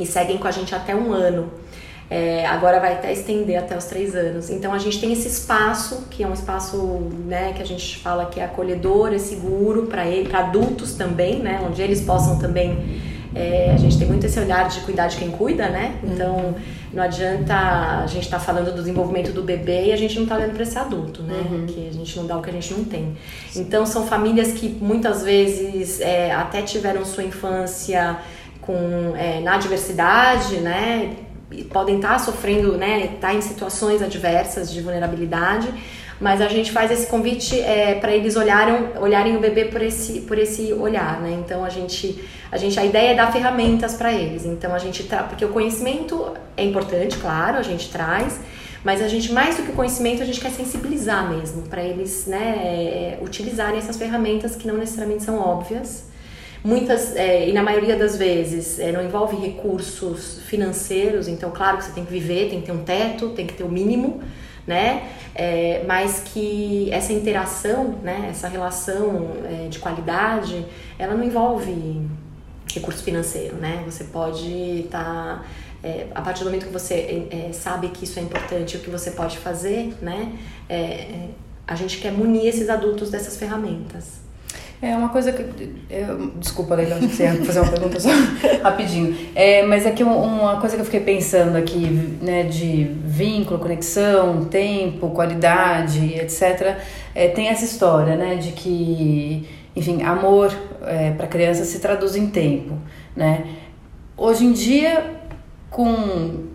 e 0.00 0.06
seguem 0.06 0.38
com 0.38 0.48
a 0.48 0.50
gente 0.50 0.74
até 0.74 0.96
um 0.96 1.12
ano. 1.12 1.52
É, 2.12 2.44
agora 2.44 2.78
vai 2.78 2.92
até 2.92 3.10
estender 3.10 3.56
até 3.56 3.74
os 3.74 3.86
três 3.86 4.14
anos. 4.14 4.50
Então 4.50 4.74
a 4.74 4.78
gente 4.78 5.00
tem 5.00 5.14
esse 5.14 5.26
espaço, 5.26 6.08
que 6.10 6.22
é 6.22 6.28
um 6.28 6.34
espaço 6.34 6.76
né, 7.24 7.54
que 7.54 7.62
a 7.62 7.64
gente 7.64 7.96
fala 7.96 8.26
que 8.26 8.38
é 8.38 8.44
acolhedor, 8.44 9.14
é 9.14 9.18
seguro 9.18 9.86
para 9.86 10.02
adultos 10.38 10.92
também, 10.92 11.38
né, 11.38 11.58
onde 11.66 11.80
eles 11.80 12.02
possam 12.02 12.38
também. 12.38 13.00
É, 13.34 13.70
a 13.72 13.78
gente 13.78 13.98
tem 13.98 14.06
muito 14.06 14.26
esse 14.26 14.38
olhar 14.38 14.68
de 14.68 14.80
cuidar 14.80 15.06
de 15.06 15.16
quem 15.16 15.30
cuida, 15.30 15.70
né? 15.70 15.98
Então 16.04 16.36
uhum. 16.36 16.54
não 16.92 17.02
adianta 17.02 17.54
a 18.02 18.06
gente 18.06 18.24
estar 18.24 18.38
tá 18.38 18.44
falando 18.44 18.66
do 18.66 18.74
desenvolvimento 18.74 19.32
do 19.32 19.42
bebê 19.42 19.86
e 19.86 19.92
a 19.92 19.96
gente 19.96 20.16
não 20.16 20.24
está 20.24 20.36
olhando 20.36 20.52
para 20.52 20.64
esse 20.64 20.78
adulto, 20.78 21.22
né? 21.22 21.42
Uhum. 21.50 21.64
Que 21.64 21.88
a 21.88 21.92
gente 21.94 22.14
não 22.18 22.26
dá 22.26 22.36
o 22.36 22.42
que 22.42 22.50
a 22.50 22.52
gente 22.52 22.74
não 22.74 22.84
tem. 22.84 23.16
Então 23.56 23.86
são 23.86 24.06
famílias 24.06 24.52
que 24.52 24.68
muitas 24.68 25.22
vezes 25.22 25.98
é, 26.02 26.30
até 26.30 26.60
tiveram 26.60 27.06
sua 27.06 27.24
infância 27.24 28.18
com 28.60 29.14
é, 29.16 29.40
na 29.40 29.56
diversidade, 29.56 30.56
né? 30.56 31.16
Podem 31.70 31.96
estar 31.96 32.12
tá 32.12 32.18
sofrendo, 32.18 32.76
né, 32.76 33.04
estar 33.04 33.28
tá 33.28 33.34
em 33.34 33.40
situações 33.40 34.02
adversas 34.02 34.72
de 34.72 34.80
vulnerabilidade, 34.80 35.68
mas 36.20 36.40
a 36.40 36.48
gente 36.48 36.70
faz 36.70 36.90
esse 36.90 37.06
convite 37.06 37.60
é, 37.60 37.96
para 37.96 38.12
eles 38.12 38.36
olharem, 38.36 38.90
olharem 39.00 39.36
o 39.36 39.40
bebê 39.40 39.64
por 39.64 39.82
esse, 39.82 40.20
por 40.20 40.38
esse 40.38 40.72
olhar, 40.72 41.20
né? 41.20 41.36
Então 41.44 41.64
a 41.64 41.68
gente, 41.68 42.22
a 42.50 42.56
gente, 42.56 42.78
a 42.78 42.84
ideia 42.84 43.10
é 43.10 43.14
dar 43.14 43.32
ferramentas 43.32 43.94
para 43.94 44.12
eles. 44.12 44.44
Então 44.44 44.72
a 44.72 44.78
gente 44.78 45.02
tra... 45.02 45.24
porque 45.24 45.44
o 45.44 45.48
conhecimento 45.48 46.32
é 46.56 46.64
importante, 46.64 47.16
claro, 47.16 47.58
a 47.58 47.62
gente 47.62 47.90
traz, 47.90 48.38
mas 48.84 49.02
a 49.02 49.08
gente 49.08 49.32
mais 49.32 49.56
do 49.56 49.64
que 49.64 49.72
o 49.72 49.74
conhecimento 49.74 50.22
a 50.22 50.24
gente 50.24 50.40
quer 50.40 50.52
sensibilizar 50.52 51.28
mesmo 51.28 51.62
para 51.62 51.82
eles, 51.82 52.26
né, 52.26 52.54
é, 52.56 53.18
utilizarem 53.20 53.78
essas 53.78 53.96
ferramentas 53.96 54.54
que 54.54 54.68
não 54.68 54.76
necessariamente 54.76 55.24
são 55.24 55.40
óbvias 55.40 56.11
Muitas, 56.64 57.16
é, 57.16 57.48
e 57.48 57.52
na 57.52 57.62
maioria 57.62 57.96
das 57.96 58.16
vezes, 58.16 58.78
é, 58.78 58.92
não 58.92 59.02
envolve 59.02 59.36
recursos 59.36 60.38
financeiros, 60.46 61.26
então, 61.26 61.50
claro 61.50 61.78
que 61.78 61.84
você 61.84 61.92
tem 61.92 62.04
que 62.04 62.12
viver, 62.12 62.50
tem 62.50 62.60
que 62.60 62.66
ter 62.66 62.72
um 62.72 62.84
teto, 62.84 63.30
tem 63.30 63.46
que 63.46 63.54
ter 63.54 63.64
o 63.64 63.66
um 63.66 63.70
mínimo, 63.70 64.22
né? 64.64 65.10
É, 65.34 65.82
mas 65.88 66.22
que 66.24 66.88
essa 66.92 67.12
interação, 67.12 67.98
né, 68.02 68.28
essa 68.30 68.46
relação 68.46 69.30
é, 69.44 69.68
de 69.68 69.80
qualidade, 69.80 70.64
ela 70.96 71.14
não 71.14 71.24
envolve 71.24 72.06
recurso 72.72 73.02
financeiro, 73.02 73.56
né? 73.56 73.82
Você 73.84 74.04
pode 74.04 74.82
estar. 74.84 75.04
Tá, 75.04 75.44
é, 75.82 76.06
a 76.14 76.22
partir 76.22 76.44
do 76.44 76.44
momento 76.44 76.66
que 76.66 76.72
você 76.72 77.26
é, 77.28 77.52
sabe 77.52 77.88
que 77.88 78.04
isso 78.04 78.20
é 78.20 78.22
importante, 78.22 78.76
o 78.76 78.80
que 78.80 78.88
você 78.88 79.10
pode 79.10 79.36
fazer, 79.38 79.92
né? 80.00 80.32
a 81.66 81.74
gente 81.74 81.98
quer 81.98 82.12
munir 82.12 82.46
esses 82.46 82.68
adultos 82.68 83.10
dessas 83.10 83.36
ferramentas. 83.36 84.21
É 84.82 84.96
uma 84.96 85.10
coisa 85.10 85.30
que. 85.30 85.42
Eu, 85.88 86.32
desculpa, 86.38 86.74
Leila, 86.74 86.96
você 86.96 87.22
ia 87.22 87.44
fazer 87.44 87.60
uma 87.60 87.70
pergunta 87.70 88.00
só 88.00 88.08
rapidinho. 88.64 89.16
É, 89.32 89.62
mas 89.62 89.86
é 89.86 89.92
que 89.92 90.02
uma 90.02 90.60
coisa 90.60 90.74
que 90.74 90.82
eu 90.82 90.84
fiquei 90.84 90.98
pensando 90.98 91.56
aqui, 91.56 91.86
né, 92.20 92.42
de 92.42 92.90
vínculo, 93.04 93.60
conexão, 93.60 94.44
tempo, 94.46 95.10
qualidade, 95.10 96.14
etc., 96.14 96.78
é, 97.14 97.28
tem 97.28 97.46
essa 97.46 97.64
história, 97.64 98.16
né, 98.16 98.34
de 98.34 98.50
que, 98.50 99.48
enfim, 99.76 100.02
amor 100.02 100.52
é, 100.84 101.12
para 101.12 101.28
criança 101.28 101.64
se 101.64 101.78
traduz 101.78 102.16
em 102.16 102.26
tempo, 102.26 102.76
né? 103.14 103.46
Hoje 104.16 104.44
em 104.44 104.52
dia, 104.52 105.12
com 105.70 106.46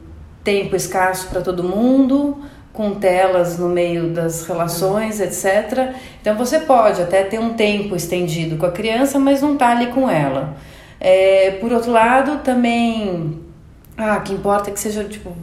tempo 0.43 0.75
escasso 0.75 1.29
para 1.29 1.39
todo 1.39 1.63
mundo, 1.63 2.41
com 2.77 2.93
telas 2.93 3.57
no 3.57 3.67
meio 3.67 4.11
das 4.11 4.45
relações, 4.45 5.19
etc. 5.19 5.95
Então 6.21 6.37
você 6.37 6.59
pode 6.59 7.01
até 7.01 7.23
ter 7.23 7.39
um 7.39 7.55
tempo 7.55 7.95
estendido 7.95 8.55
com 8.55 8.67
a 8.67 8.71
criança, 8.71 9.17
mas 9.17 9.41
não 9.41 9.57
tá 9.57 9.69
ali 9.69 9.87
com 9.87 10.07
ela. 10.07 10.55
É, 10.99 11.57
por 11.59 11.73
outro 11.73 11.91
lado, 11.91 12.43
também, 12.43 13.41
ah, 13.97 14.19
que 14.19 14.31
importa 14.31 14.69
é 14.69 14.73
que 14.73 14.79
seja 14.79 15.03
tipo 15.05 15.35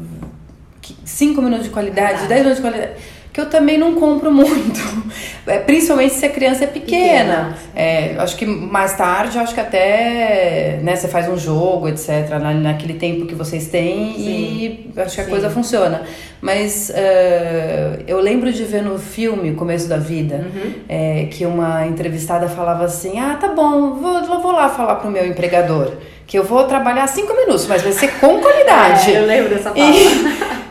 5 1.04 1.42
minutos 1.42 1.64
de 1.64 1.72
qualidade, 1.72 2.28
10 2.28 2.40
minutos 2.42 2.62
de 2.62 2.62
qualidade 2.62 2.92
que 3.34 3.40
eu 3.40 3.50
também 3.50 3.76
não 3.76 3.96
compro 3.96 4.32
muito. 4.32 4.80
É, 5.46 5.58
principalmente 5.58 6.14
se 6.14 6.24
a 6.24 6.30
criança 6.30 6.64
é 6.64 6.66
pequena. 6.66 7.54
pequena. 7.54 7.58
É, 7.76 8.14
acho 8.16 8.34
que 8.34 8.46
mais 8.46 8.96
tarde, 8.96 9.38
acho 9.38 9.52
que 9.52 9.60
até 9.60 10.78
né, 10.82 10.96
você 10.96 11.06
faz 11.06 11.28
um 11.28 11.36
jogo, 11.36 11.86
etc., 11.86 12.30
na, 12.40 12.54
naquele 12.54 12.94
tempo 12.94 13.26
que 13.26 13.34
vocês 13.34 13.68
têm 13.68 14.14
Sim. 14.14 14.24
e 14.24 14.90
acho 14.96 15.16
que 15.16 15.20
a 15.20 15.24
Sim. 15.24 15.30
coisa 15.30 15.50
funciona. 15.50 16.00
Mas 16.40 16.88
uh, 16.88 18.04
eu 18.06 18.20
lembro 18.20 18.50
de 18.50 18.64
ver 18.64 18.82
no 18.82 18.98
filme 18.98 19.50
O 19.50 19.54
Começo 19.54 19.86
da 19.86 19.98
Vida 19.98 20.36
uhum. 20.36 20.72
é, 20.88 21.28
que 21.30 21.44
uma 21.44 21.86
entrevistada 21.86 22.48
falava 22.48 22.86
assim: 22.86 23.18
Ah, 23.18 23.36
tá 23.38 23.48
bom, 23.48 23.96
vou, 23.96 24.40
vou 24.40 24.52
lá 24.52 24.70
falar 24.70 24.94
pro 24.94 25.10
meu 25.10 25.26
empregador 25.26 25.92
que 26.26 26.38
eu 26.38 26.44
vou 26.44 26.64
trabalhar 26.64 27.06
cinco 27.06 27.34
minutos, 27.36 27.66
mas 27.66 27.82
vai 27.82 27.92
ser 27.92 28.08
com 28.18 28.40
qualidade. 28.40 29.10
É, 29.14 29.18
eu 29.18 29.26
lembro 29.26 29.50
dessa 29.54 29.70
palavra. 29.70 30.00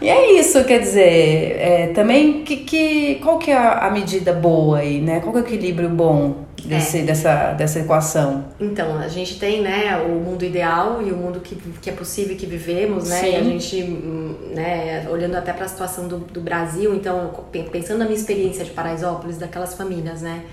E, 0.04 0.10
é 0.10 0.38
isso, 0.38 0.62
quer 0.66 0.82
dizer, 0.82 1.56
é, 1.58 1.88
também 1.96 2.44
que, 2.44 2.58
que, 2.58 3.16
qual 3.24 3.40
que 3.40 3.50
é 3.50 3.56
a, 3.56 3.90
medida 3.90 4.34
boa 4.34 4.80
aí, 4.80 5.00
né? 5.00 5.22
Qual 5.22 5.32
que 5.32 5.40
é 5.40 5.42
o 5.42 5.46
equilíbrio 5.46 5.88
bom 5.88 6.44
desse, 6.66 7.00
é. 7.00 7.02
dessa, 7.04 7.54
dessa 7.54 7.80
equação? 7.80 8.44
Então, 8.60 9.00
a 9.00 9.08
gente 9.08 9.40
tem 9.40 9.62
né, 9.62 9.96
o 10.06 10.20
mundo 10.20 10.44
ideal 10.44 11.02
e 11.02 11.10
o 11.10 11.16
mundo 11.16 11.40
que, 11.40 11.56
que 11.56 11.90
é 11.90 11.94
possível 11.94 12.36
que 12.36 12.46
vivemos, 12.46 13.08
né? 13.08 13.22
Sim. 13.22 13.32
E 13.32 13.36
a 13.38 13.44
gente, 13.44 13.82
né, 14.54 15.08
olhando 15.10 15.36
até 15.36 15.54
para 15.54 15.64
a 15.64 15.70
situação 15.70 16.06
do, 16.10 16.18
do 16.18 16.42
Brasil, 16.42 16.94
então, 16.94 17.32
pensando 17.72 18.00
na 18.00 18.06
minha 18.06 18.18
experiência 18.18 18.66
de 18.66 18.72
Paraisópolis, 18.72 19.38
daquelas 19.38 19.74
famílias, 19.74 20.22
né? 20.22 20.44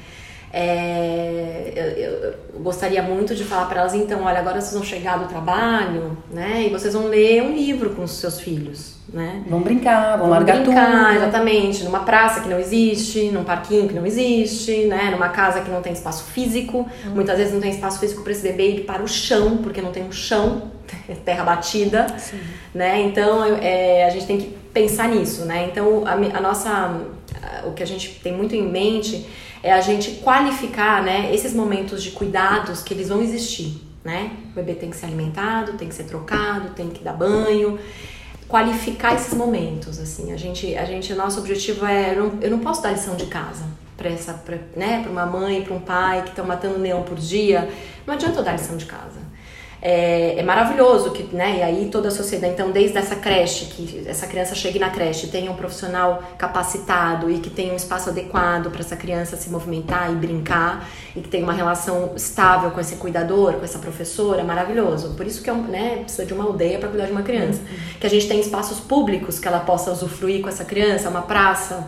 É, 0.52 1.72
eu, 1.74 1.84
eu, 1.84 2.62
gostaria 2.62 3.02
muito 3.02 3.34
de 3.34 3.42
falar 3.42 3.66
para 3.66 3.80
elas, 3.80 3.94
então, 3.94 4.22
olha, 4.22 4.38
agora 4.38 4.60
vocês 4.60 4.74
vão 4.74 4.84
chegar 4.84 5.18
do 5.18 5.28
trabalho, 5.28 6.16
né? 6.30 6.66
E 6.66 6.70
vocês 6.70 6.94
vão 6.94 7.06
ler 7.06 7.42
um 7.42 7.52
livro 7.52 7.90
com 7.90 8.04
os 8.04 8.12
seus 8.12 8.40
filhos, 8.40 8.99
né? 9.12 9.42
Vão 9.48 9.60
brincar, 9.60 10.10
vão, 10.10 10.28
vão 10.28 10.30
largar 10.30 10.60
brincar, 10.60 11.06
tudo. 11.06 11.16
exatamente. 11.16 11.84
Numa 11.84 12.00
praça 12.00 12.40
que 12.40 12.48
não 12.48 12.58
existe, 12.58 13.30
num 13.30 13.44
parquinho 13.44 13.88
que 13.88 13.94
não 13.94 14.06
existe, 14.06 14.86
né? 14.86 15.10
Numa 15.10 15.28
casa 15.28 15.60
que 15.60 15.70
não 15.70 15.82
tem 15.82 15.92
espaço 15.92 16.24
físico. 16.24 16.88
Hum. 17.06 17.10
Muitas 17.14 17.36
vezes 17.36 17.52
não 17.52 17.60
tem 17.60 17.70
espaço 17.70 17.98
físico 17.98 18.22
para 18.22 18.32
esse 18.32 18.42
bebê 18.42 18.70
ir 18.70 18.80
para 18.84 19.02
o 19.02 19.08
chão, 19.08 19.58
porque 19.58 19.82
não 19.82 19.92
tem 19.92 20.04
um 20.04 20.12
chão, 20.12 20.70
terra 21.24 21.44
batida, 21.44 22.06
Sim. 22.18 22.40
né? 22.74 23.02
Então, 23.02 23.44
é, 23.60 24.04
a 24.04 24.10
gente 24.10 24.26
tem 24.26 24.38
que 24.38 24.56
pensar 24.72 25.08
nisso, 25.08 25.44
né? 25.44 25.68
Então, 25.70 26.04
a, 26.06 26.12
a 26.12 26.40
nossa... 26.40 27.00
O 27.64 27.72
que 27.72 27.82
a 27.82 27.86
gente 27.86 28.20
tem 28.22 28.32
muito 28.32 28.54
em 28.54 28.66
mente 28.66 29.26
é 29.62 29.72
a 29.72 29.80
gente 29.80 30.12
qualificar, 30.22 31.02
né, 31.02 31.30
esses 31.34 31.52
momentos 31.52 32.02
de 32.02 32.10
cuidados 32.12 32.82
que 32.82 32.94
eles 32.94 33.08
vão 33.08 33.20
existir, 33.20 33.80
né? 34.04 34.30
O 34.52 34.54
bebê 34.54 34.74
tem 34.74 34.90
que 34.90 34.96
ser 34.96 35.06
alimentado, 35.06 35.74
tem 35.74 35.88
que 35.88 35.94
ser 35.94 36.04
trocado, 36.04 36.70
tem 36.70 36.88
que 36.88 37.04
dar 37.04 37.12
banho, 37.12 37.78
qualificar 38.50 39.14
esses 39.14 39.32
momentos, 39.32 39.98
assim. 39.98 40.32
A 40.32 40.36
gente, 40.36 40.76
a 40.76 40.84
gente, 40.84 41.14
nosso 41.14 41.38
objetivo 41.38 41.86
é, 41.86 42.14
eu 42.14 42.24
não, 42.24 42.38
eu 42.42 42.50
não 42.50 42.58
posso 42.58 42.82
dar 42.82 42.90
lição 42.90 43.14
de 43.14 43.26
casa 43.26 43.64
para 43.96 44.10
essa, 44.10 44.34
pra, 44.34 44.58
né, 44.76 45.00
para 45.02 45.10
uma 45.10 45.24
mãe, 45.24 45.62
para 45.62 45.72
um 45.72 45.80
pai 45.80 46.22
que 46.22 46.30
estão 46.30 46.44
matando 46.44 46.78
neon 46.78 47.02
por 47.02 47.16
dia. 47.16 47.70
Não 48.04 48.14
adianta 48.14 48.40
eu 48.40 48.44
dar 48.44 48.52
lição 48.52 48.76
de 48.76 48.86
casa 48.86 49.30
é, 49.82 50.38
é, 50.38 50.42
maravilhoso 50.42 51.10
que, 51.10 51.22
né? 51.34 51.58
E 51.58 51.62
aí 51.62 51.88
toda 51.90 52.08
a 52.08 52.10
sociedade, 52.10 52.52
então 52.52 52.70
desde 52.70 52.98
essa 52.98 53.16
creche, 53.16 53.64
que 53.66 54.04
essa 54.06 54.26
criança 54.26 54.54
chegue 54.54 54.78
na 54.78 54.90
creche, 54.90 55.28
tenha 55.28 55.50
um 55.50 55.56
profissional 55.56 56.22
capacitado 56.36 57.30
e 57.30 57.38
que 57.38 57.48
tenha 57.48 57.72
um 57.72 57.76
espaço 57.76 58.10
adequado 58.10 58.70
para 58.70 58.80
essa 58.80 58.94
criança 58.94 59.36
se 59.36 59.48
movimentar 59.48 60.12
e 60.12 60.14
brincar 60.14 60.86
e 61.16 61.20
que 61.20 61.28
tenha 61.28 61.44
uma 61.44 61.54
relação 61.54 62.12
estável 62.14 62.70
com 62.72 62.80
esse 62.80 62.96
cuidador, 62.96 63.54
com 63.54 63.64
essa 63.64 63.78
professora, 63.78 64.44
maravilhoso. 64.44 65.14
Por 65.16 65.26
isso 65.26 65.42
que 65.42 65.48
é 65.48 65.52
um, 65.52 65.62
né, 65.62 65.96
precisa 66.02 66.26
de 66.26 66.34
uma 66.34 66.44
aldeia 66.44 66.78
para 66.78 66.90
cuidar 66.90 67.06
de 67.06 67.12
uma 67.12 67.22
criança. 67.22 67.62
Que 67.98 68.06
a 68.06 68.10
gente 68.10 68.28
tem 68.28 68.38
espaços 68.38 68.80
públicos 68.80 69.38
que 69.38 69.48
ela 69.48 69.60
possa 69.60 69.90
usufruir 69.90 70.42
com 70.42 70.48
essa 70.48 70.64
criança, 70.64 71.08
uma 71.08 71.22
praça, 71.22 71.86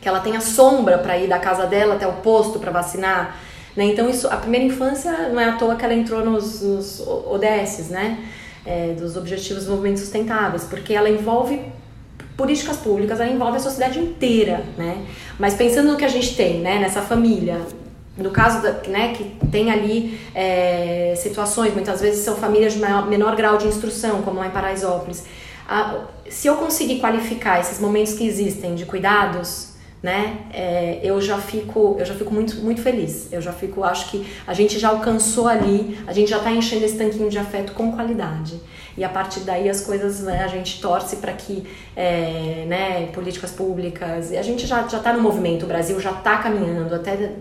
que 0.00 0.08
ela 0.08 0.20
tenha 0.20 0.40
sombra 0.40 0.98
para 0.98 1.18
ir 1.18 1.28
da 1.28 1.38
casa 1.38 1.66
dela 1.66 1.96
até 1.96 2.06
o 2.06 2.14
posto 2.14 2.58
para 2.58 2.70
vacinar 2.70 3.36
né? 3.76 3.84
Então, 3.84 4.08
isso, 4.08 4.26
a 4.28 4.36
primeira 4.36 4.64
infância 4.64 5.28
não 5.28 5.40
é 5.40 5.44
à 5.44 5.52
toa 5.52 5.76
que 5.76 5.84
ela 5.84 5.94
entrou 5.94 6.24
nos, 6.24 6.62
nos 6.62 7.00
ODSs, 7.00 7.90
né? 7.90 8.24
É, 8.64 8.94
dos 8.94 9.16
Objetivos 9.16 9.48
de 9.48 9.54
Desenvolvimento 9.60 9.98
Sustentáveis, 9.98 10.64
porque 10.64 10.92
ela 10.92 11.08
envolve 11.08 11.60
políticas 12.36 12.76
públicas, 12.76 13.20
ela 13.20 13.30
envolve 13.30 13.56
a 13.58 13.60
sociedade 13.60 13.98
inteira, 13.98 14.64
né? 14.76 15.04
Mas 15.38 15.54
pensando 15.54 15.92
no 15.92 15.96
que 15.96 16.04
a 16.04 16.08
gente 16.08 16.34
tem, 16.34 16.60
né, 16.60 16.78
nessa 16.78 17.00
família, 17.00 17.60
no 18.16 18.30
caso 18.30 18.62
da, 18.62 18.72
né, 18.88 19.12
que 19.14 19.24
tem 19.50 19.70
ali 19.70 20.18
é, 20.34 21.14
situações, 21.16 21.74
muitas 21.74 22.00
vezes 22.00 22.24
são 22.24 22.34
famílias 22.36 22.72
de 22.72 22.78
maior, 22.78 23.06
menor 23.06 23.36
grau 23.36 23.56
de 23.56 23.66
instrução, 23.66 24.22
como 24.22 24.40
lá 24.40 24.46
em 24.46 24.50
Paraisópolis. 24.50 25.24
A, 25.68 26.04
se 26.28 26.48
eu 26.48 26.56
conseguir 26.56 26.98
qualificar 26.98 27.60
esses 27.60 27.78
momentos 27.78 28.14
que 28.14 28.26
existem 28.26 28.74
de 28.74 28.86
cuidados, 28.86 29.65
né? 30.02 30.46
É, 30.52 31.00
eu 31.02 31.20
já 31.20 31.38
fico, 31.38 31.96
eu 31.98 32.04
já 32.04 32.14
fico 32.14 32.32
muito, 32.32 32.56
muito 32.56 32.80
feliz. 32.80 33.32
Eu 33.32 33.40
já 33.40 33.52
fico, 33.52 33.82
acho 33.82 34.10
que 34.10 34.26
a 34.46 34.54
gente 34.54 34.78
já 34.78 34.88
alcançou 34.88 35.48
ali, 35.48 35.98
a 36.06 36.12
gente 36.12 36.30
já 36.30 36.38
está 36.38 36.50
enchendo 36.50 36.84
esse 36.84 36.96
tanquinho 36.96 37.28
de 37.30 37.38
afeto 37.38 37.72
com 37.72 37.92
qualidade. 37.92 38.60
E 38.96 39.04
a 39.04 39.08
partir 39.08 39.40
daí 39.40 39.68
as 39.68 39.80
coisas, 39.80 40.20
né, 40.20 40.42
a 40.42 40.48
gente 40.48 40.80
torce 40.80 41.16
para 41.16 41.32
que, 41.32 41.66
é, 41.94 42.64
né, 42.66 43.08
políticas 43.12 43.50
públicas, 43.50 44.30
e 44.30 44.36
a 44.36 44.42
gente 44.42 44.66
já 44.66 44.86
já 44.88 44.98
está 44.98 45.12
no 45.12 45.20
movimento, 45.20 45.64
o 45.64 45.68
Brasil 45.68 45.98
já 46.00 46.12
está 46.12 46.38
caminhando 46.38 46.94
até 46.94 47.32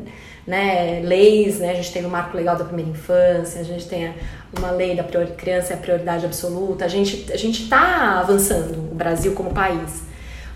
né, 0.45 1.01
leis, 1.03 1.59
né, 1.59 1.71
a 1.71 1.73
gente 1.75 1.91
tem 1.91 2.05
o 2.05 2.09
marco 2.09 2.35
legal 2.35 2.57
da 2.57 2.65
primeira 2.65 2.91
infância, 2.91 3.61
a 3.61 3.63
gente 3.63 3.87
tem 3.87 4.13
uma 4.57 4.71
lei 4.71 4.95
da 4.95 5.03
criança 5.03 5.73
é 5.73 5.75
a 5.75 5.79
prioridade 5.79 6.25
absoluta, 6.25 6.85
a 6.85 6.87
gente 6.87 7.31
a 7.31 7.37
gente 7.37 7.63
está 7.63 8.19
avançando, 8.19 8.91
o 8.91 8.95
Brasil 8.95 9.33
como 9.33 9.51
país. 9.51 10.03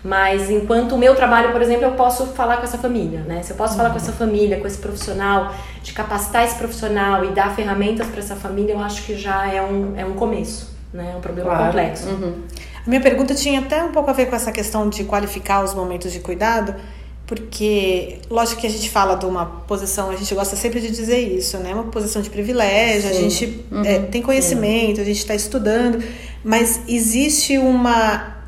Mas 0.02 0.50
enquanto 0.50 0.92
o 0.92 0.98
meu 0.98 1.14
trabalho, 1.14 1.52
por 1.52 1.60
exemplo, 1.60 1.84
eu 1.84 1.92
posso 1.92 2.26
falar 2.28 2.56
com 2.56 2.64
essa 2.64 2.78
família, 2.78 3.20
né? 3.20 3.42
Se 3.42 3.50
eu 3.50 3.56
posso 3.56 3.72
uhum. 3.72 3.78
falar 3.78 3.90
com 3.90 3.96
essa 3.96 4.12
família, 4.12 4.58
com 4.58 4.66
esse 4.66 4.78
profissional, 4.78 5.54
de 5.82 5.92
capacitar 5.92 6.44
esse 6.44 6.54
profissional 6.54 7.24
e 7.24 7.28
dar 7.28 7.54
ferramentas 7.54 8.06
para 8.06 8.20
essa 8.20 8.34
família, 8.34 8.72
eu 8.72 8.80
acho 8.80 9.02
que 9.04 9.14
já 9.14 9.46
é 9.52 9.60
um, 9.60 9.94
é 9.96 10.04
um 10.04 10.14
começo, 10.14 10.74
né? 10.92 11.10
É 11.12 11.16
um 11.16 11.20
problema 11.20 11.50
claro. 11.50 11.66
complexo. 11.66 12.08
Uhum. 12.08 12.34
A 12.86 12.88
minha 12.88 13.00
pergunta 13.00 13.34
tinha 13.34 13.60
até 13.60 13.84
um 13.84 13.92
pouco 13.92 14.08
a 14.08 14.14
ver 14.14 14.26
com 14.26 14.36
essa 14.36 14.50
questão 14.50 14.88
de 14.88 15.04
qualificar 15.04 15.62
os 15.62 15.74
momentos 15.74 16.10
de 16.10 16.20
cuidado, 16.20 16.74
porque 17.26 18.20
lógico 18.30 18.62
que 18.62 18.66
a 18.66 18.70
gente 18.70 18.88
fala 18.88 19.16
de 19.16 19.26
uma 19.26 19.44
posição, 19.44 20.10
a 20.10 20.16
gente 20.16 20.34
gosta 20.34 20.56
sempre 20.56 20.80
de 20.80 20.90
dizer 20.90 21.18
isso, 21.18 21.58
né? 21.58 21.74
Uma 21.74 21.84
posição 21.84 22.22
de 22.22 22.30
privilégio, 22.30 23.10
Sim. 23.10 23.16
a 23.16 23.20
gente 23.20 23.64
uhum. 23.70 23.84
é, 23.84 23.98
tem 23.98 24.22
conhecimento, 24.22 24.98
a 24.98 25.04
gente 25.04 25.18
está 25.18 25.34
estudando, 25.34 26.02
mas 26.42 26.80
existe 26.88 27.58
uma 27.58 28.39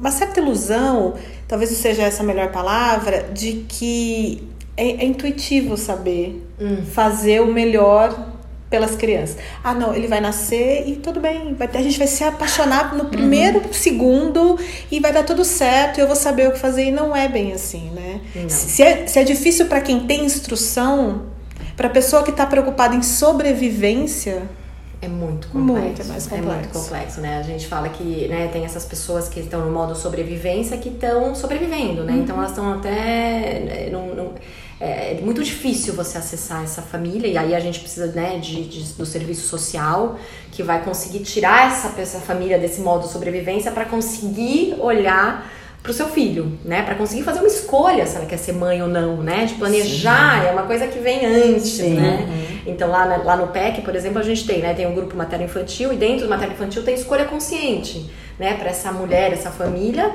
uma 0.00 0.10
certa 0.10 0.40
ilusão, 0.40 1.14
talvez 1.46 1.70
não 1.70 1.78
seja 1.78 2.02
essa 2.02 2.22
a 2.22 2.26
melhor 2.26 2.50
palavra, 2.50 3.28
de 3.34 3.64
que 3.68 4.42
é, 4.76 4.88
é 4.88 5.04
intuitivo 5.04 5.76
saber 5.76 6.42
hum. 6.58 6.82
fazer 6.86 7.40
o 7.42 7.52
melhor 7.52 8.30
pelas 8.70 8.94
crianças. 8.94 9.36
Ah, 9.62 9.74
não, 9.74 9.92
ele 9.94 10.06
vai 10.06 10.20
nascer 10.20 10.88
e 10.88 10.94
tudo 10.96 11.20
bem, 11.20 11.54
vai 11.54 11.66
ter, 11.66 11.78
a 11.78 11.82
gente 11.82 11.98
vai 11.98 12.06
se 12.06 12.22
apaixonar 12.22 12.94
no 12.96 13.06
primeiro 13.06 13.58
uhum. 13.58 13.72
segundo 13.72 14.58
e 14.90 15.00
vai 15.00 15.12
dar 15.12 15.24
tudo 15.24 15.44
certo 15.44 15.98
e 15.98 16.00
eu 16.00 16.06
vou 16.06 16.14
saber 16.14 16.48
o 16.48 16.52
que 16.52 16.58
fazer. 16.58 16.84
E 16.84 16.92
não 16.92 17.14
é 17.14 17.28
bem 17.28 17.52
assim, 17.52 17.90
né? 17.90 18.20
Se 18.48 18.82
é, 18.82 19.06
se 19.08 19.18
é 19.18 19.24
difícil 19.24 19.66
para 19.66 19.80
quem 19.80 20.06
tem 20.06 20.24
instrução, 20.24 21.26
para 21.76 21.88
a 21.88 21.90
pessoa 21.90 22.22
que 22.22 22.30
está 22.30 22.46
preocupada 22.46 22.94
em 22.94 23.02
sobrevivência, 23.02 24.48
é 25.02 25.08
muito 25.08 25.48
complexo. 25.48 25.82
Muito, 25.82 26.02
é 26.02 26.04
mais 26.04 26.26
complexo. 26.26 26.50
É 26.50 26.56
muito 26.56 26.72
complexo, 26.72 27.20
né? 27.20 27.38
A 27.38 27.42
gente 27.42 27.66
fala 27.66 27.88
que 27.88 28.28
né, 28.28 28.48
tem 28.52 28.64
essas 28.64 28.84
pessoas 28.84 29.28
que 29.28 29.40
estão 29.40 29.64
no 29.64 29.72
modo 29.72 29.94
sobrevivência 29.94 30.76
que 30.76 30.90
estão 30.90 31.34
sobrevivendo, 31.34 32.04
né? 32.04 32.12
Uhum. 32.12 32.22
Então 32.22 32.36
elas 32.36 32.50
estão 32.50 32.74
até. 32.74 33.88
Não, 33.90 34.14
não, 34.14 34.34
é 34.78 35.18
muito 35.22 35.42
difícil 35.42 35.92
você 35.94 36.16
acessar 36.16 36.64
essa 36.64 36.80
família, 36.80 37.28
e 37.28 37.36
aí 37.36 37.54
a 37.54 37.60
gente 37.60 37.80
precisa 37.80 38.06
né, 38.06 38.38
de, 38.38 38.64
de 38.64 38.92
do 38.94 39.04
serviço 39.04 39.46
social 39.46 40.18
que 40.50 40.62
vai 40.62 40.82
conseguir 40.82 41.20
tirar 41.20 41.70
essa, 41.70 42.00
essa 42.00 42.18
família 42.18 42.58
desse 42.58 42.80
modo 42.80 43.06
sobrevivência 43.06 43.70
para 43.72 43.84
conseguir 43.84 44.76
olhar 44.80 45.50
para 45.82 45.90
o 45.90 45.94
seu 45.94 46.08
filho, 46.08 46.58
né? 46.64 46.82
Para 46.82 46.94
conseguir 46.94 47.22
fazer 47.22 47.40
uma 47.40 47.48
escolha 47.48 48.06
se 48.06 48.16
ela 48.16 48.26
quer 48.26 48.36
ser 48.36 48.52
mãe 48.52 48.82
ou 48.82 48.88
não, 48.88 49.18
né? 49.22 49.46
De 49.46 49.54
planejar 49.54 50.42
Sim. 50.42 50.48
é 50.48 50.52
uma 50.52 50.64
coisa 50.64 50.86
que 50.86 50.98
vem 50.98 51.24
antes, 51.24 51.70
Sim. 51.70 51.94
né? 51.94 52.26
Uhum. 52.28 52.49
Então 52.66 52.88
lá, 52.88 53.04
lá 53.04 53.36
no 53.36 53.48
PEC, 53.48 53.82
por 53.82 53.94
exemplo, 53.94 54.18
a 54.18 54.22
gente 54.22 54.46
tem, 54.46 54.60
né? 54.60 54.74
Tem 54.74 54.86
o 54.86 54.90
um 54.90 54.94
grupo 54.94 55.16
materno 55.16 55.44
infantil 55.44 55.92
e 55.92 55.96
dentro 55.96 56.24
do 56.24 56.30
materno 56.30 56.54
infantil 56.54 56.82
tem 56.82 56.94
escolha 56.94 57.24
consciente, 57.24 58.10
né? 58.38 58.54
Para 58.54 58.70
essa 58.70 58.92
mulher, 58.92 59.32
essa 59.32 59.50
família 59.50 60.12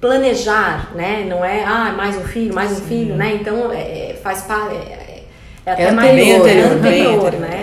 planejar, 0.00 0.92
né? 0.94 1.24
Não 1.28 1.44
é 1.44 1.64
ah 1.64 1.94
mais 1.96 2.16
um 2.16 2.22
filho, 2.22 2.54
mais 2.54 2.72
um 2.72 2.84
filho, 2.84 3.14
né? 3.14 3.38
Então 3.40 3.72
é, 3.72 4.16
faz 4.22 4.42
parte 4.42 4.74
é, 4.74 5.24
é, 5.64 5.72
até 5.72 5.82
é 5.84 5.90
mais 5.90 6.10
anterior, 6.10 6.48
é 6.48 6.60
anterior, 6.62 7.32
né? 7.32 7.54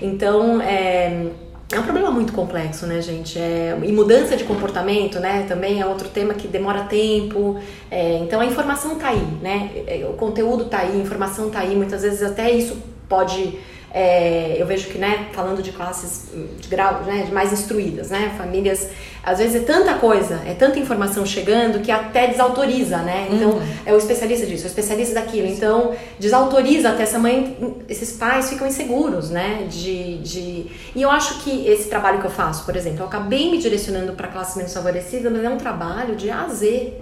É. 0.00 0.04
Então 0.04 0.60
é 0.60 1.26
é 1.72 1.80
um 1.80 1.82
problema 1.84 2.10
muito 2.10 2.34
complexo, 2.34 2.86
né, 2.86 3.00
gente? 3.00 3.38
É, 3.38 3.78
e 3.82 3.90
mudança 3.92 4.36
de 4.36 4.44
comportamento, 4.44 5.18
né, 5.18 5.46
também 5.48 5.80
é 5.80 5.86
outro 5.86 6.08
tema 6.10 6.34
que 6.34 6.46
demora 6.46 6.82
tempo. 6.82 7.58
É, 7.90 8.18
então 8.18 8.42
a 8.42 8.44
informação 8.44 8.96
tá 8.96 9.08
aí, 9.08 9.26
né? 9.40 9.70
É, 9.86 10.06
o 10.06 10.12
conteúdo 10.12 10.66
tá 10.66 10.80
aí, 10.80 10.92
a 10.92 11.02
informação 11.02 11.48
tá 11.48 11.60
aí. 11.60 11.74
Muitas 11.74 12.02
vezes 12.02 12.22
até 12.22 12.50
isso 12.50 12.76
pode 13.08 13.58
é, 13.94 14.56
eu 14.58 14.66
vejo 14.66 14.88
que, 14.88 14.98
né, 14.98 15.28
falando 15.32 15.62
de 15.62 15.72
classes 15.72 16.28
de 16.60 16.68
grau, 16.68 17.02
né, 17.04 17.24
de 17.26 17.32
mais 17.32 17.52
instruídas, 17.52 18.10
né, 18.10 18.34
famílias, 18.38 18.88
às 19.22 19.38
vezes 19.38 19.62
é 19.62 19.64
tanta 19.64 19.94
coisa, 19.94 20.40
é 20.46 20.54
tanta 20.54 20.78
informação 20.78 21.24
chegando 21.24 21.80
que 21.80 21.92
até 21.92 22.26
desautoriza, 22.26 22.98
né? 22.98 23.28
Então, 23.30 23.50
uhum. 23.50 23.62
é 23.86 23.92
o 23.92 23.96
especialista 23.96 24.46
disso, 24.46 24.64
é 24.64 24.66
o 24.66 24.68
especialista 24.68 25.14
daquilo. 25.14 25.46
Então, 25.46 25.94
desautoriza 26.18 26.88
até 26.88 27.04
essa 27.04 27.20
mãe, 27.20 27.56
esses 27.88 28.12
pais 28.14 28.48
ficam 28.50 28.66
inseguros, 28.66 29.30
né? 29.30 29.68
De, 29.70 30.18
de... 30.18 30.66
E 30.96 31.02
eu 31.02 31.08
acho 31.08 31.40
que 31.44 31.68
esse 31.68 31.88
trabalho 31.88 32.18
que 32.18 32.26
eu 32.26 32.30
faço, 32.30 32.64
por 32.64 32.74
exemplo, 32.74 33.00
eu 33.00 33.06
acabei 33.06 33.48
me 33.48 33.58
direcionando 33.58 34.14
para 34.14 34.26
classes 34.26 34.56
menos 34.56 34.74
favorecidas, 34.74 35.30
mas 35.30 35.44
é 35.44 35.48
um 35.48 35.58
trabalho 35.58 36.16
de 36.16 36.28
A 36.28 36.42
a 36.42 36.48
Z. 36.48 36.92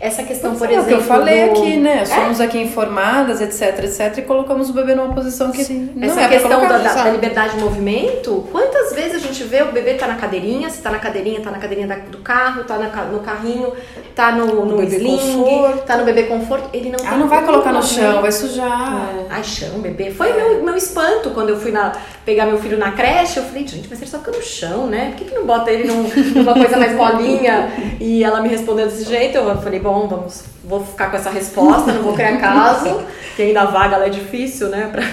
Essa 0.00 0.22
questão, 0.22 0.54
por 0.54 0.70
exemplo. 0.70 0.90
É 0.90 0.94
o 0.94 0.98
que 0.98 1.02
eu 1.02 1.06
falei 1.06 1.46
do... 1.46 1.50
aqui, 1.50 1.76
né? 1.76 2.02
É? 2.02 2.04
Somos 2.04 2.38
é? 2.38 2.44
aqui 2.44 2.58
informadas, 2.58 3.40
etc, 3.40 3.84
etc, 3.84 4.18
e 4.18 4.22
colocamos 4.22 4.70
o 4.70 4.72
bebê 4.72 4.94
numa 4.94 5.12
posição 5.12 5.50
que. 5.50 5.64
Sim. 5.64 5.90
Essa 6.00 6.22
é 6.22 6.28
questão 6.28 6.68
da, 6.68 6.78
da, 6.78 7.10
liberdade 7.10 7.56
de 7.56 7.64
movimento, 7.64 8.46
quantas 8.52 8.92
vezes 8.94 9.16
a 9.16 9.18
gente 9.18 9.42
vê 9.44 9.62
o 9.62 9.72
bebê 9.72 9.94
tá 9.94 10.06
na 10.06 10.14
cadeirinha, 10.14 10.70
se 10.70 10.80
tá 10.80 10.90
na 10.90 10.98
cadeirinha, 10.98 11.40
tá 11.40 11.50
na 11.50 11.58
cadeirinha 11.58 12.04
do 12.10 12.18
carro, 12.18 12.62
tá 12.64 12.78
no 12.78 13.20
carrinho, 13.20 13.72
tá 14.14 14.30
no, 14.30 14.64
no 14.64 14.82
sling, 14.84 15.16
conforto. 15.16 15.84
tá 15.84 15.96
no 15.96 16.04
bebê 16.04 16.24
conforto, 16.24 16.68
ele 16.72 16.90
não 16.90 16.98
Ah, 17.04 17.16
não 17.16 17.28
vai 17.28 17.44
colocar 17.44 17.72
no 17.72 17.82
chão, 17.82 18.22
vai 18.22 18.30
sujar. 18.30 19.10
É. 19.18 19.26
Ai, 19.30 19.42
chão, 19.42 19.80
bebê. 19.80 20.12
Foi 20.12 20.32
meu, 20.32 20.62
meu 20.62 20.76
espanto 20.76 21.30
quando 21.30 21.50
eu 21.50 21.56
fui 21.58 21.72
na, 21.72 21.92
pegar 22.24 22.46
meu 22.46 22.58
filho 22.58 22.78
na 22.78 22.92
creche, 22.92 23.38
eu 23.38 23.44
falei, 23.44 23.66
gente, 23.66 23.88
mas 23.88 24.00
ele 24.00 24.10
só 24.10 24.18
fica 24.18 24.30
no 24.30 24.42
chão, 24.42 24.86
né? 24.86 25.08
Por 25.08 25.16
que, 25.16 25.24
que 25.24 25.34
não 25.34 25.44
bota 25.44 25.70
ele 25.70 25.88
num, 25.88 26.02
numa 26.34 26.54
coisa 26.54 26.76
mais 26.76 26.94
molinha? 26.94 27.70
E 28.00 28.22
ela 28.22 28.40
me 28.40 28.48
respondeu 28.48 28.86
desse 28.86 29.04
jeito, 29.04 29.38
eu 29.38 29.56
falei, 29.56 29.80
bom, 29.88 30.06
vamos, 30.06 30.44
vou 30.62 30.84
ficar 30.84 31.10
com 31.10 31.16
essa 31.16 31.30
resposta, 31.30 31.92
não 31.92 32.02
vou 32.02 32.12
criar 32.12 32.36
caso, 32.38 33.02
que 33.34 33.40
ainda 33.40 33.62
a 33.62 33.64
vaga 33.64 33.96
ela 33.96 34.06
é 34.06 34.10
difícil, 34.10 34.68
né? 34.68 34.90
Pra, 34.92 35.02
é, 35.02 35.08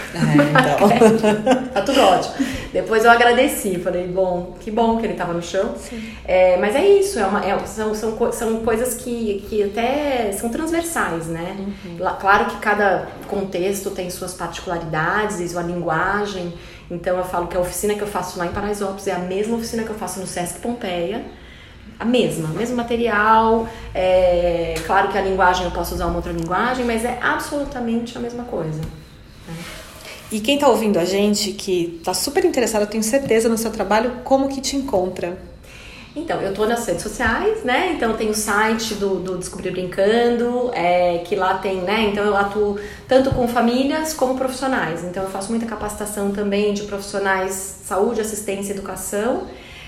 então. 0.73 1.69
tá 1.73 1.82
tudo 1.82 2.01
ótimo. 2.01 2.36
Depois 2.73 3.05
eu 3.05 3.11
agradeci, 3.11 3.80
falei, 3.80 4.05
bom, 4.05 4.53
que 4.59 4.69
bom 4.69 4.97
que 4.97 5.05
ele 5.05 5.13
tava 5.13 5.32
no 5.32 5.41
chão. 5.41 5.76
É, 6.26 6.57
mas 6.57 6.76
é 6.76 6.86
isso, 6.86 7.17
é 7.17 7.26
uma, 7.26 7.45
é, 7.45 7.57
são, 7.65 7.95
são, 7.95 8.32
são 8.34 8.57
coisas 8.65 8.95
que, 8.95 9.45
que 9.49 9.63
até 9.63 10.34
são 10.34 10.49
transversais, 10.49 11.28
né? 11.28 11.55
Uhum. 11.57 11.97
Claro 12.19 12.45
que 12.47 12.57
cada 12.57 13.07
contexto 13.30 13.91
tem 13.91 14.09
suas 14.09 14.34
particularidades 14.34 15.39
e 15.39 15.47
sua 15.47 15.61
linguagem. 15.61 16.53
Então 16.91 17.17
eu 17.17 17.23
falo 17.23 17.47
que 17.47 17.55
a 17.55 17.61
oficina 17.61 17.95
que 17.95 18.01
eu 18.01 18.07
faço 18.07 18.38
lá 18.38 18.45
em 18.45 18.51
Paraisópolis 18.51 19.07
é 19.07 19.13
a 19.13 19.19
mesma 19.19 19.55
oficina 19.55 19.84
que 19.84 19.89
eu 19.89 19.95
faço 19.95 20.19
no 20.19 20.28
Sesc 20.28 20.59
Pompeia. 20.59 21.23
A 22.00 22.06
mesma, 22.06 22.50
mesmo 22.50 22.76
material. 22.76 23.68
É, 23.93 24.76
claro 24.86 25.10
que 25.10 25.18
a 25.18 25.22
linguagem 25.22 25.66
eu 25.66 25.72
posso 25.72 25.96
usar 25.96 26.08
uma 26.08 26.18
outra 26.18 26.32
linguagem, 26.32 26.86
mas 26.86 27.06
é 27.06 27.18
absolutamente 27.22 28.18
a 28.18 28.22
mesma 28.22 28.43
coisa. 28.43 28.80
Né? 28.80 29.56
E 30.32 30.39
quem 30.39 30.56
está 30.56 30.68
ouvindo 30.68 30.98
a 30.98 31.06
gente, 31.06 31.52
que 31.52 31.98
está 32.00 32.14
super 32.14 32.43
interessado, 32.43 32.82
eu 32.82 32.88
tenho 32.88 33.04
certeza 33.04 33.48
no 33.48 33.58
seu 33.58 33.72
trabalho, 33.72 34.12
como 34.24 34.50
que 34.50 34.60
te 34.60 34.76
encontra? 34.76 35.38
Então, 36.16 36.41
eu 36.41 36.52
estou 36.52 36.66
nas 36.66 36.86
redes 36.88 37.04
sociais, 37.04 37.66
né? 37.66 37.91
Então 37.91 38.14
tem 38.14 38.30
o 38.30 38.34
site 38.34 38.93
do, 38.93 39.16
do 39.20 39.38
Descobrir 39.38 39.72
Brincando, 39.72 40.72
é, 40.74 41.18
que 41.26 41.36
lá 41.36 41.56
tem, 41.56 41.82
né? 41.82 42.10
Então 42.10 42.24
eu 42.24 42.38
atuo 42.38 42.80
tanto 43.06 43.32
com 43.32 43.46
famílias 43.50 44.14
como 44.14 44.38
profissionais. 44.38 45.04
Então 45.04 45.24
eu 45.24 45.30
faço 45.30 45.50
muita 45.50 45.66
capacitação 45.66 46.32
também 46.32 46.74
de 46.74 46.84
profissionais 46.84 47.80
saúde, 47.84 48.22
assistência 48.22 48.72
e 48.72 48.76
educação. 48.78 49.43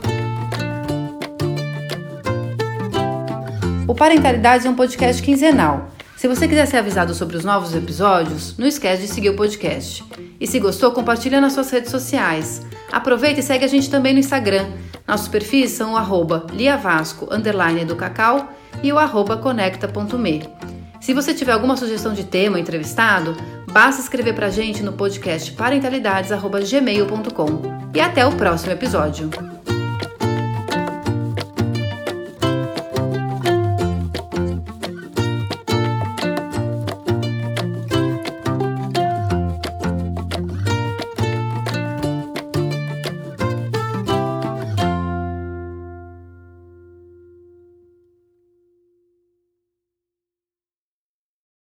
O 3.86 3.94
Parentalidade 3.94 4.66
é 4.66 4.70
um 4.70 4.74
podcast 4.74 5.22
quinzenal. 5.22 5.88
Se 6.26 6.34
você 6.34 6.48
quiser 6.48 6.66
ser 6.66 6.78
avisado 6.78 7.14
sobre 7.14 7.36
os 7.36 7.44
novos 7.44 7.72
episódios, 7.72 8.58
não 8.58 8.66
esquece 8.66 9.02
de 9.02 9.08
seguir 9.08 9.30
o 9.30 9.36
podcast. 9.36 10.04
E 10.40 10.46
se 10.48 10.58
gostou, 10.58 10.90
compartilha 10.90 11.40
nas 11.40 11.52
suas 11.52 11.70
redes 11.70 11.88
sociais. 11.88 12.66
Aproveita 12.90 13.38
e 13.38 13.44
segue 13.44 13.64
a 13.64 13.68
gente 13.68 13.88
também 13.88 14.12
no 14.12 14.18
Instagram. 14.18 14.66
Nossos 15.06 15.28
perfis 15.28 15.70
são 15.70 15.92
o 15.92 15.96
arroba 15.96 16.44
liavasco, 16.52 17.32
underline 17.32 17.84
do 17.84 17.94
cacau 17.94 18.52
e 18.82 18.92
o 18.92 18.98
arroba 18.98 19.36
conecta.me. 19.36 20.42
Se 21.00 21.14
você 21.14 21.32
tiver 21.32 21.52
alguma 21.52 21.76
sugestão 21.76 22.12
de 22.12 22.24
tema 22.24 22.56
ou 22.56 22.60
entrevistado, 22.60 23.36
basta 23.70 24.02
escrever 24.02 24.34
pra 24.34 24.50
gente 24.50 24.82
no 24.82 24.94
podcast 24.94 25.52
parentalidades.gmail.com. 25.52 27.62
E 27.94 28.00
até 28.00 28.26
o 28.26 28.32
próximo 28.32 28.72
episódio. 28.72 29.30